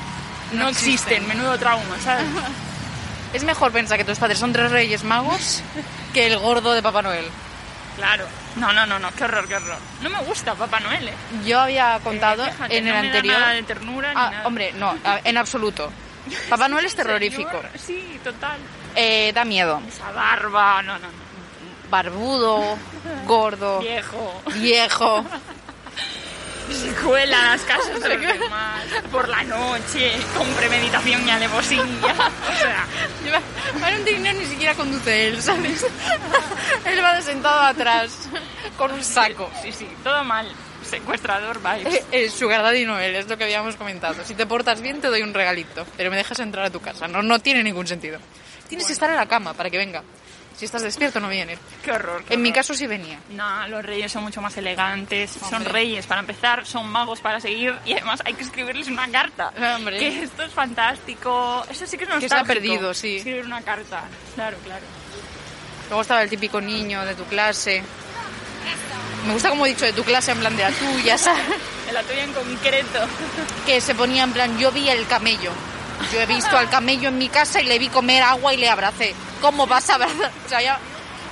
no, 0.52 0.64
No 0.64 0.68
existen, 0.68 1.14
existen. 1.14 1.28
menudo 1.28 1.58
trauma, 1.58 1.96
¿sabes? 2.02 2.26
Es 3.34 3.44
mejor 3.44 3.72
pensar 3.72 3.98
que 3.98 4.04
tus 4.04 4.18
padres 4.18 4.38
son 4.38 4.54
tres 4.54 4.70
reyes 4.70 5.04
magos 5.04 5.62
que 6.14 6.26
el 6.28 6.38
gordo 6.38 6.72
de 6.72 6.82
Papá 6.82 7.02
Noel. 7.02 7.26
Claro. 7.96 8.26
No, 8.56 8.72
no, 8.72 8.86
no, 8.86 8.98
no, 8.98 9.10
qué 9.12 9.24
horror, 9.24 9.46
qué 9.46 9.56
horror. 9.56 9.76
No 10.00 10.08
me 10.08 10.18
gusta 10.22 10.54
Papá 10.54 10.80
Noel, 10.80 11.08
¿eh? 11.08 11.12
Yo 11.44 11.60
había 11.60 12.00
contado 12.02 12.46
Eh, 12.46 12.50
fíjate, 12.52 12.78
en 12.78 12.84
no 12.86 12.94
el 12.94 12.96
me 13.02 13.08
da 13.10 13.16
anterior... 13.16 13.38
nada 13.40 13.52
de 13.52 13.62
ternura 13.64 14.08
ni 14.14 14.20
Ah, 14.20 14.30
nada. 14.30 14.46
hombre, 14.46 14.72
no, 14.72 14.96
en 15.24 15.36
absoluto. 15.36 15.92
Papá 16.48 16.68
Noel 16.68 16.86
es 16.86 16.92
Señor, 16.92 17.06
terrorífico. 17.06 17.60
Sí, 17.78 18.18
total. 18.24 18.56
Eh, 18.96 19.30
da 19.34 19.44
miedo. 19.44 19.82
Esa 19.86 20.10
barba, 20.10 20.82
no, 20.82 20.94
no, 20.94 21.08
no. 21.08 21.28
Barbudo, 21.90 22.78
gordo, 23.26 23.78
Viejo. 23.82 24.42
viejo. 24.56 25.24
Se 26.70 26.92
cuela 27.02 27.40
a 27.40 27.56
las 27.56 27.62
casas 27.62 28.02
de 28.02 28.16
los 28.16 28.20
demás. 28.20 28.84
Por 29.10 29.28
la 29.28 29.42
noche, 29.44 30.12
con 30.36 30.46
premeditación 30.48 31.26
y 31.26 31.30
alevosía. 31.30 31.82
O 31.82 32.56
sea, 32.56 32.86
trineo 34.04 34.32
ni 34.34 34.44
siquiera 34.46 34.74
conduce 34.74 35.28
él, 35.28 35.42
¿sabes? 35.42 35.84
él 36.84 37.02
va 37.02 37.20
sentado 37.20 37.60
atrás 37.60 38.28
con 38.76 38.92
un 38.92 39.04
saco. 39.04 39.50
sí, 39.62 39.72
sí, 39.72 39.88
todo 40.02 40.24
mal. 40.24 40.50
Secuestrador 40.82 41.58
vibes. 41.58 41.94
Eh, 41.94 42.04
eh, 42.12 42.30
Sugar 42.30 42.62
Daddy 42.62 42.86
Noel, 42.86 43.16
es 43.16 43.28
lo 43.28 43.36
que 43.36 43.44
habíamos 43.44 43.76
comentado. 43.76 44.24
Si 44.24 44.34
te 44.34 44.46
portas 44.46 44.80
bien, 44.80 45.00
te 45.00 45.08
doy 45.08 45.22
un 45.22 45.34
regalito, 45.34 45.86
pero 45.96 46.10
me 46.10 46.16
dejas 46.16 46.38
entrar 46.38 46.64
a 46.64 46.70
tu 46.70 46.80
casa. 46.80 47.08
No, 47.08 47.22
no 47.22 47.38
tiene 47.40 47.62
ningún 47.62 47.86
sentido. 47.86 48.18
Tienes 48.68 48.86
que 48.86 48.92
estar 48.92 49.10
en 49.10 49.16
la 49.16 49.26
cama 49.26 49.54
para 49.54 49.70
que 49.70 49.76
venga. 49.76 50.02
Si 50.58 50.64
estás 50.64 50.82
despierto, 50.82 51.20
no 51.20 51.28
viene. 51.28 51.56
Qué 51.84 51.92
horror. 51.92 52.24
qué 52.24 52.34
En 52.34 52.42
mi 52.42 52.50
caso 52.50 52.74
sí 52.74 52.88
venía. 52.88 53.20
No, 53.30 53.68
los 53.68 53.84
reyes 53.84 54.10
son 54.10 54.24
mucho 54.24 54.42
más 54.42 54.56
elegantes, 54.56 55.30
son 55.48 55.64
reyes 55.64 56.04
para 56.04 56.20
empezar, 56.20 56.66
son 56.66 56.88
magos 56.88 57.20
para 57.20 57.38
seguir 57.38 57.76
y 57.84 57.92
además 57.92 58.20
hay 58.24 58.34
que 58.34 58.42
escribirles 58.42 58.88
una 58.88 59.08
carta. 59.08 59.52
Hombre. 59.76 60.00
Que 60.00 60.24
esto 60.24 60.42
es 60.42 60.52
fantástico. 60.52 61.64
Eso 61.70 61.86
sí 61.86 61.96
que 61.96 62.02
es 62.02 62.10
Que 62.10 62.14
nostálgico. 62.16 62.34
se 62.34 62.36
ha 62.36 62.44
perdido, 62.44 62.92
sí. 62.92 63.18
Escribir 63.18 63.44
una 63.44 63.62
carta. 63.62 64.02
Claro, 64.34 64.56
claro. 64.64 64.84
Luego 65.88 66.02
estaba 66.02 66.22
el 66.22 66.28
típico 66.28 66.60
niño 66.60 67.04
de 67.04 67.14
tu 67.14 67.24
clase. 67.26 67.84
Me 69.28 69.32
gusta 69.34 69.50
como 69.50 69.64
he 69.64 69.68
dicho 69.68 69.84
de 69.84 69.92
tu 69.92 70.02
clase, 70.02 70.32
en 70.32 70.38
plan 70.40 70.56
de 70.56 70.64
la 70.64 70.70
tuya, 70.72 71.16
¿sabes? 71.16 71.40
En 71.88 71.94
la 71.94 72.02
tuya 72.02 72.24
en 72.24 72.32
concreto. 72.34 72.98
Que 73.64 73.80
se 73.80 73.94
ponía 73.94 74.24
en 74.24 74.32
plan, 74.32 74.58
yo 74.58 74.70
vi 74.70 74.90
el 74.90 75.06
camello. 75.06 75.52
Yo 76.12 76.20
he 76.20 76.26
visto 76.26 76.56
al 76.56 76.70
camello 76.70 77.08
en 77.08 77.18
mi 77.18 77.28
casa 77.28 77.60
y 77.60 77.64
le 77.64 77.78
vi 77.78 77.88
comer 77.88 78.22
agua 78.22 78.54
y 78.54 78.56
le 78.56 78.68
abracé. 78.68 79.14
¿Cómo 79.40 79.66
vas 79.66 79.90
a 79.90 79.94
abrazar? 79.96 80.30
O 80.46 80.48
sea, 80.48 80.62
ya, 80.62 80.78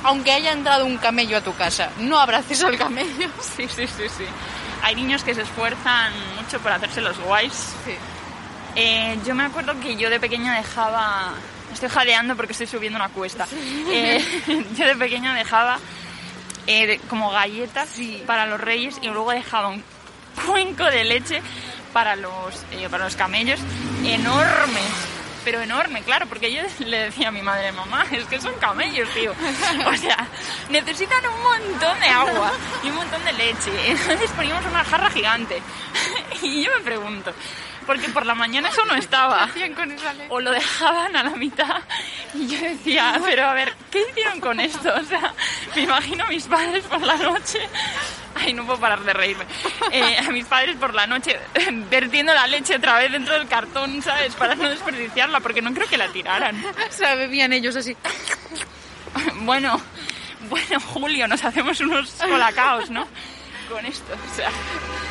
aunque 0.05 0.33
haya 0.33 0.53
entrado 0.53 0.85
un 0.85 0.99
camello 0.99 1.39
a 1.39 1.41
tu 1.41 1.55
casa, 1.55 1.91
no 1.99 2.19
abraces 2.19 2.63
al 2.63 2.77
camello. 2.77 3.29
Sí, 3.57 3.67
sí, 3.69 3.87
sí, 3.87 4.09
sí. 4.09 4.25
Hay 4.83 4.95
niños 4.95 5.25
que 5.25 5.35
se 5.35 5.43
esfuerzan 5.43 6.13
mucho 6.37 6.61
por 6.61 6.73
hacerse 6.73 7.01
los 7.01 7.19
guays. 7.19 7.75
Sí. 7.85 7.95
Eh, 8.77 9.19
yo 9.27 9.35
me 9.35 9.45
acuerdo 9.45 9.79
que 9.81 9.97
yo 9.97 10.11
de 10.11 10.21
pequeña 10.21 10.55
dejaba... 10.55 11.33
Estoy 11.73 11.89
jadeando 11.89 12.37
porque 12.37 12.53
estoy 12.53 12.67
subiendo 12.67 12.99
una 12.99 13.09
cuesta. 13.09 13.47
Eh, 13.89 14.23
yo 14.77 14.87
de 14.87 14.97
pequeña 14.97 15.35
dejaba 15.35 15.79
eh, 16.67 17.01
como 17.09 17.31
galletas 17.31 17.89
para 18.27 18.47
los 18.47 18.61
reyes 18.61 18.99
y 19.03 19.09
luego 19.09 19.33
dejaba 19.33 19.69
un 19.69 19.83
cuenco 20.47 20.85
de 20.85 21.05
leche 21.05 21.43
para 21.97 22.15
los, 22.15 22.55
eh, 22.73 22.89
para 22.91 23.05
los 23.05 23.17
camellos 23.17 23.59
enormes. 24.05 24.85
Pero 25.47 25.63
enorme, 25.63 26.03
claro, 26.03 26.27
porque 26.27 26.53
yo 26.53 26.61
le 26.87 27.05
decía 27.05 27.29
a 27.29 27.31
mi 27.31 27.41
madre, 27.41 27.73
mamá, 27.73 28.05
es 28.13 28.25
que 28.25 28.39
son 28.39 28.53
camellos, 28.57 29.09
tío. 29.15 29.33
O 29.33 29.97
sea, 29.97 30.29
necesitan 30.69 31.25
un 31.25 31.43
montón 31.43 31.99
de 31.99 32.07
agua 32.07 32.53
y 32.85 32.91
un 32.91 32.97
montón 32.97 33.25
de 33.25 33.33
leche. 33.33 33.71
Entonces 33.87 34.31
poníamos 34.33 34.67
una 34.67 34.85
jarra 34.85 35.09
gigante. 35.09 35.63
Y 36.43 36.65
yo 36.65 36.71
me 36.77 36.85
pregunto, 36.85 37.33
porque 37.87 38.09
por 38.09 38.27
la 38.27 38.35
mañana 38.35 38.69
eso 38.69 38.85
no 38.87 38.95
estaba 38.95 39.49
o 40.29 40.41
lo 40.41 40.51
dejaban 40.51 41.15
a 41.17 41.23
la 41.23 41.31
mitad 41.31 41.83
y 42.35 42.47
yo 42.49 42.61
decía, 42.61 43.21
pero 43.25 43.47
a 43.47 43.55
ver, 43.55 43.73
¿qué 43.91 44.03
hicieron 44.11 44.41
con 44.41 44.61
esto? 44.61 44.93
O 44.95 45.05
sea, 45.05 45.33
me 45.75 45.83
imagino 45.83 46.25
a 46.25 46.29
mis 46.29 46.45
padres 46.45 46.85
por 46.85 47.01
la 47.01 47.17
noche, 47.17 47.61
ay, 48.35 48.53
no 48.53 48.67
puedo 48.67 48.79
parar 48.81 49.01
de 49.01 49.13
reírme, 49.13 49.45
Eh, 49.93 50.19
a 50.19 50.31
mis 50.31 50.45
padres 50.47 50.77
por 50.77 50.93
la 50.95 51.07
noche 51.07 51.39
vertiendo 51.91 52.35
la 52.35 52.47
leche 52.47 52.77
otra 52.77 52.99
vez 52.99 53.13
dentro 53.13 53.35
del 53.35 53.49
cartón, 53.49 54.03
¿sabes? 54.03 54.35
Para 54.35 54.55
no 54.55 54.69
desperdiciarla, 54.69 55.41
porque 55.41 55.63
no 55.63 55.73
creo 55.73 55.89
que 55.89 55.97
la 55.97 56.09
tiraran. 56.09 56.63
O 56.65 56.93
sea, 56.93 57.15
bebían 57.15 57.53
ellos 57.53 57.77
así. 57.77 57.97
Bueno, 59.37 59.81
bueno, 60.51 60.81
Julio, 60.81 61.27
nos 61.29 61.45
hacemos 61.45 61.81
unos 61.81 62.11
colacaos, 62.13 62.91
¿no? 62.91 63.07
Con 63.69 63.85
esto, 63.85 64.13
o 64.15 64.35
sea, 64.37 64.51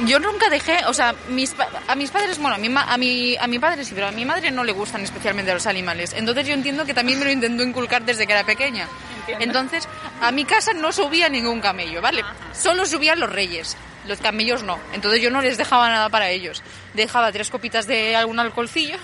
Yo 0.05 0.19
nunca 0.19 0.49
dejé, 0.49 0.85
o 0.87 0.93
sea, 0.93 1.13
mis, 1.29 1.53
a 1.87 1.95
mis 1.95 2.09
padres, 2.11 2.37
bueno, 2.39 2.55
a 2.55 2.57
mi, 2.57 2.69
a, 2.75 2.97
mi, 2.97 3.35
a 3.37 3.47
mi 3.47 3.59
padre 3.59 3.83
sí, 3.83 3.93
pero 3.93 4.07
a 4.07 4.11
mi 4.11 4.23
madre 4.25 4.49
no 4.51 4.63
le 4.63 4.71
gustan 4.71 5.01
especialmente 5.01 5.53
los 5.53 5.67
animales. 5.67 6.13
Entonces 6.13 6.47
yo 6.47 6.53
entiendo 6.53 6.85
que 6.85 6.93
también 6.93 7.19
me 7.19 7.25
lo 7.25 7.31
intentó 7.31 7.63
inculcar 7.63 8.03
desde 8.03 8.25
que 8.25 8.33
era 8.33 8.45
pequeña. 8.45 8.87
Entiendo. 9.19 9.43
Entonces, 9.45 9.87
a 10.21 10.31
mi 10.31 10.45
casa 10.45 10.71
no 10.73 10.91
subía 10.91 11.27
ningún 11.29 11.59
camello, 11.59 12.01
¿vale? 12.01 12.23
Solo 12.53 12.85
subían 12.85 13.19
los 13.19 13.29
reyes. 13.31 13.75
Los 14.07 14.19
camellos 14.19 14.61
no. 14.63 14.77
Entonces 14.93 15.21
yo 15.21 15.31
no 15.31 15.41
les 15.41 15.57
dejaba 15.57 15.89
nada 15.89 16.09
para 16.09 16.29
ellos. 16.29 16.61
Dejaba 16.93 17.31
tres 17.31 17.49
copitas 17.49 17.87
de 17.87 18.15
algún 18.15 18.39
alcoholcillo 18.39 18.97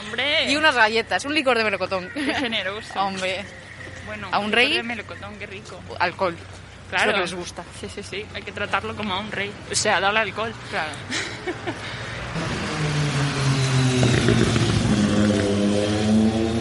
hombre, 0.00 0.50
y 0.50 0.56
unas 0.56 0.74
galletas, 0.74 1.24
un 1.24 1.34
licor 1.34 1.56
de 1.56 1.64
melocotón. 1.64 2.10
qué 2.12 2.34
generoso. 2.34 2.92
Hombre, 3.00 3.44
Bueno, 4.06 4.28
¿A 4.32 4.38
un 4.40 4.50
rey? 4.50 4.72
de 4.74 4.82
melocotón, 4.82 5.38
qué 5.38 5.46
rico. 5.46 5.80
alcohol. 6.00 6.36
Claro. 6.90 7.02
Es 7.02 7.06
lo 7.06 7.12
que 7.14 7.20
les 7.20 7.34
gusta. 7.34 7.64
Sí, 7.80 7.88
sí, 7.88 8.02
sí. 8.02 8.26
Hay 8.34 8.42
que 8.42 8.52
tratarlo 8.52 8.94
como 8.94 9.14
a 9.14 9.20
un 9.20 9.32
rey. 9.32 9.50
O 9.70 9.74
sea, 9.74 10.00
darle 10.00 10.20
alcohol. 10.20 10.52
Claro. 10.70 10.90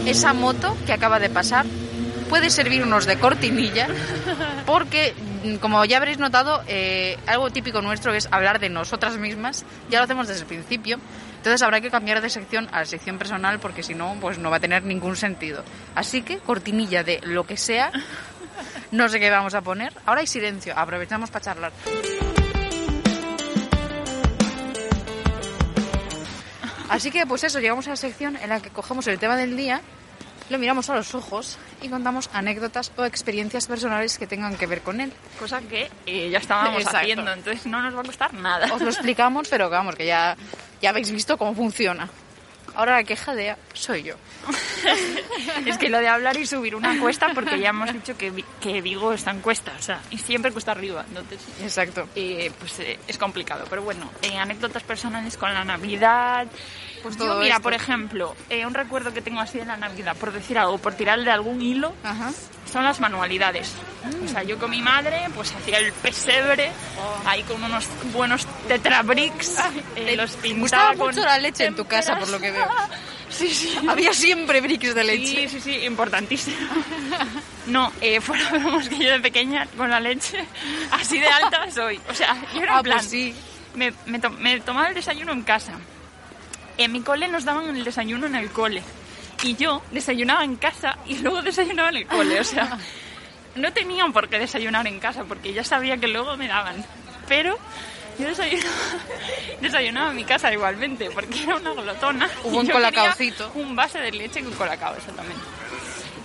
esa 0.10 0.34
moto 0.34 0.76
que 0.88 0.94
acaba 0.94 1.20
de 1.20 1.30
pasar 1.30 1.68
puede 2.30 2.50
servirnos 2.50 3.06
de 3.06 3.18
cortinilla 3.20 3.88
porque, 4.66 5.14
como 5.62 5.86
ya 5.86 5.98
habréis 5.98 6.18
notado, 6.18 6.64
eh, 6.68 7.18
algo 7.28 7.52
típico 7.52 7.82
nuestro 7.82 8.14
es 8.14 8.28
hablar 8.32 8.60
de 8.60 8.70
nosotras 8.70 9.18
mismas. 9.18 9.66
Ya 9.90 10.00
lo 10.00 10.06
hacemos 10.06 10.28
desde 10.28 10.42
el 10.42 10.48
principio. 10.48 11.00
Entonces 11.38 11.62
habrá 11.62 11.80
que 11.80 11.90
cambiar 11.90 12.22
de 12.22 12.30
sección 12.30 12.68
a 12.72 12.80
la 12.80 12.86
sección 12.86 13.18
personal 13.18 13.60
porque 13.60 13.84
si 13.84 13.94
no, 13.94 14.16
pues 14.20 14.38
no 14.40 14.50
va 14.50 14.58
a 14.58 14.60
tener 14.60 14.84
ningún 14.84 15.16
sentido. 15.16 15.64
Así 15.96 16.22
que 16.22 16.40
cortinilla 16.40 17.04
de 17.04 17.20
lo 17.24 17.46
que 17.46 17.56
sea. 17.56 17.92
No 18.92 19.08
sé 19.10 19.20
qué 19.20 19.30
vamos 19.30 19.54
a 19.54 19.62
poner. 19.62 19.94
Ahora 20.06 20.22
hay 20.22 20.28
silencio. 20.28 20.74
Aprovechamos 20.78 21.30
para 21.30 21.46
charlar. 21.46 21.72
Así 26.90 27.12
que 27.12 27.26
pues 27.28 27.44
eso, 27.44 27.60
llegamos 27.60 27.86
a 27.88 27.92
la 27.92 27.96
sección 27.96 28.36
en 28.36 28.50
la 28.50 28.62
que 28.62 28.72
cogemos 28.72 29.06
el 29.08 29.20
tema 29.20 29.38
del 29.38 29.56
día, 29.56 29.82
lo 30.50 30.58
miramos 30.58 30.90
a 30.90 30.96
los 30.96 31.14
ojos 31.14 31.60
y 31.84 31.90
contamos 31.90 32.30
anécdotas 32.34 32.92
o 32.98 33.06
experiencias 33.06 33.68
personales 33.68 34.18
que 34.18 34.26
tengan 34.26 34.56
que 34.58 34.66
ver 34.66 34.82
con 34.82 35.00
él. 35.00 35.14
Cosa 35.40 35.62
que 35.62 35.90
eh, 36.08 36.30
ya 36.32 36.40
estábamos 36.40 36.80
Exacto. 36.80 36.98
haciendo, 36.98 37.32
entonces 37.32 37.68
no 37.68 37.82
nos 37.84 37.96
va 37.96 38.02
a 38.02 38.04
costar 38.04 38.34
nada. 38.34 38.74
Os 38.74 38.82
lo 38.82 38.90
explicamos, 38.90 39.48
pero 39.48 39.70
vamos, 39.70 39.96
que 39.96 40.08
ya, 40.08 40.36
ya 40.82 40.90
habéis 40.90 41.12
visto 41.12 41.38
cómo 41.38 41.54
funciona. 41.54 42.10
Ahora 42.76 42.96
la 42.98 43.04
queja 43.04 43.36
de 43.36 43.56
soy 43.74 44.04
yo. 44.04 44.16
es 45.66 45.78
que 45.78 45.90
lo 45.90 46.00
de 46.00 46.08
hablar 46.08 46.38
y 46.38 46.46
subir 46.46 46.76
una 46.76 47.00
cuesta, 47.00 47.30
porque 47.34 47.60
ya 47.60 47.70
hemos 47.70 47.92
dicho 47.94 48.18
que, 48.18 48.44
que 48.62 48.82
Vigo 48.82 49.14
está 49.14 49.32
en 49.32 49.42
cuesta, 49.42 49.74
o 49.78 49.82
sea, 49.82 50.02
y 50.10 50.18
siempre 50.18 50.52
cuesta 50.52 50.72
arriba, 50.72 51.06
entonces 51.08 51.40
Exacto. 51.62 52.08
eh, 52.16 52.52
pues 52.60 52.80
eh, 52.80 53.00
es 53.08 53.18
complicado. 53.18 53.66
Pero 53.70 53.82
bueno, 53.84 54.10
eh, 54.22 54.38
anécdotas 54.38 54.84
personales 54.84 55.38
con 55.38 55.54
la 55.54 55.64
Navidad. 55.64 56.48
Pues 57.02 57.16
Yo, 57.18 57.26
todo 57.28 57.40
mira, 57.40 57.56
esto. 57.56 57.64
por 57.64 57.74
ejemplo, 57.74 58.36
eh, 58.50 58.66
un 58.66 58.74
recuerdo 58.74 59.14
que 59.14 59.22
tengo 59.22 59.40
así 59.40 59.58
de 59.58 59.66
la 59.66 59.78
Navidad, 59.78 60.18
por 60.18 60.34
decir 60.34 60.58
algo, 60.58 60.78
por 60.80 60.96
tirar 60.96 61.24
de 61.24 61.32
algún 61.32 61.62
hilo, 61.62 61.94
Ajá. 62.04 62.32
son 62.70 62.84
las 62.84 63.00
manualidades. 63.00 63.72
O 64.26 64.28
sea, 64.28 64.44
yo 64.44 64.58
con 64.60 64.70
mi 64.72 64.82
madre, 64.82 65.28
pues 65.34 65.54
hacía 65.54 65.78
el 65.78 65.94
pesebre, 65.94 66.72
ahí 67.26 67.44
con 67.44 67.64
unos 67.64 67.88
buenos 68.14 68.46
tetrabricks, 68.68 69.56
eh, 69.96 70.16
los 70.18 70.32
pintaba 70.38 70.60
Gustaba 70.62 70.96
con 70.96 71.08
mucho 71.08 71.22
la 71.22 71.38
leche 71.38 71.66
en 71.66 71.76
tu 71.76 71.86
casa, 71.86 72.18
por 72.20 72.28
lo 72.28 72.40
que 72.40 72.52
veo. 72.52 72.59
Sí, 73.30 73.54
sí. 73.54 73.78
Había 73.88 74.12
siempre 74.14 74.60
bricks 74.60 74.96
de 74.96 75.04
leche. 75.04 75.48
Sí, 75.48 75.50
sí, 75.50 75.62
sí, 75.62 75.86
importantísimo. 75.86 76.58
No, 77.68 77.92
eh, 78.02 78.20
fuera 78.22 78.50
que 78.90 78.98
yo 78.98 79.12
de 79.12 79.20
pequeña 79.20 79.68
con 79.78 79.90
la 79.90 80.00
leche 80.00 80.44
así 80.92 81.20
de 81.20 81.28
alta 81.28 81.70
soy. 81.72 82.00
O 82.10 82.14
sea, 82.14 82.36
yo 82.56 82.62
era 82.64 82.76
Ah, 82.76 82.78
en 82.80 82.84
plan, 82.84 82.98
pues 82.98 83.10
sí. 83.10 83.36
me, 83.76 83.94
me, 84.08 84.18
to- 84.20 84.32
me 84.32 84.60
tomaba 84.62 84.90
el 84.90 84.96
desayuno 84.96 85.32
en 85.32 85.44
casa. 85.44 85.74
En 86.80 86.92
mi 86.92 87.02
cole 87.02 87.28
nos 87.28 87.46
daban 87.46 87.74
el 87.76 87.84
desayuno 87.84 88.26
en 88.26 88.36
el 88.36 88.50
cole. 88.52 88.82
Y 89.44 89.56
yo 89.56 89.84
desayunaba 89.92 90.44
en 90.44 90.56
casa 90.56 90.98
y 91.06 91.20
luego 91.20 91.42
desayunaba 91.44 91.90
en 91.90 91.98
el 91.98 92.08
cole. 92.08 92.40
O 92.40 92.44
sea, 92.44 92.78
no 93.56 93.72
tenían 93.72 94.12
por 94.12 94.28
qué 94.28 94.40
desayunar 94.40 94.88
en 94.88 95.00
casa 95.00 95.24
porque 95.24 95.54
ya 95.54 95.64
sabía 95.64 95.98
que 95.98 96.08
luego 96.08 96.36
me 96.36 96.48
daban. 96.48 96.84
Pero 97.28 97.58
yo 98.20 98.28
desayunaba, 98.28 98.76
desayunaba 99.62 100.10
en 100.12 100.16
mi 100.16 100.24
casa 100.24 100.52
igualmente 100.52 101.10
porque 101.12 101.44
era 101.44 101.56
una 101.56 101.74
glotona. 101.74 102.30
Hubo 102.44 102.60
un 102.60 102.68
quería 102.68 103.16
Un 103.56 103.76
vaso 103.76 103.98
de 103.98 104.12
leche 104.12 104.44
con 104.44 104.54
colacao, 104.54 104.96
exactamente. 104.96 105.42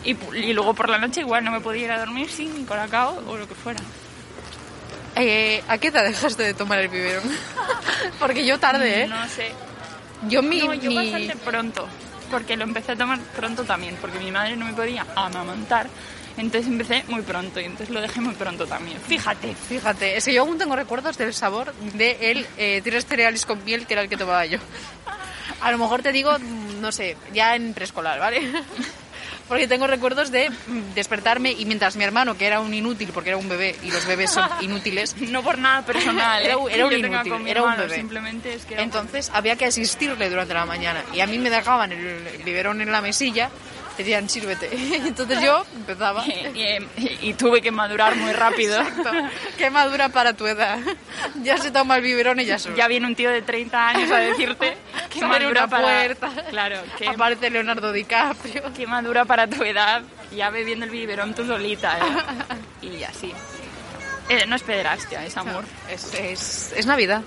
Y, 0.04 0.52
luego 0.52 0.74
por 0.74 0.90
la 0.90 0.98
noche 0.98 1.20
igual 1.20 1.44
no 1.44 1.50
me 1.50 1.60
podía 1.60 1.84
ir 1.84 1.92
a 1.92 1.98
dormir 1.98 2.28
sin 2.28 2.66
colacao 2.66 3.22
o 3.26 3.36
lo 3.36 3.48
que 3.48 3.54
fuera. 3.54 3.80
Eh, 5.16 5.62
¿A 5.68 5.78
qué 5.78 5.88
edad 5.88 6.04
dejaste 6.04 6.42
de 6.42 6.54
tomar 6.54 6.80
el 6.80 6.88
biberón? 6.88 7.24
Porque 8.18 8.44
yo 8.44 8.58
tarde, 8.58 9.02
¿eh? 9.02 9.06
No 9.06 9.26
sé. 9.28 9.52
Yo 10.28 10.42
mi... 10.42 10.58
No, 10.58 10.74
yo 10.74 10.90
mi- 10.90 10.96
bastante 10.96 11.36
pronto, 11.36 11.86
porque 12.30 12.56
lo 12.56 12.64
empecé 12.64 12.92
a 12.92 12.96
tomar 12.96 13.18
pronto 13.36 13.64
también, 13.64 13.96
porque 14.00 14.18
mi 14.18 14.30
madre 14.30 14.56
no 14.56 14.64
me 14.64 14.72
podía 14.72 15.06
amamantar, 15.14 15.86
entonces 16.36 16.66
empecé 16.70 17.04
muy 17.08 17.22
pronto 17.22 17.60
y 17.60 17.64
entonces 17.64 17.90
lo 17.90 18.00
dejé 18.00 18.20
muy 18.20 18.34
pronto 18.34 18.66
también. 18.66 18.98
Fíjate. 19.00 19.54
Fíjate, 19.54 20.16
es 20.16 20.24
que 20.24 20.32
yo 20.34 20.42
aún 20.42 20.58
tengo 20.58 20.74
recuerdos 20.76 21.16
del 21.18 21.32
sabor 21.34 21.72
de 21.94 22.16
el 22.30 22.46
eh, 22.56 22.80
tres 22.82 23.06
cereales 23.06 23.46
con 23.46 23.64
miel 23.64 23.86
que 23.86 23.94
era 23.94 24.02
el 24.02 24.08
que 24.08 24.16
tomaba 24.16 24.44
yo. 24.46 24.58
A 25.60 25.70
lo 25.70 25.78
mejor 25.78 26.02
te 26.02 26.12
digo, 26.12 26.36
mm, 26.38 26.80
no 26.80 26.90
sé, 26.92 27.16
ya 27.32 27.54
en 27.56 27.72
preescolar, 27.74 28.18
¿vale? 28.18 28.40
Porque 29.48 29.68
tengo 29.68 29.86
recuerdos 29.86 30.30
de 30.30 30.48
mm, 30.50 30.94
despertarme 30.94 31.52
y 31.52 31.66
mientras 31.66 31.96
mi 31.96 32.04
hermano, 32.04 32.36
que 32.36 32.46
era 32.46 32.60
un 32.60 32.72
inútil 32.72 33.10
porque 33.12 33.28
era 33.28 33.36
un 33.36 33.46
bebé 33.48 33.76
y 33.82 33.90
los 33.90 34.06
bebés 34.06 34.30
son 34.30 34.48
inútiles, 34.62 35.16
No 35.18 35.42
por 35.42 35.58
nada 35.58 35.82
personal. 35.84 36.42
Era 36.42 36.54
¿eh? 36.54 36.56
un- 36.56 36.70
era 36.70 36.86
un 36.86 36.90
yo 36.92 37.00
tenga 37.00 37.22
inútil, 37.24 37.46
era 37.48 37.62
un 37.62 37.68
hermano, 37.72 37.82
bebé. 37.88 37.96
Simplemente 37.96 38.54
es 38.54 38.64
que 38.64 38.74
era 38.74 38.82
un 38.82 38.86
entonces 38.88 39.30
había 39.34 39.56
que 39.56 39.66
asistirle 39.66 40.30
durante 40.30 40.54
la 40.54 40.64
mañana 40.64 41.04
y 41.12 41.20
a 41.20 41.26
mí 41.26 41.38
me 41.38 41.50
dejaban 41.50 41.92
el 41.92 42.42
biberón 42.44 42.80
en 42.80 42.90
la 42.90 43.02
mesilla, 43.02 43.50
decían 43.98 44.28
sírvete. 44.28 44.70
Entonces 45.06 45.40
yo 45.40 45.64
empezaba. 45.74 46.24
y, 46.26 46.58
y- 46.58 47.18
y 47.22 47.34
tuve 47.34 47.62
que 47.62 47.70
madurar 47.70 48.16
muy 48.16 48.32
rápido. 48.32 48.80
Exacto. 48.80 49.10
Qué 49.58 49.70
madura 49.70 50.08
para 50.08 50.32
tu 50.34 50.46
edad. 50.46 50.78
Ya 51.42 51.58
se 51.58 51.70
toma 51.70 51.96
el 51.96 52.02
biberón 52.02 52.40
y 52.40 52.44
ya 52.44 52.58
solo. 52.58 52.76
Ya 52.76 52.88
viene 52.88 53.06
un 53.06 53.14
tío 53.14 53.30
de 53.30 53.42
30 53.42 53.88
años 53.88 54.10
a 54.10 54.18
decirte 54.18 54.76
que 55.10 55.20
madura 55.24 55.50
una 55.64 55.68
para... 55.68 55.82
puerta. 55.84 56.30
Claro, 56.50 56.80
que, 56.98 57.08
Aparece 57.08 57.50
Leonardo 57.50 57.92
DiCaprio. 57.92 58.72
que 58.74 58.86
madura 58.86 59.24
para 59.24 59.46
tu 59.48 59.62
edad, 59.64 60.02
ya 60.34 60.50
bebiendo 60.50 60.84
el 60.84 60.90
biberón 60.90 61.34
tú 61.34 61.46
solita. 61.46 61.98
¿eh? 61.98 62.02
Y 62.86 63.02
así. 63.04 63.32
Eh, 64.28 64.44
no 64.46 64.56
es 64.56 64.62
pederastia, 64.62 65.24
es 65.24 65.36
amor. 65.36 65.64
Es, 65.90 66.12
es, 66.14 66.72
es 66.76 66.86
Navidad. 66.86 67.22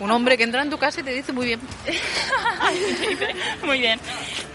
Un 0.00 0.10
hombre 0.10 0.36
que 0.36 0.44
entra 0.44 0.62
en 0.62 0.70
tu 0.70 0.78
casa 0.78 1.00
y 1.00 1.04
te 1.04 1.12
dice 1.12 1.32
muy 1.32 1.46
bien. 1.46 1.60
Muy 3.62 3.78
bien. 3.80 4.00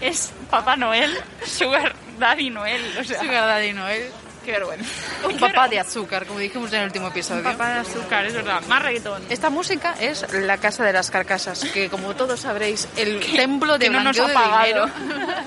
Es 0.00 0.32
Papá 0.50 0.76
Noel, 0.76 1.16
Sugar 1.44 1.94
Daddy 2.18 2.50
Noel. 2.50 2.82
O 2.98 3.04
sea, 3.04 3.20
Sugar 3.20 3.46
Daddy 3.46 3.72
Noel. 3.72 4.10
qué 4.44 4.52
vergüenza. 4.52 4.86
Un 5.24 5.38
papá 5.38 5.68
de 5.68 5.78
azúcar, 5.80 6.26
como 6.26 6.38
dijimos 6.40 6.72
en 6.72 6.80
el 6.80 6.86
último 6.86 7.08
episodio. 7.08 7.42
Papá 7.42 7.68
de 7.74 7.78
azúcar, 7.80 8.26
es 8.26 8.34
verdad. 8.34 8.60
Más 8.68 8.82
reggaetón. 8.82 9.22
Esta 9.28 9.50
música 9.50 9.94
es 10.00 10.26
La 10.32 10.58
Casa 10.58 10.84
de 10.84 10.92
las 10.92 11.10
Carcasas, 11.10 11.64
que 11.72 11.88
como 11.88 12.14
todos 12.14 12.40
sabréis, 12.40 12.88
el 12.96 13.20
templo 13.20 13.78
de 13.78 13.86
que 13.86 13.90
no 13.90 14.02
nos 14.02 14.18
ha 14.18 14.26
de 14.28 14.34
pagado. 14.34 14.86
dinero. 14.86 14.90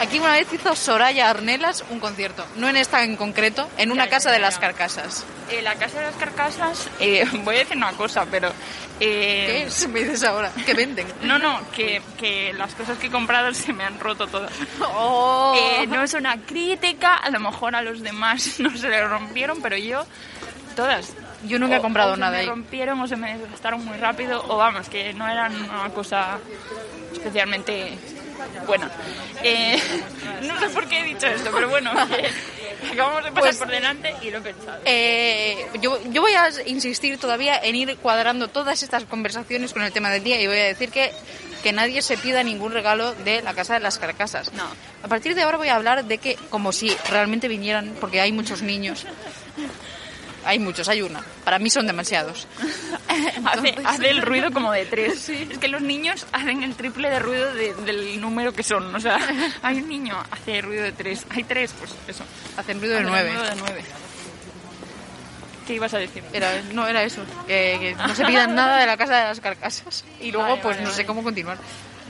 Aquí 0.00 0.18
una 0.18 0.32
vez 0.32 0.50
hizo 0.52 0.74
Soraya 0.74 1.28
Arnelas 1.28 1.84
un 1.90 2.00
concierto, 2.00 2.44
no 2.56 2.68
en 2.70 2.76
esta 2.76 3.04
en 3.04 3.16
concreto, 3.16 3.68
en 3.76 3.92
una 3.92 4.04
Ya, 4.04 4.10
ya, 4.10 4.16
casa 4.16 4.32
de 4.32 4.38
las 4.38 4.58
carcasas. 4.58 5.26
Eh, 5.50 5.60
la 5.60 5.74
casa 5.74 5.98
de 5.98 6.06
las 6.06 6.14
carcasas, 6.16 6.88
eh, 7.00 7.26
voy 7.44 7.56
a 7.56 7.58
decir 7.58 7.76
una 7.76 7.92
cosa, 7.92 8.24
pero... 8.30 8.48
eh, 8.98 9.46
¿Qué 9.46 9.62
es? 9.64 9.88
Me 9.88 10.00
dices 10.00 10.24
ahora, 10.24 10.50
que 10.64 10.72
venden. 10.72 11.06
No, 11.22 11.38
no, 11.38 11.60
que, 11.72 12.00
que 12.18 12.52
las 12.54 12.74
cosas 12.74 12.96
que 12.98 13.08
he 13.08 13.10
comprado 13.10 13.52
se 13.54 13.74
me 13.74 13.84
han 13.84 14.00
roto 14.00 14.26
todas. 14.26 14.50
Oh. 14.94 15.54
Eh, 15.82 15.86
no 15.86 16.02
es 16.02 16.14
una 16.14 16.36
crítica, 16.38 17.16
a 17.16 17.28
lo 17.30 17.38
mejor 17.40 17.76
a 17.76 17.82
los 17.82 18.00
demás 18.00 18.54
no 18.58 18.74
se 18.76 18.88
le 18.88 19.06
rompieron, 19.06 19.60
pero 19.60 19.76
yo, 19.76 20.06
todas. 20.76 21.12
Yo 21.44 21.58
nunca 21.58 21.76
he 21.76 21.80
comprado 21.80 22.14
o 22.14 22.16
nada 22.16 22.32
Se 22.36 22.40
ahí. 22.40 22.46
me 22.46 22.52
rompieron 22.52 23.00
o 23.00 23.06
se 23.06 23.16
me 23.16 23.36
desgastaron 23.36 23.84
muy 23.84 23.98
rápido, 23.98 24.42
o 24.48 24.56
vamos, 24.56 24.88
que 24.88 25.12
no 25.12 25.28
eran 25.28 25.54
una 25.70 25.90
cosa 25.90 26.38
especialmente 27.12 27.98
buena. 28.66 28.90
Eh, 29.42 29.80
no 30.42 30.60
sé 30.60 30.68
por 30.70 30.86
qué 30.88 31.00
he 31.00 31.04
dicho 31.04 31.26
esto, 31.26 31.50
pero 31.52 31.68
bueno, 31.68 31.90
acabamos 32.92 33.24
de 33.24 33.30
pasar 33.30 33.40
Pues- 33.42 33.56
por 33.58 33.68
delante 33.68 34.14
y 34.22 34.30
lo 34.30 34.38
he 34.38 34.40
pensado. 34.42 34.80
Eh, 34.84 35.66
yo, 35.80 36.00
yo 36.10 36.20
voy 36.22 36.32
a 36.32 36.48
insistir 36.66 37.18
todavía 37.18 37.56
en 37.62 37.76
ir 37.76 37.96
cuadrando 37.98 38.48
todas 38.48 38.82
estas 38.82 39.04
conversaciones 39.04 39.72
con 39.72 39.82
el 39.82 39.92
tema 39.92 40.10
del 40.10 40.22
día 40.24 40.40
y 40.40 40.46
voy 40.46 40.58
a 40.58 40.64
decir 40.64 40.90
que, 40.90 41.12
que 41.62 41.72
nadie 41.72 42.02
se 42.02 42.16
pida 42.16 42.42
ningún 42.42 42.72
regalo 42.72 43.14
de 43.14 43.42
la 43.42 43.54
Casa 43.54 43.74
de 43.74 43.80
las 43.80 43.98
Carcasas. 43.98 44.52
No. 44.52 44.64
A 45.02 45.08
partir 45.08 45.34
de 45.34 45.42
ahora 45.42 45.56
voy 45.58 45.68
a 45.68 45.76
hablar 45.76 46.04
de 46.04 46.18
que, 46.18 46.36
como 46.50 46.72
si 46.72 46.94
realmente 47.08 47.48
vinieran, 47.48 47.94
porque 48.00 48.20
hay 48.20 48.32
muchos 48.32 48.62
niños. 48.62 49.06
Hay 50.44 50.58
muchos, 50.58 50.88
hay 50.88 51.02
una. 51.02 51.20
Para 51.44 51.58
mí 51.58 51.68
son 51.70 51.86
demasiados. 51.86 52.46
Hace, 53.44 53.68
Entonces- 53.70 53.86
hace 53.86 54.10
el 54.10 54.22
ruido 54.22 54.50
como 54.52 54.72
de 54.72 54.86
tres. 54.86 55.28
Es 55.50 55.58
que 55.58 55.68
los 55.68 55.82
niños 55.82 56.26
hacen 56.32 56.62
el 56.62 56.74
triple 56.74 57.10
de 57.10 57.18
ruido 57.18 57.52
de- 57.54 57.74
del 57.74 58.20
número 58.20 58.52
que 58.52 58.62
son. 58.62 58.94
O 58.94 59.00
sea, 59.00 59.18
hay 59.62 59.78
un 59.78 59.88
niño, 59.88 60.16
hace 60.30 60.60
ruido 60.62 60.82
de 60.84 60.92
tres. 60.92 61.26
Hay 61.30 61.44
tres, 61.44 61.74
pues 61.78 61.90
eso. 62.08 62.24
Hacen 62.56 62.80
ruido 62.80 62.96
de 62.96 63.02
nueve. 63.02 63.30
ruido 63.30 63.44
de 63.44 63.56
nueve. 63.56 63.84
¿Qué 65.66 65.74
ibas 65.74 65.94
a 65.94 65.98
decir? 65.98 66.24
Era, 66.32 66.62
no, 66.72 66.86
era 66.88 67.02
eso. 67.04 67.22
Que, 67.46 67.76
que 67.80 67.94
no 67.94 68.14
se 68.14 68.24
pidan 68.24 68.54
nada 68.54 68.78
de 68.78 68.86
la 68.86 68.96
Casa 68.96 69.16
de 69.16 69.24
las 69.24 69.40
Carcasas. 69.40 70.04
Y 70.20 70.32
luego, 70.32 70.48
Vale, 70.48 70.62
pues 70.62 70.76
vale, 70.78 70.88
no 70.88 70.94
sé 70.94 71.04
cómo 71.06 71.22
continuar. 71.22 71.58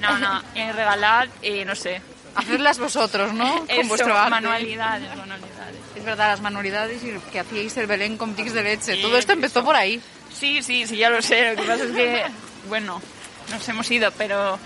No, 0.01 0.18
no, 0.18 0.43
eh, 0.55 0.72
regalad, 0.72 1.28
eh, 1.43 1.64
no 1.66 1.74
sé. 1.74 2.01
Hacerlas 2.35 2.78
vosotros, 2.78 3.35
¿no? 3.35 3.59
Con 3.59 3.70
Eso, 3.70 3.89
vuestro 3.89 4.16
arte. 4.16 4.31
manualidades, 4.31 5.09
manualidades. 5.16 5.49
Es 5.97 6.05
verdad, 6.05 6.28
las 6.30 6.41
manualidades 6.41 7.03
y 7.03 7.12
que 7.32 7.41
hacíais 7.41 7.76
el 7.76 7.86
Belén 7.86 8.16
con 8.16 8.34
tics 8.34 8.53
de 8.55 8.62
leche. 8.62 8.97
Sí, 8.97 9.03
Todo 9.03 9.16
esto 9.18 9.32
empezó 9.32 9.64
por 9.64 9.74
ahí. 9.76 10.01
Sí, 10.32 10.62
sí, 10.62 10.86
sí, 10.86 10.97
ya 10.97 11.11
lo 11.11 11.20
sé. 11.20 11.51
Lo 11.55 11.61
que 11.61 11.68
pasa 11.68 11.84
es 11.84 11.91
que, 11.93 12.22
bueno, 12.68 13.03
nos 13.51 13.68
hemos 13.68 13.91
ido, 13.91 14.11
pero 14.12 14.59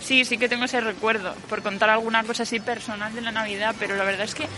sí, 0.00 0.24
sí 0.24 0.38
que 0.38 0.48
tengo 0.48 0.64
ese 0.64 0.80
recuerdo 0.80 1.34
por 1.48 1.62
contar 1.62 1.90
alguna 1.90 2.24
cosa 2.24 2.44
así 2.44 2.60
personal 2.60 3.14
de 3.14 3.20
la 3.20 3.30
Navidad, 3.30 3.74
pero 3.78 3.94
la 3.96 4.04
verdad 4.04 4.24
es 4.24 4.34
que 4.34 4.48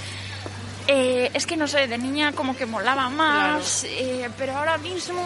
eh, 0.89 1.31
es 1.35 1.47
que 1.47 1.57
no 1.57 1.67
sé, 1.69 1.87
de 1.87 1.99
niña 1.99 2.33
como 2.33 2.57
que 2.57 2.67
molaba 2.67 3.09
más, 3.09 3.85
eh, 3.85 4.29
pero 4.39 4.57
ahora 4.57 4.79
mismo 4.79 5.21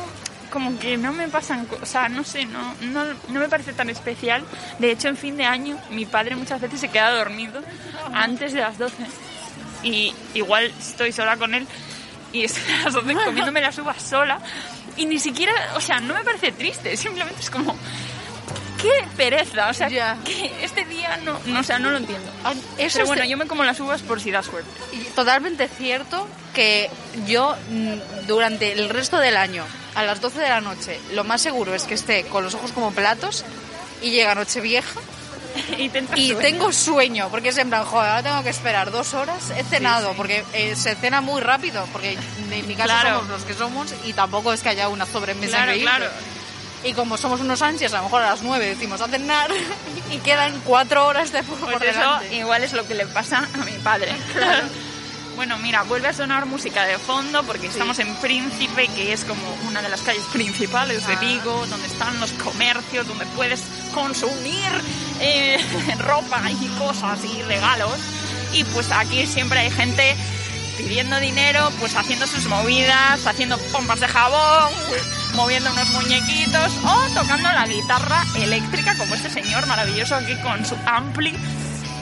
como 0.50 0.78
que 0.78 0.96
no 0.96 1.12
me 1.12 1.28
pasan, 1.28 1.66
co- 1.66 1.78
o 1.82 1.86
sea, 1.86 2.08
no 2.08 2.24
sé, 2.24 2.44
no, 2.46 2.74
no, 2.82 3.04
no 3.28 3.40
me 3.40 3.48
parece 3.48 3.72
tan 3.72 3.90
especial. 3.90 4.44
De 4.78 4.90
hecho, 4.90 5.08
en 5.08 5.16
fin 5.16 5.36
de 5.36 5.44
año, 5.44 5.78
mi 5.90 6.06
padre 6.06 6.36
muchas 6.36 6.60
veces 6.60 6.80
se 6.80 6.88
queda 6.88 7.10
dormido 7.10 7.62
antes 8.12 8.52
de 8.52 8.60
las 8.60 8.78
12 8.78 8.94
y 9.86 10.12
igual 10.34 10.72
estoy 10.78 11.12
sola 11.12 11.36
con 11.36 11.54
él 11.54 11.66
y 12.32 12.44
estoy 12.44 12.62
a 12.74 12.84
las 12.84 12.94
12 12.94 13.14
comiéndome 13.24 13.60
las 13.60 13.78
uvas 13.78 14.02
sola 14.02 14.40
y 14.96 15.06
ni 15.06 15.18
siquiera, 15.18 15.52
o 15.76 15.80
sea, 15.80 16.00
no 16.00 16.14
me 16.14 16.24
parece 16.24 16.52
triste, 16.52 16.96
simplemente 16.96 17.40
es 17.40 17.50
como, 17.50 17.76
qué 18.80 18.90
pereza, 19.16 19.68
o 19.68 19.74
sea, 19.74 19.88
Ya. 19.88 20.16
que 20.24 20.52
este 20.62 20.84
día 20.86 21.18
no, 21.24 21.38
no, 21.46 21.60
o 21.60 21.62
sea, 21.62 21.78
no 21.78 21.90
lo 21.90 21.98
entiendo. 21.98 22.30
Eso 22.78 22.98
Pero 22.98 23.06
bueno, 23.06 23.22
de- 23.22 23.28
yo 23.28 23.36
me 23.36 23.46
como 23.46 23.62
las 23.64 23.78
uvas 23.80 24.02
por 24.02 24.20
si 24.20 24.30
da 24.30 24.42
suerte. 24.42 24.70
Y 24.92 24.98
Totalmente 25.14 25.68
cierto 25.68 26.26
que 26.54 26.90
yo 27.26 27.54
mm, 27.70 28.26
durante 28.26 28.72
el 28.72 28.88
resto 28.88 29.18
del 29.18 29.36
año, 29.36 29.64
a 29.94 30.02
las 30.02 30.20
12 30.20 30.40
de 30.40 30.48
la 30.48 30.60
noche, 30.60 30.98
lo 31.14 31.24
más 31.24 31.40
seguro 31.42 31.74
es 31.74 31.84
que 31.84 31.94
esté 31.94 32.24
con 32.24 32.42
los 32.44 32.54
ojos 32.54 32.72
como 32.72 32.90
platos 32.92 33.44
y 34.02 34.10
llega 34.10 34.34
Nochevieja 34.34 35.00
y 35.78 35.90
y 36.16 36.34
tengo 36.34 36.72
sueño, 36.72 37.28
porque 37.30 37.48
es 37.50 37.58
en 37.58 37.68
plan, 37.68 37.84
joder, 37.84 38.08
ahora 38.10 38.22
tengo 38.22 38.42
que 38.42 38.50
esperar 38.50 38.90
dos 38.90 39.14
horas. 39.14 39.50
He 39.56 39.64
cenado, 39.64 40.10
sí. 40.10 40.14
porque 40.16 40.44
eh, 40.52 40.74
se 40.76 40.94
cena 40.94 41.20
muy 41.20 41.40
rápido, 41.40 41.86
porque 41.92 42.18
en 42.50 42.66
mi 42.68 42.74
casa 42.74 43.00
Claro. 43.00 43.18
somos 43.20 43.28
los 43.30 43.44
que 43.44 43.54
somos 43.54 43.94
y 44.04 44.12
tampoco 44.12 44.52
es 44.52 44.60
que 44.62 44.68
haya 44.70 44.88
una 44.88 45.06
sobremesa 45.06 45.56
Claro, 45.56 45.72
increíble. 45.74 45.90
claro. 45.96 46.12
Y 46.84 46.92
como 46.92 47.16
somos 47.16 47.40
unos 47.40 47.62
ansias, 47.62 47.92
a 47.94 47.98
lo 47.98 48.04
mejor 48.04 48.22
a 48.22 48.30
las 48.30 48.42
9 48.42 48.64
decimos 48.66 49.00
a 49.00 49.08
cenar 49.08 49.50
y 50.12 50.18
quedan 50.18 50.60
cuatro 50.64 51.06
horas 51.06 51.32
de 51.32 51.42
por 51.42 51.58
Pues 51.58 51.82
eso 51.82 51.98
delante. 51.98 52.36
igual 52.36 52.62
es 52.62 52.72
lo 52.74 52.86
que 52.86 52.94
le 52.94 53.06
pasa 53.06 53.38
a 53.52 53.64
mi 53.64 53.72
padre. 53.78 54.14
Claro. 54.32 54.66
Bueno, 55.36 55.58
mira, 55.58 55.82
vuelve 55.82 56.08
a 56.08 56.12
sonar 56.14 56.46
música 56.46 56.84
de 56.84 56.98
fondo 56.98 57.42
porque 57.44 57.66
estamos 57.66 57.98
en 57.98 58.14
Príncipe, 58.16 58.88
que 58.88 59.12
es 59.12 59.24
como 59.24 59.42
una 59.68 59.82
de 59.82 59.90
las 59.90 60.00
calles 60.00 60.24
principales 60.32 61.06
de 61.06 61.12
Ah. 61.12 61.20
Vigo, 61.20 61.66
donde 61.66 61.86
están 61.86 62.18
los 62.20 62.32
comercios, 62.32 63.06
donde 63.06 63.26
puedes 63.26 63.62
consumir 63.94 64.70
eh, 65.20 65.58
ropa 65.98 66.40
y 66.50 66.66
cosas 66.78 67.18
y 67.24 67.42
regalos. 67.42 67.92
Y 68.54 68.64
pues 68.64 68.90
aquí 68.90 69.26
siempre 69.26 69.58
hay 69.60 69.70
gente 69.70 70.16
pidiendo 70.78 71.20
dinero, 71.20 71.70
pues 71.80 71.94
haciendo 71.96 72.26
sus 72.26 72.46
movidas, 72.46 73.26
haciendo 73.26 73.58
pompas 73.72 74.00
de 74.00 74.08
jabón, 74.08 74.72
moviendo 75.34 75.70
unos 75.70 75.88
muñequitos 75.90 76.72
o 76.82 77.06
tocando 77.14 77.50
la 77.52 77.66
guitarra 77.66 78.24
eléctrica 78.36 78.96
como 78.96 79.14
este 79.14 79.28
señor 79.30 79.66
maravilloso 79.66 80.14
aquí 80.14 80.34
con 80.42 80.64
su 80.64 80.76
ampli, 80.86 81.34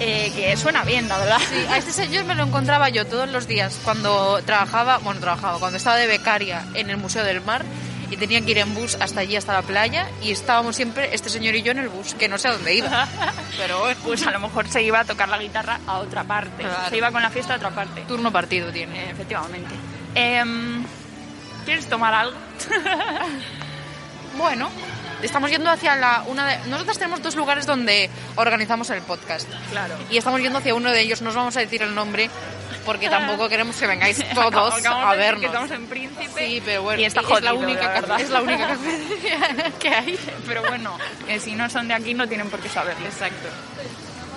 eh, 0.00 0.32
que 0.34 0.56
suena 0.56 0.84
bien, 0.84 1.08
la 1.08 1.18
verdad. 1.18 1.38
Sí, 1.48 1.64
a 1.70 1.78
este 1.78 1.92
señor 1.92 2.24
me 2.24 2.34
lo 2.34 2.44
encontraba 2.44 2.88
yo 2.88 3.06
todos 3.06 3.28
los 3.28 3.46
días 3.46 3.78
cuando 3.84 4.40
trabajaba, 4.44 4.98
bueno, 4.98 5.20
trabajaba, 5.20 5.58
cuando 5.58 5.76
estaba 5.78 5.96
de 5.96 6.06
becaria 6.06 6.64
en 6.74 6.90
el 6.90 6.96
Museo 6.96 7.24
del 7.24 7.40
Mar 7.42 7.64
y 8.10 8.16
tenía 8.16 8.40
que 8.42 8.50
ir 8.52 8.58
en 8.58 8.74
bus 8.74 8.96
hasta 9.00 9.20
allí, 9.20 9.34
hasta 9.36 9.52
la 9.54 9.62
playa, 9.62 10.06
y 10.22 10.30
estábamos 10.30 10.76
siempre, 10.76 11.14
este 11.14 11.30
señor 11.30 11.54
y 11.54 11.62
yo, 11.62 11.72
en 11.72 11.78
el 11.78 11.88
bus, 11.88 12.14
que 12.14 12.28
no 12.28 12.38
sé 12.38 12.48
a 12.48 12.52
dónde 12.52 12.74
iba. 12.74 13.08
Pero 13.56 13.78
bueno, 13.80 13.98
Pues 14.04 14.26
a 14.26 14.30
lo 14.30 14.40
mejor 14.40 14.68
se 14.68 14.82
iba 14.82 15.00
a 15.00 15.04
tocar 15.04 15.28
la 15.28 15.38
guitarra 15.38 15.80
a 15.86 15.98
otra 15.98 16.22
parte, 16.24 16.62
Claro. 16.62 16.90
se 16.90 16.96
iba 16.96 17.10
con 17.10 17.22
la 17.22 17.30
fiesta 17.30 17.54
a 17.54 17.56
otra 17.56 17.70
parte. 17.70 18.02
turno 18.02 18.30
partido 18.30 18.70
tiene. 18.70 19.04
Eh, 19.06 19.10
efectivamente. 19.10 19.74
Em, 20.14 20.84
¿Quieres 21.64 21.86
tomar 21.88 22.12
algo? 22.14 22.36
Bueno, 24.36 24.68
estamos 25.24 25.50
yendo 25.50 25.70
hacia 25.70 25.96
la 25.96 26.22
una 26.26 26.46
de... 26.46 26.68
Nosotros 26.68 26.98
tenemos 26.98 27.22
dos 27.22 27.34
lugares 27.34 27.66
donde 27.66 28.10
organizamos 28.36 28.88
el 28.90 29.02
podcast. 29.02 29.48
Claro. 29.70 29.94
Y 30.10 30.16
estamos 30.18 30.40
yendo 30.40 30.58
hacia 30.58 30.74
uno 30.74 30.90
de 30.90 31.00
ellos, 31.00 31.22
no 31.22 31.30
os 31.30 31.34
vamos 31.36 31.56
a 31.56 31.60
decir 31.60 31.82
el 31.82 31.94
nombre, 31.94 32.30
porque 32.84 33.08
tampoco 33.08 33.48
queremos 33.48 33.76
que 33.76 33.86
vengáis 33.86 34.18
todos 34.34 34.74
Acabamos 34.74 35.08
a 35.08 35.12
de 35.12 35.18
vernos. 35.18 35.40
Que 35.40 35.46
estamos 35.46 35.70
en 35.70 35.86
Príncipe. 35.86 36.46
Sí, 36.46 36.62
pero 36.64 36.82
bueno, 36.82 37.00
Y 37.00 37.04
está 37.04 37.20
es 37.20 37.26
jodido, 37.26 37.40
la 37.40 37.54
única, 37.54 37.82
la 37.82 37.88
verdad. 37.88 38.20
es 38.20 38.30
la 38.30 38.42
única 38.42 38.68
cafetería 38.68 39.72
que 39.78 39.88
hay. 39.88 40.18
Pero 40.46 40.62
bueno, 40.62 40.98
que 41.26 41.40
si 41.40 41.54
no 41.54 41.68
son 41.70 41.88
de 41.88 41.94
aquí 41.94 42.14
no 42.14 42.28
tienen 42.28 42.50
por 42.50 42.60
qué 42.60 42.68
saberlo. 42.68 43.06
Exacto. 43.06 43.48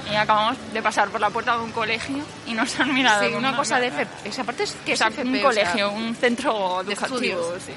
Y 0.10 0.16
acabamos 0.16 0.56
de 0.72 0.82
pasar 0.82 1.10
por 1.10 1.20
la 1.20 1.30
puerta 1.30 1.58
de 1.58 1.64
un 1.64 1.72
colegio 1.74 2.24
y 2.46 2.54
nos 2.54 2.80
han 2.80 2.94
mirado. 2.94 3.28
Sí, 3.28 3.34
una 3.34 3.58
cosa 3.58 3.78
de. 3.78 3.88
FP. 3.88 4.30
Esa 4.30 4.46
parte 4.46 4.64
es 4.64 4.78
que 4.86 4.94
O 4.94 4.96
sea, 4.98 5.08
es 5.08 5.14
FP, 5.16 5.28
un 5.28 5.36
o 5.36 5.52
sea, 5.52 5.64
colegio, 5.66 5.92
un 5.92 6.16
centro 6.16 6.82
de 6.86 6.94
educativo. 6.94 7.16
estudios. 7.18 7.64
sí. 7.64 7.74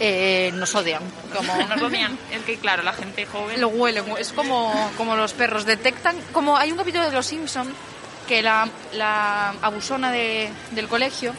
Eh, 0.00 0.50
nos 0.54 0.74
odian. 0.74 1.02
Como 1.34 1.54
Nos 1.56 1.82
odian. 1.82 2.18
Es 2.32 2.42
que, 2.42 2.56
claro, 2.58 2.82
la 2.82 2.92
gente 2.92 3.26
joven. 3.26 3.60
lo 3.60 3.68
huelen. 3.68 4.04
Es 4.18 4.32
como, 4.32 4.90
como 4.96 5.16
los 5.16 5.32
perros. 5.32 5.64
Detectan. 5.64 6.16
Como 6.32 6.56
hay 6.56 6.70
un 6.72 6.78
capítulo 6.78 7.04
de 7.04 7.12
Los 7.12 7.26
Simpson 7.26 7.72
que 8.28 8.42
la, 8.42 8.68
la 8.92 9.50
abusona 9.62 10.10
de- 10.12 10.50
del 10.72 10.88
colegio 10.88 11.32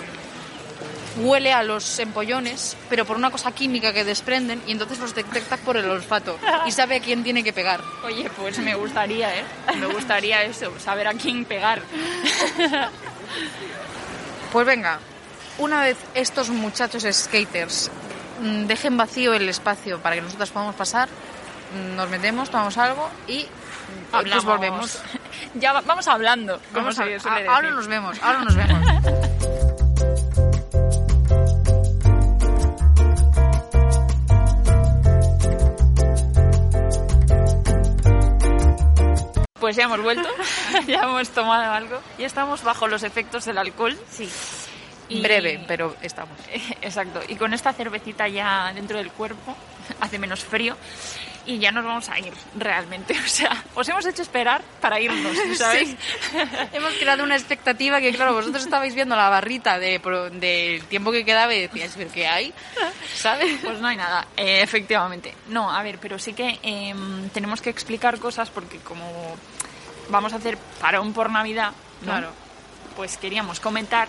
huele 1.19 1.51
a 1.51 1.63
los 1.63 1.97
empollones, 1.97 2.77
pero 2.89 3.03
por 3.03 3.17
una 3.17 3.31
cosa 3.31 3.51
química 3.51 3.91
que 3.91 4.03
desprenden 4.03 4.61
y 4.67 4.71
entonces 4.71 4.99
los 4.99 5.15
detecta 5.15 5.57
por 5.57 5.75
el 5.75 5.89
olfato 5.89 6.37
y 6.67 6.71
sabe 6.71 6.97
a 6.97 6.99
quién 7.01 7.23
tiene 7.23 7.43
que 7.43 7.51
pegar. 7.51 7.81
Oye, 8.05 8.29
pues 8.37 8.59
me 8.59 8.75
gustaría, 8.75 9.35
¿eh? 9.35 9.43
Me 9.79 9.87
gustaría 9.87 10.43
eso, 10.43 10.71
saber 10.79 11.07
a 11.07 11.13
quién 11.15 11.43
pegar. 11.45 11.81
Pues 14.51 14.65
venga, 14.65 14.99
una 15.57 15.81
vez 15.81 15.97
estos 16.13 16.49
muchachos 16.49 17.05
skaters 17.11 17.89
dejen 18.41 18.97
vacío 18.97 19.33
el 19.33 19.47
espacio 19.49 19.99
para 19.99 20.15
que 20.15 20.21
nosotros 20.21 20.49
podamos 20.51 20.75
pasar, 20.75 21.07
mm, 21.09 21.95
nos 21.95 22.09
metemos, 22.09 22.49
tomamos 22.49 22.77
algo 22.77 23.09
y 23.27 23.43
mm, 23.43 23.45
pues 24.11 24.13
Hablamos. 24.13 24.45
volvemos. 24.45 25.01
Ya 25.53 25.71
va- 25.71 25.81
vamos 25.81 26.07
hablando, 26.07 26.59
Vamos 26.73 26.95
se 26.95 27.03
a- 27.03 27.19
suele 27.19 27.47
a- 27.47 27.51
ahora 27.53 27.61
decir. 27.69 27.75
nos 27.75 27.87
vemos, 27.87 28.17
ahora 28.21 28.39
nos 28.43 28.55
vemos. 28.55 28.85
Pues 39.59 39.75
ya 39.75 39.83
hemos 39.85 40.01
vuelto, 40.01 40.29
ya 40.87 41.01
hemos 41.03 41.29
tomado 41.29 41.71
algo, 41.73 41.99
ya 42.17 42.27
estamos 42.27 42.63
bajo 42.63 42.87
los 42.87 43.03
efectos 43.03 43.45
del 43.45 43.57
alcohol. 43.57 43.97
Sí. 44.09 44.29
Y- 45.09 45.21
Breve, 45.21 45.63
pero 45.67 45.95
estamos. 46.01 46.37
Exacto, 46.81 47.21
y 47.27 47.35
con 47.35 47.53
esta 47.53 47.73
cervecita 47.73 48.27
ya 48.27 48.71
dentro 48.73 48.97
del 48.97 49.11
cuerpo, 49.11 49.55
hace 50.01 50.19
menos 50.19 50.43
frío 50.43 50.75
y 51.45 51.59
ya 51.59 51.71
nos 51.71 51.85
vamos 51.85 52.09
a 52.09 52.19
ir 52.19 52.33
realmente. 52.55 53.15
O 53.25 53.27
sea, 53.29 53.63
os 53.75 53.87
hemos 53.87 54.05
hecho 54.05 54.21
esperar 54.21 54.61
para 54.81 54.99
irnos, 54.99 55.31
¿sabes? 55.57 55.89
Sí. 55.89 55.97
Hemos 56.73 56.93
creado 56.95 57.23
una 57.23 57.35
expectativa 57.37 58.01
que, 58.01 58.11
claro, 58.13 58.33
vosotros 58.33 58.63
estabais 58.63 58.93
viendo 58.95 59.15
la 59.15 59.29
barrita 59.29 59.79
de, 59.79 59.99
del 60.33 60.83
tiempo 60.85 61.11
que 61.13 61.23
quedaba 61.23 61.53
y 61.55 61.61
decíais, 61.61 61.93
¿pero 61.95 62.11
qué 62.11 62.27
hay? 62.27 62.53
¿Sabes? 63.15 63.59
Pues 63.63 63.79
no 63.79 63.87
hay 63.87 63.95
nada, 63.95 64.27
eh, 64.35 64.61
efectivamente. 64.61 65.33
No, 65.47 65.71
a 65.71 65.81
ver, 65.83 65.99
pero 65.99 66.19
sí 66.19 66.33
que 66.33 66.59
eh, 66.63 66.93
tenemos 67.33 67.61
que 67.61 67.69
explicar 67.69 68.19
cosas 68.19 68.49
porque 68.49 68.79
como 68.79 69.37
vamos 70.09 70.33
a 70.33 70.37
hacer 70.37 70.57
parón 70.81 71.13
por 71.13 71.29
Navidad, 71.29 71.71
¿no? 72.01 72.07
Claro. 72.11 72.31
pues 72.95 73.17
queríamos 73.17 73.59
comentar 73.61 74.07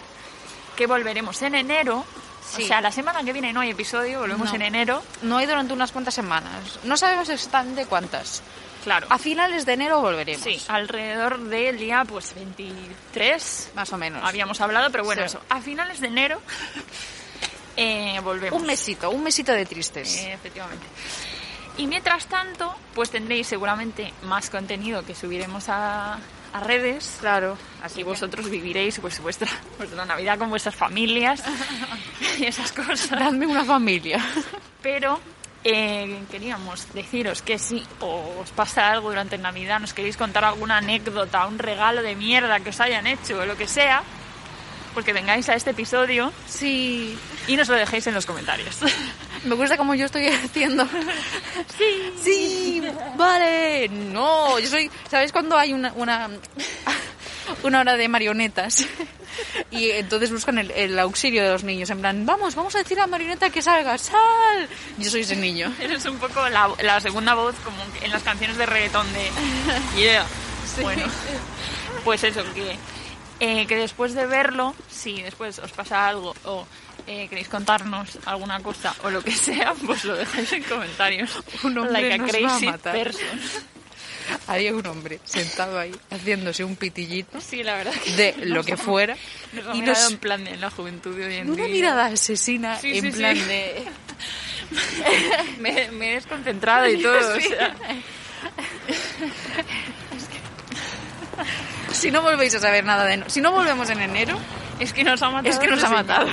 que 0.78 0.86
volveremos 0.86 1.42
en 1.42 1.56
enero. 1.56 2.04
Sí. 2.48 2.62
O 2.62 2.66
sea, 2.68 2.80
la 2.80 2.92
semana 2.92 3.24
que 3.24 3.32
viene 3.32 3.52
no 3.52 3.60
hay 3.60 3.70
episodio, 3.70 4.20
volvemos 4.20 4.48
No. 4.50 4.54
en 4.54 4.62
enero. 4.62 5.02
No 5.22 5.36
hay 5.38 5.46
durante 5.46 5.72
unas 5.74 5.90
cuantas 5.90 6.14
semanas. 6.14 6.78
No 6.84 6.96
sabemos 6.96 7.28
exactamente 7.28 7.84
cuántas. 7.86 8.42
Claro. 8.84 9.08
A 9.10 9.18
finales 9.18 9.66
de 9.66 9.72
enero 9.72 10.00
volveremos. 10.00 10.42
Sí, 10.44 10.58
alrededor 10.68 11.40
del 11.40 11.78
día 11.78 12.04
pues 12.08 12.32
23 12.36 13.72
Más 13.74 13.92
o 13.92 13.98
menos. 13.98 14.22
habíamos 14.24 14.60
hablado, 14.60 14.90
pero 14.90 15.02
bueno, 15.04 15.22
Sí. 15.22 15.26
eso, 15.26 15.40
a 15.50 15.60
finales 15.60 16.00
de 16.00 16.06
enero 16.06 16.40
eh, 17.76 18.20
volvemos. 18.22 18.58
Un 18.60 18.66
mesito, 18.66 19.10
un 19.10 19.22
mesito 19.24 19.52
de 19.52 19.66
tristes. 19.66 20.16
Eh, 20.18 20.32
efectivamente. 20.32 20.86
Y 21.76 21.86
mientras 21.86 22.26
tanto, 22.26 22.74
pues 22.94 23.10
tendréis 23.10 23.46
seguramente 23.48 24.12
más 24.22 24.48
contenido 24.48 25.04
que 25.04 25.14
subiremos 25.14 25.64
a, 25.68 26.18
a 26.52 26.60
redes. 26.60 27.16
claro. 27.20 27.56
Así 27.82 28.02
vosotros 28.02 28.48
viviréis 28.50 28.98
pues 29.00 29.20
vuestra, 29.20 29.48
vuestra 29.76 30.04
Navidad 30.04 30.38
con 30.38 30.50
vuestras 30.50 30.74
familias 30.74 31.42
y 32.38 32.44
esas 32.46 32.72
cosas. 32.72 33.10
Dadme 33.10 33.46
una 33.46 33.64
familia. 33.64 34.24
Pero 34.82 35.20
eh, 35.64 36.20
queríamos 36.30 36.92
deciros 36.94 37.42
que 37.42 37.58
si 37.58 37.84
os 38.00 38.50
pasa 38.50 38.90
algo 38.90 39.10
durante 39.10 39.38
Navidad, 39.38 39.80
nos 39.80 39.92
queréis 39.94 40.16
contar 40.16 40.44
alguna 40.44 40.78
anécdota, 40.78 41.46
un 41.46 41.58
regalo 41.58 42.02
de 42.02 42.14
mierda 42.14 42.60
que 42.60 42.70
os 42.70 42.80
hayan 42.80 43.06
hecho 43.06 43.38
o 43.40 43.46
lo 43.46 43.56
que 43.56 43.66
sea, 43.68 44.02
pues 44.94 45.04
que 45.04 45.12
vengáis 45.12 45.48
a 45.48 45.54
este 45.54 45.70
episodio 45.70 46.32
Sí. 46.46 47.16
y 47.46 47.56
nos 47.56 47.68
lo 47.68 47.74
dejéis 47.74 48.06
en 48.06 48.14
los 48.14 48.26
comentarios. 48.26 48.76
Me 49.48 49.54
gusta 49.54 49.76
como 49.76 49.94
yo 49.94 50.06
estoy 50.06 50.26
haciendo. 50.44 50.86
Sí. 51.76 52.12
Sí. 52.22 52.82
Vale. 53.16 53.88
No. 53.88 54.58
Yo 54.58 54.68
soy. 54.68 54.90
¿Sabes 55.10 55.32
cuando 55.32 55.56
hay 55.56 55.72
una 55.72 55.92
una, 55.94 56.28
una 57.62 57.80
hora 57.80 57.96
de 57.96 58.08
marionetas? 58.08 58.86
Y 59.70 59.90
entonces 59.90 60.32
buscan 60.32 60.58
el, 60.58 60.70
el 60.72 60.98
auxilio 60.98 61.44
de 61.44 61.50
los 61.50 61.62
niños. 61.62 61.88
En 61.90 62.00
plan, 62.00 62.26
vamos, 62.26 62.56
vamos 62.56 62.74
a 62.74 62.78
decir 62.78 62.98
a 62.98 63.02
la 63.02 63.06
marioneta 63.06 63.50
que 63.50 63.62
salga. 63.62 63.96
¡Sal! 63.96 64.68
Yo 64.98 65.10
soy 65.10 65.20
ese 65.20 65.36
niño. 65.36 65.72
Eres 65.78 66.04
un 66.06 66.18
poco 66.18 66.48
la, 66.48 66.68
la 66.82 67.00
segunda 67.00 67.34
voz 67.34 67.54
como 67.62 67.76
en 68.02 68.10
las 68.10 68.22
canciones 68.24 68.56
de 68.56 68.66
reggaetón 68.66 69.06
de 69.12 69.30
Yeah. 70.00 70.26
Bueno, 70.82 71.06
pues 72.04 72.24
eso, 72.24 72.42
que, 72.54 72.76
eh, 73.40 73.66
que 73.66 73.76
después 73.76 74.14
de 74.14 74.26
verlo, 74.26 74.74
si 74.90 75.22
después 75.22 75.58
os 75.60 75.70
pasa 75.70 76.08
algo 76.08 76.34
o 76.44 76.66
eh, 77.08 77.26
queréis 77.28 77.48
contarnos 77.48 78.18
alguna 78.26 78.60
cosa 78.60 78.94
o 79.02 79.10
lo 79.10 79.22
que 79.22 79.32
sea, 79.32 79.74
pues 79.86 80.04
lo 80.04 80.14
dejáis 80.14 80.52
en 80.52 80.62
comentarios. 80.64 81.30
Un 81.64 81.78
hombre 81.78 81.92
like 82.08 82.14
a 82.14 82.18
nos 82.18 82.26
va 82.26 82.36
a 82.36 82.40
crazy 82.58 82.66
matar. 82.66 82.92
person. 82.94 83.40
Había 84.46 84.74
un 84.74 84.86
hombre 84.86 85.20
sentado 85.24 85.78
ahí 85.78 85.90
haciéndose 86.10 86.62
un 86.62 86.76
pitillito 86.76 87.40
Sí, 87.40 87.62
la 87.62 87.76
verdad 87.76 87.94
que 87.94 88.10
de 88.12 88.34
lo 88.44 88.62
que 88.62 88.76
fuera 88.76 89.16
nos 89.54 89.74
y 89.74 89.80
nos 89.80 90.10
en 90.10 90.18
plan 90.18 90.44
de 90.44 90.54
la 90.58 90.68
juventud 90.70 91.16
de 91.16 91.24
hoy 91.24 91.34
en 91.36 91.50
una 91.50 91.64
día. 91.64 91.72
mirada 91.72 92.04
asesina 92.08 92.78
Sí, 92.78 92.98
en 92.98 93.10
sí, 93.10 93.18
plan 93.18 93.34
de 93.48 93.84
Me, 95.60 95.90
me 95.92 96.10
he 96.10 96.14
desconcentrado 96.16 96.86
y 96.90 97.00
todo. 97.02 97.16
o 97.36 97.40
sea, 97.40 97.74
si 101.92 102.10
no 102.10 102.22
volvéis 102.22 102.54
a 102.54 102.60
saber 102.60 102.84
nada 102.84 103.04
de 103.06 103.16
no- 103.18 103.30
si 103.30 103.40
no 103.40 103.50
volvemos 103.52 103.88
en 103.90 104.00
enero 104.00 104.38
es 104.78 104.92
que 104.92 105.04
nos 105.04 105.22
ha 105.22 105.30
matado. 105.30 105.48
es 105.54 105.58
que 105.58 105.66
nos 105.68 105.82
ha 105.82 105.88
matado. 105.90 106.28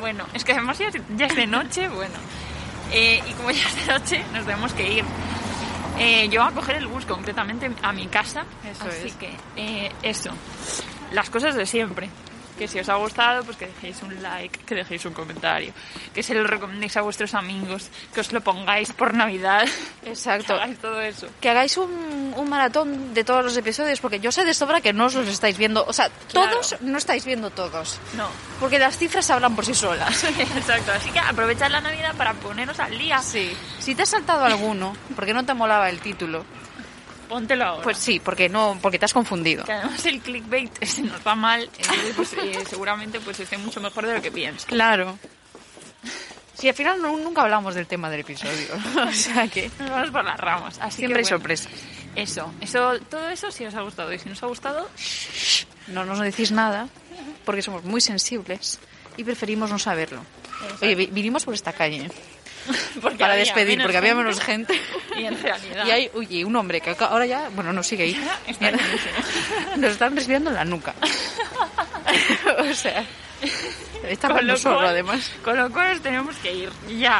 Bueno, 0.00 0.24
es 0.34 0.44
que 0.44 0.52
además 0.52 0.78
ya, 0.78 0.88
es- 0.88 0.94
ya 1.16 1.26
es 1.26 1.34
de 1.36 1.46
noche, 1.46 1.88
bueno. 1.88 2.14
Eh, 2.92 3.22
y 3.28 3.32
como 3.34 3.50
ya 3.50 3.66
es 3.66 3.86
de 3.86 3.92
noche, 3.92 4.24
nos 4.32 4.44
tenemos 4.44 4.72
que 4.72 4.92
ir. 4.92 5.04
Eh, 5.98 6.28
yo 6.30 6.42
a 6.42 6.52
coger 6.52 6.76
el 6.76 6.86
bus 6.86 7.04
concretamente 7.06 7.70
a 7.82 7.92
mi 7.92 8.06
casa. 8.06 8.44
Eso 8.64 8.84
así 8.84 9.08
es. 9.08 9.14
que 9.14 9.36
eh, 9.56 9.92
eso. 10.02 10.30
Las 11.12 11.28
cosas 11.30 11.54
de 11.56 11.66
siempre. 11.66 12.08
Que 12.58 12.66
si 12.66 12.80
os 12.80 12.88
ha 12.88 12.96
gustado, 12.96 13.44
pues 13.44 13.56
que 13.56 13.66
dejéis 13.66 14.02
un 14.02 14.20
like, 14.22 14.58
que 14.64 14.74
dejéis 14.74 15.04
un 15.04 15.12
comentario, 15.12 15.72
que 16.12 16.22
se 16.24 16.34
lo 16.34 16.42
recomendéis 16.44 16.96
a 16.96 17.02
vuestros 17.02 17.34
amigos, 17.34 17.88
que 18.12 18.20
os 18.20 18.32
lo 18.32 18.40
pongáis 18.40 18.92
por 18.92 19.14
Navidad. 19.14 19.66
Exacto. 20.04 20.54
Que 20.58 20.62
hagáis 20.62 20.78
todo 20.78 21.00
eso. 21.00 21.26
que 21.40 21.50
hagáis 21.50 21.76
un, 21.76 22.34
un 22.36 22.48
maratón 22.48 23.14
de 23.14 23.22
todos 23.24 23.44
los 23.44 23.56
episodios 23.56 24.00
porque 24.00 24.18
yo 24.20 24.32
sé 24.32 24.44
de 24.44 24.54
sobra 24.54 24.80
que 24.80 24.92
no 24.92 25.06
os 25.06 25.14
los 25.14 25.28
estáis 25.28 25.56
viendo 25.56 25.84
o 25.86 25.92
sea 25.92 26.08
Claro. 26.32 26.50
todos 26.52 26.76
no 26.80 26.98
estáis 26.98 27.24
viendo 27.24 27.50
todos 27.50 27.98
No. 28.16 28.26
porque 28.60 28.78
las 28.78 28.96
cifras 28.98 29.30
hablan 29.30 29.54
por 29.54 29.64
sí 29.64 29.74
solas 29.74 30.24
Exacto, 30.56 30.92
así 30.92 31.10
que 31.10 31.18
aprovechad 31.20 31.70
la 31.70 31.80
Navidad 31.80 32.14
para 32.16 32.34
poneros 32.34 32.78
al 32.80 32.98
día. 32.98 33.18
sí 33.22 33.56
si 33.78 33.94
te 33.94 34.02
has 34.02 34.08
saltado 34.08 34.44
alguno 34.44 34.96
porque 35.14 35.32
no 35.34 35.44
te 35.44 35.54
molaba 35.54 35.88
el 35.90 36.00
título 36.00 36.44
Póntelo 37.28 37.64
ahora. 37.64 37.82
pues 37.82 37.98
sí 37.98 38.20
porque 38.20 38.48
no 38.48 38.78
porque 38.80 38.98
te 38.98 39.04
has 39.04 39.12
confundido. 39.12 39.64
Que 39.64 39.72
además 39.72 40.04
el 40.06 40.20
clickbait 40.20 40.84
se 40.84 41.02
nos 41.02 41.20
va 41.26 41.34
mal, 41.34 41.68
entonces 41.78 42.12
pues, 42.16 42.32
eh, 42.34 42.64
seguramente 42.68 43.20
pues 43.20 43.38
esté 43.40 43.58
mucho 43.58 43.80
mejor 43.80 44.06
de 44.06 44.14
lo 44.14 44.22
que 44.22 44.30
piensas. 44.32 44.64
claro. 44.66 45.18
Si 46.54 46.68
al 46.68 46.74
final 46.74 47.00
no- 47.00 47.16
nunca 47.16 47.42
hablamos 47.42 47.76
del 47.76 47.86
tema 47.86 48.10
del 48.10 48.20
episodio. 48.20 48.66
O 49.08 49.12
sea 49.12 49.46
que 49.46 49.70
Nos 49.78 49.90
vamos 49.90 50.10
por 50.10 50.24
las 50.24 50.40
ramas, 50.40 50.78
así 50.80 50.96
siempre 50.98 51.20
hay 51.20 51.24
que 51.24 51.30
bueno, 51.34 51.38
sorpresas. 51.38 51.72
Eso, 52.16 52.52
eso, 52.60 52.98
todo 53.08 53.28
eso 53.28 53.52
si 53.52 53.64
os 53.64 53.74
ha 53.76 53.82
gustado. 53.82 54.12
Y 54.12 54.18
si 54.18 54.26
no 54.28 54.32
os 54.32 54.42
ha 54.42 54.46
gustado, 54.48 54.88
no 55.88 56.04
nos 56.04 56.18
decís 56.18 56.50
nada 56.50 56.88
porque 57.44 57.62
somos 57.62 57.84
muy 57.84 58.00
sensibles 58.00 58.80
y 59.16 59.22
preferimos 59.22 59.70
no 59.70 59.78
saberlo. 59.78 60.20
Oye 60.82 60.96
vi- 60.96 61.06
vinimos 61.06 61.44
por 61.44 61.54
esta 61.54 61.72
calle 61.72 62.10
porque 63.02 63.18
para 63.18 63.32
había 63.34 63.44
despedir 63.44 63.78
menos 63.78 63.84
porque 63.84 63.98
había 63.98 64.14
menos 64.14 64.40
gente 64.40 64.80
y 65.16 65.24
en 65.24 65.42
realidad 65.42 65.86
Y 65.86 65.90
hay 65.90 66.10
oye, 66.14 66.44
un 66.44 66.56
hombre 66.56 66.80
que 66.80 66.94
ahora 66.98 67.26
ya, 67.26 67.48
bueno, 67.54 67.72
no 67.72 67.82
sigue 67.82 68.04
ahí. 68.04 68.28
Está. 68.46 68.70
Nos 69.76 69.92
están 69.92 70.14
respirando 70.16 70.50
en 70.50 70.56
la 70.56 70.64
nuca. 70.64 70.94
o 72.58 72.74
sea, 72.74 73.04
solo 74.62 74.76
cual- 74.76 74.86
además. 74.88 75.30
Con 75.44 75.56
lo 75.56 75.70
cual 75.70 75.92
nos 75.92 76.02
tenemos 76.02 76.36
que 76.36 76.54
ir 76.54 76.70
ya, 76.98 77.18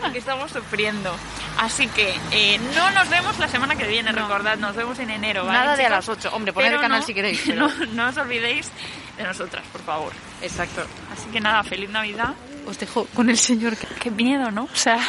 porque 0.00 0.18
estamos 0.18 0.50
sufriendo. 0.50 1.14
Así 1.58 1.86
que 1.88 2.14
eh, 2.32 2.58
no 2.74 2.90
nos 2.90 3.08
vemos 3.08 3.38
la 3.38 3.48
semana 3.48 3.74
que 3.76 3.86
viene, 3.86 4.12
recordad, 4.12 4.56
nos 4.58 4.76
vemos 4.76 4.98
en 4.98 5.10
enero. 5.10 5.44
¿vale, 5.44 5.58
Nada 5.58 5.76
de 5.76 5.86
a 5.86 5.90
las 5.90 6.08
8. 6.08 6.30
Hombre, 6.32 6.52
poned 6.52 6.72
el 6.72 6.80
canal 6.80 7.00
no- 7.00 7.06
si 7.06 7.14
queréis. 7.14 7.42
Pero... 7.46 7.68
No, 7.68 7.86
no 7.86 8.08
os 8.08 8.16
olvidéis 8.16 8.70
de 9.16 9.24
nosotras, 9.24 9.64
por 9.72 9.82
favor. 9.82 10.12
Exacto. 10.42 10.82
Así 11.12 11.28
que 11.30 11.40
nada, 11.40 11.62
feliz 11.64 11.90
Navidad 11.90 12.34
os 12.68 12.78
dejo 12.78 13.06
con 13.14 13.28
el 13.30 13.38
señor. 13.38 13.76
Qué 13.76 14.10
miedo, 14.10 14.50
¿no? 14.50 14.64
O 14.64 14.76
sea... 14.76 14.98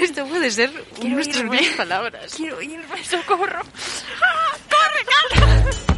Esto 0.00 0.24
puede 0.26 0.50
ser 0.50 0.70
Quiero 0.98 1.16
nuestras 1.16 1.44
irme. 1.44 1.60
palabras. 1.76 2.32
Quiero 2.34 2.62
irme, 2.62 3.04
socorro. 3.04 3.60
¡Ah, 4.22 4.56
¡Corre, 4.70 5.04
calma! 5.36 5.91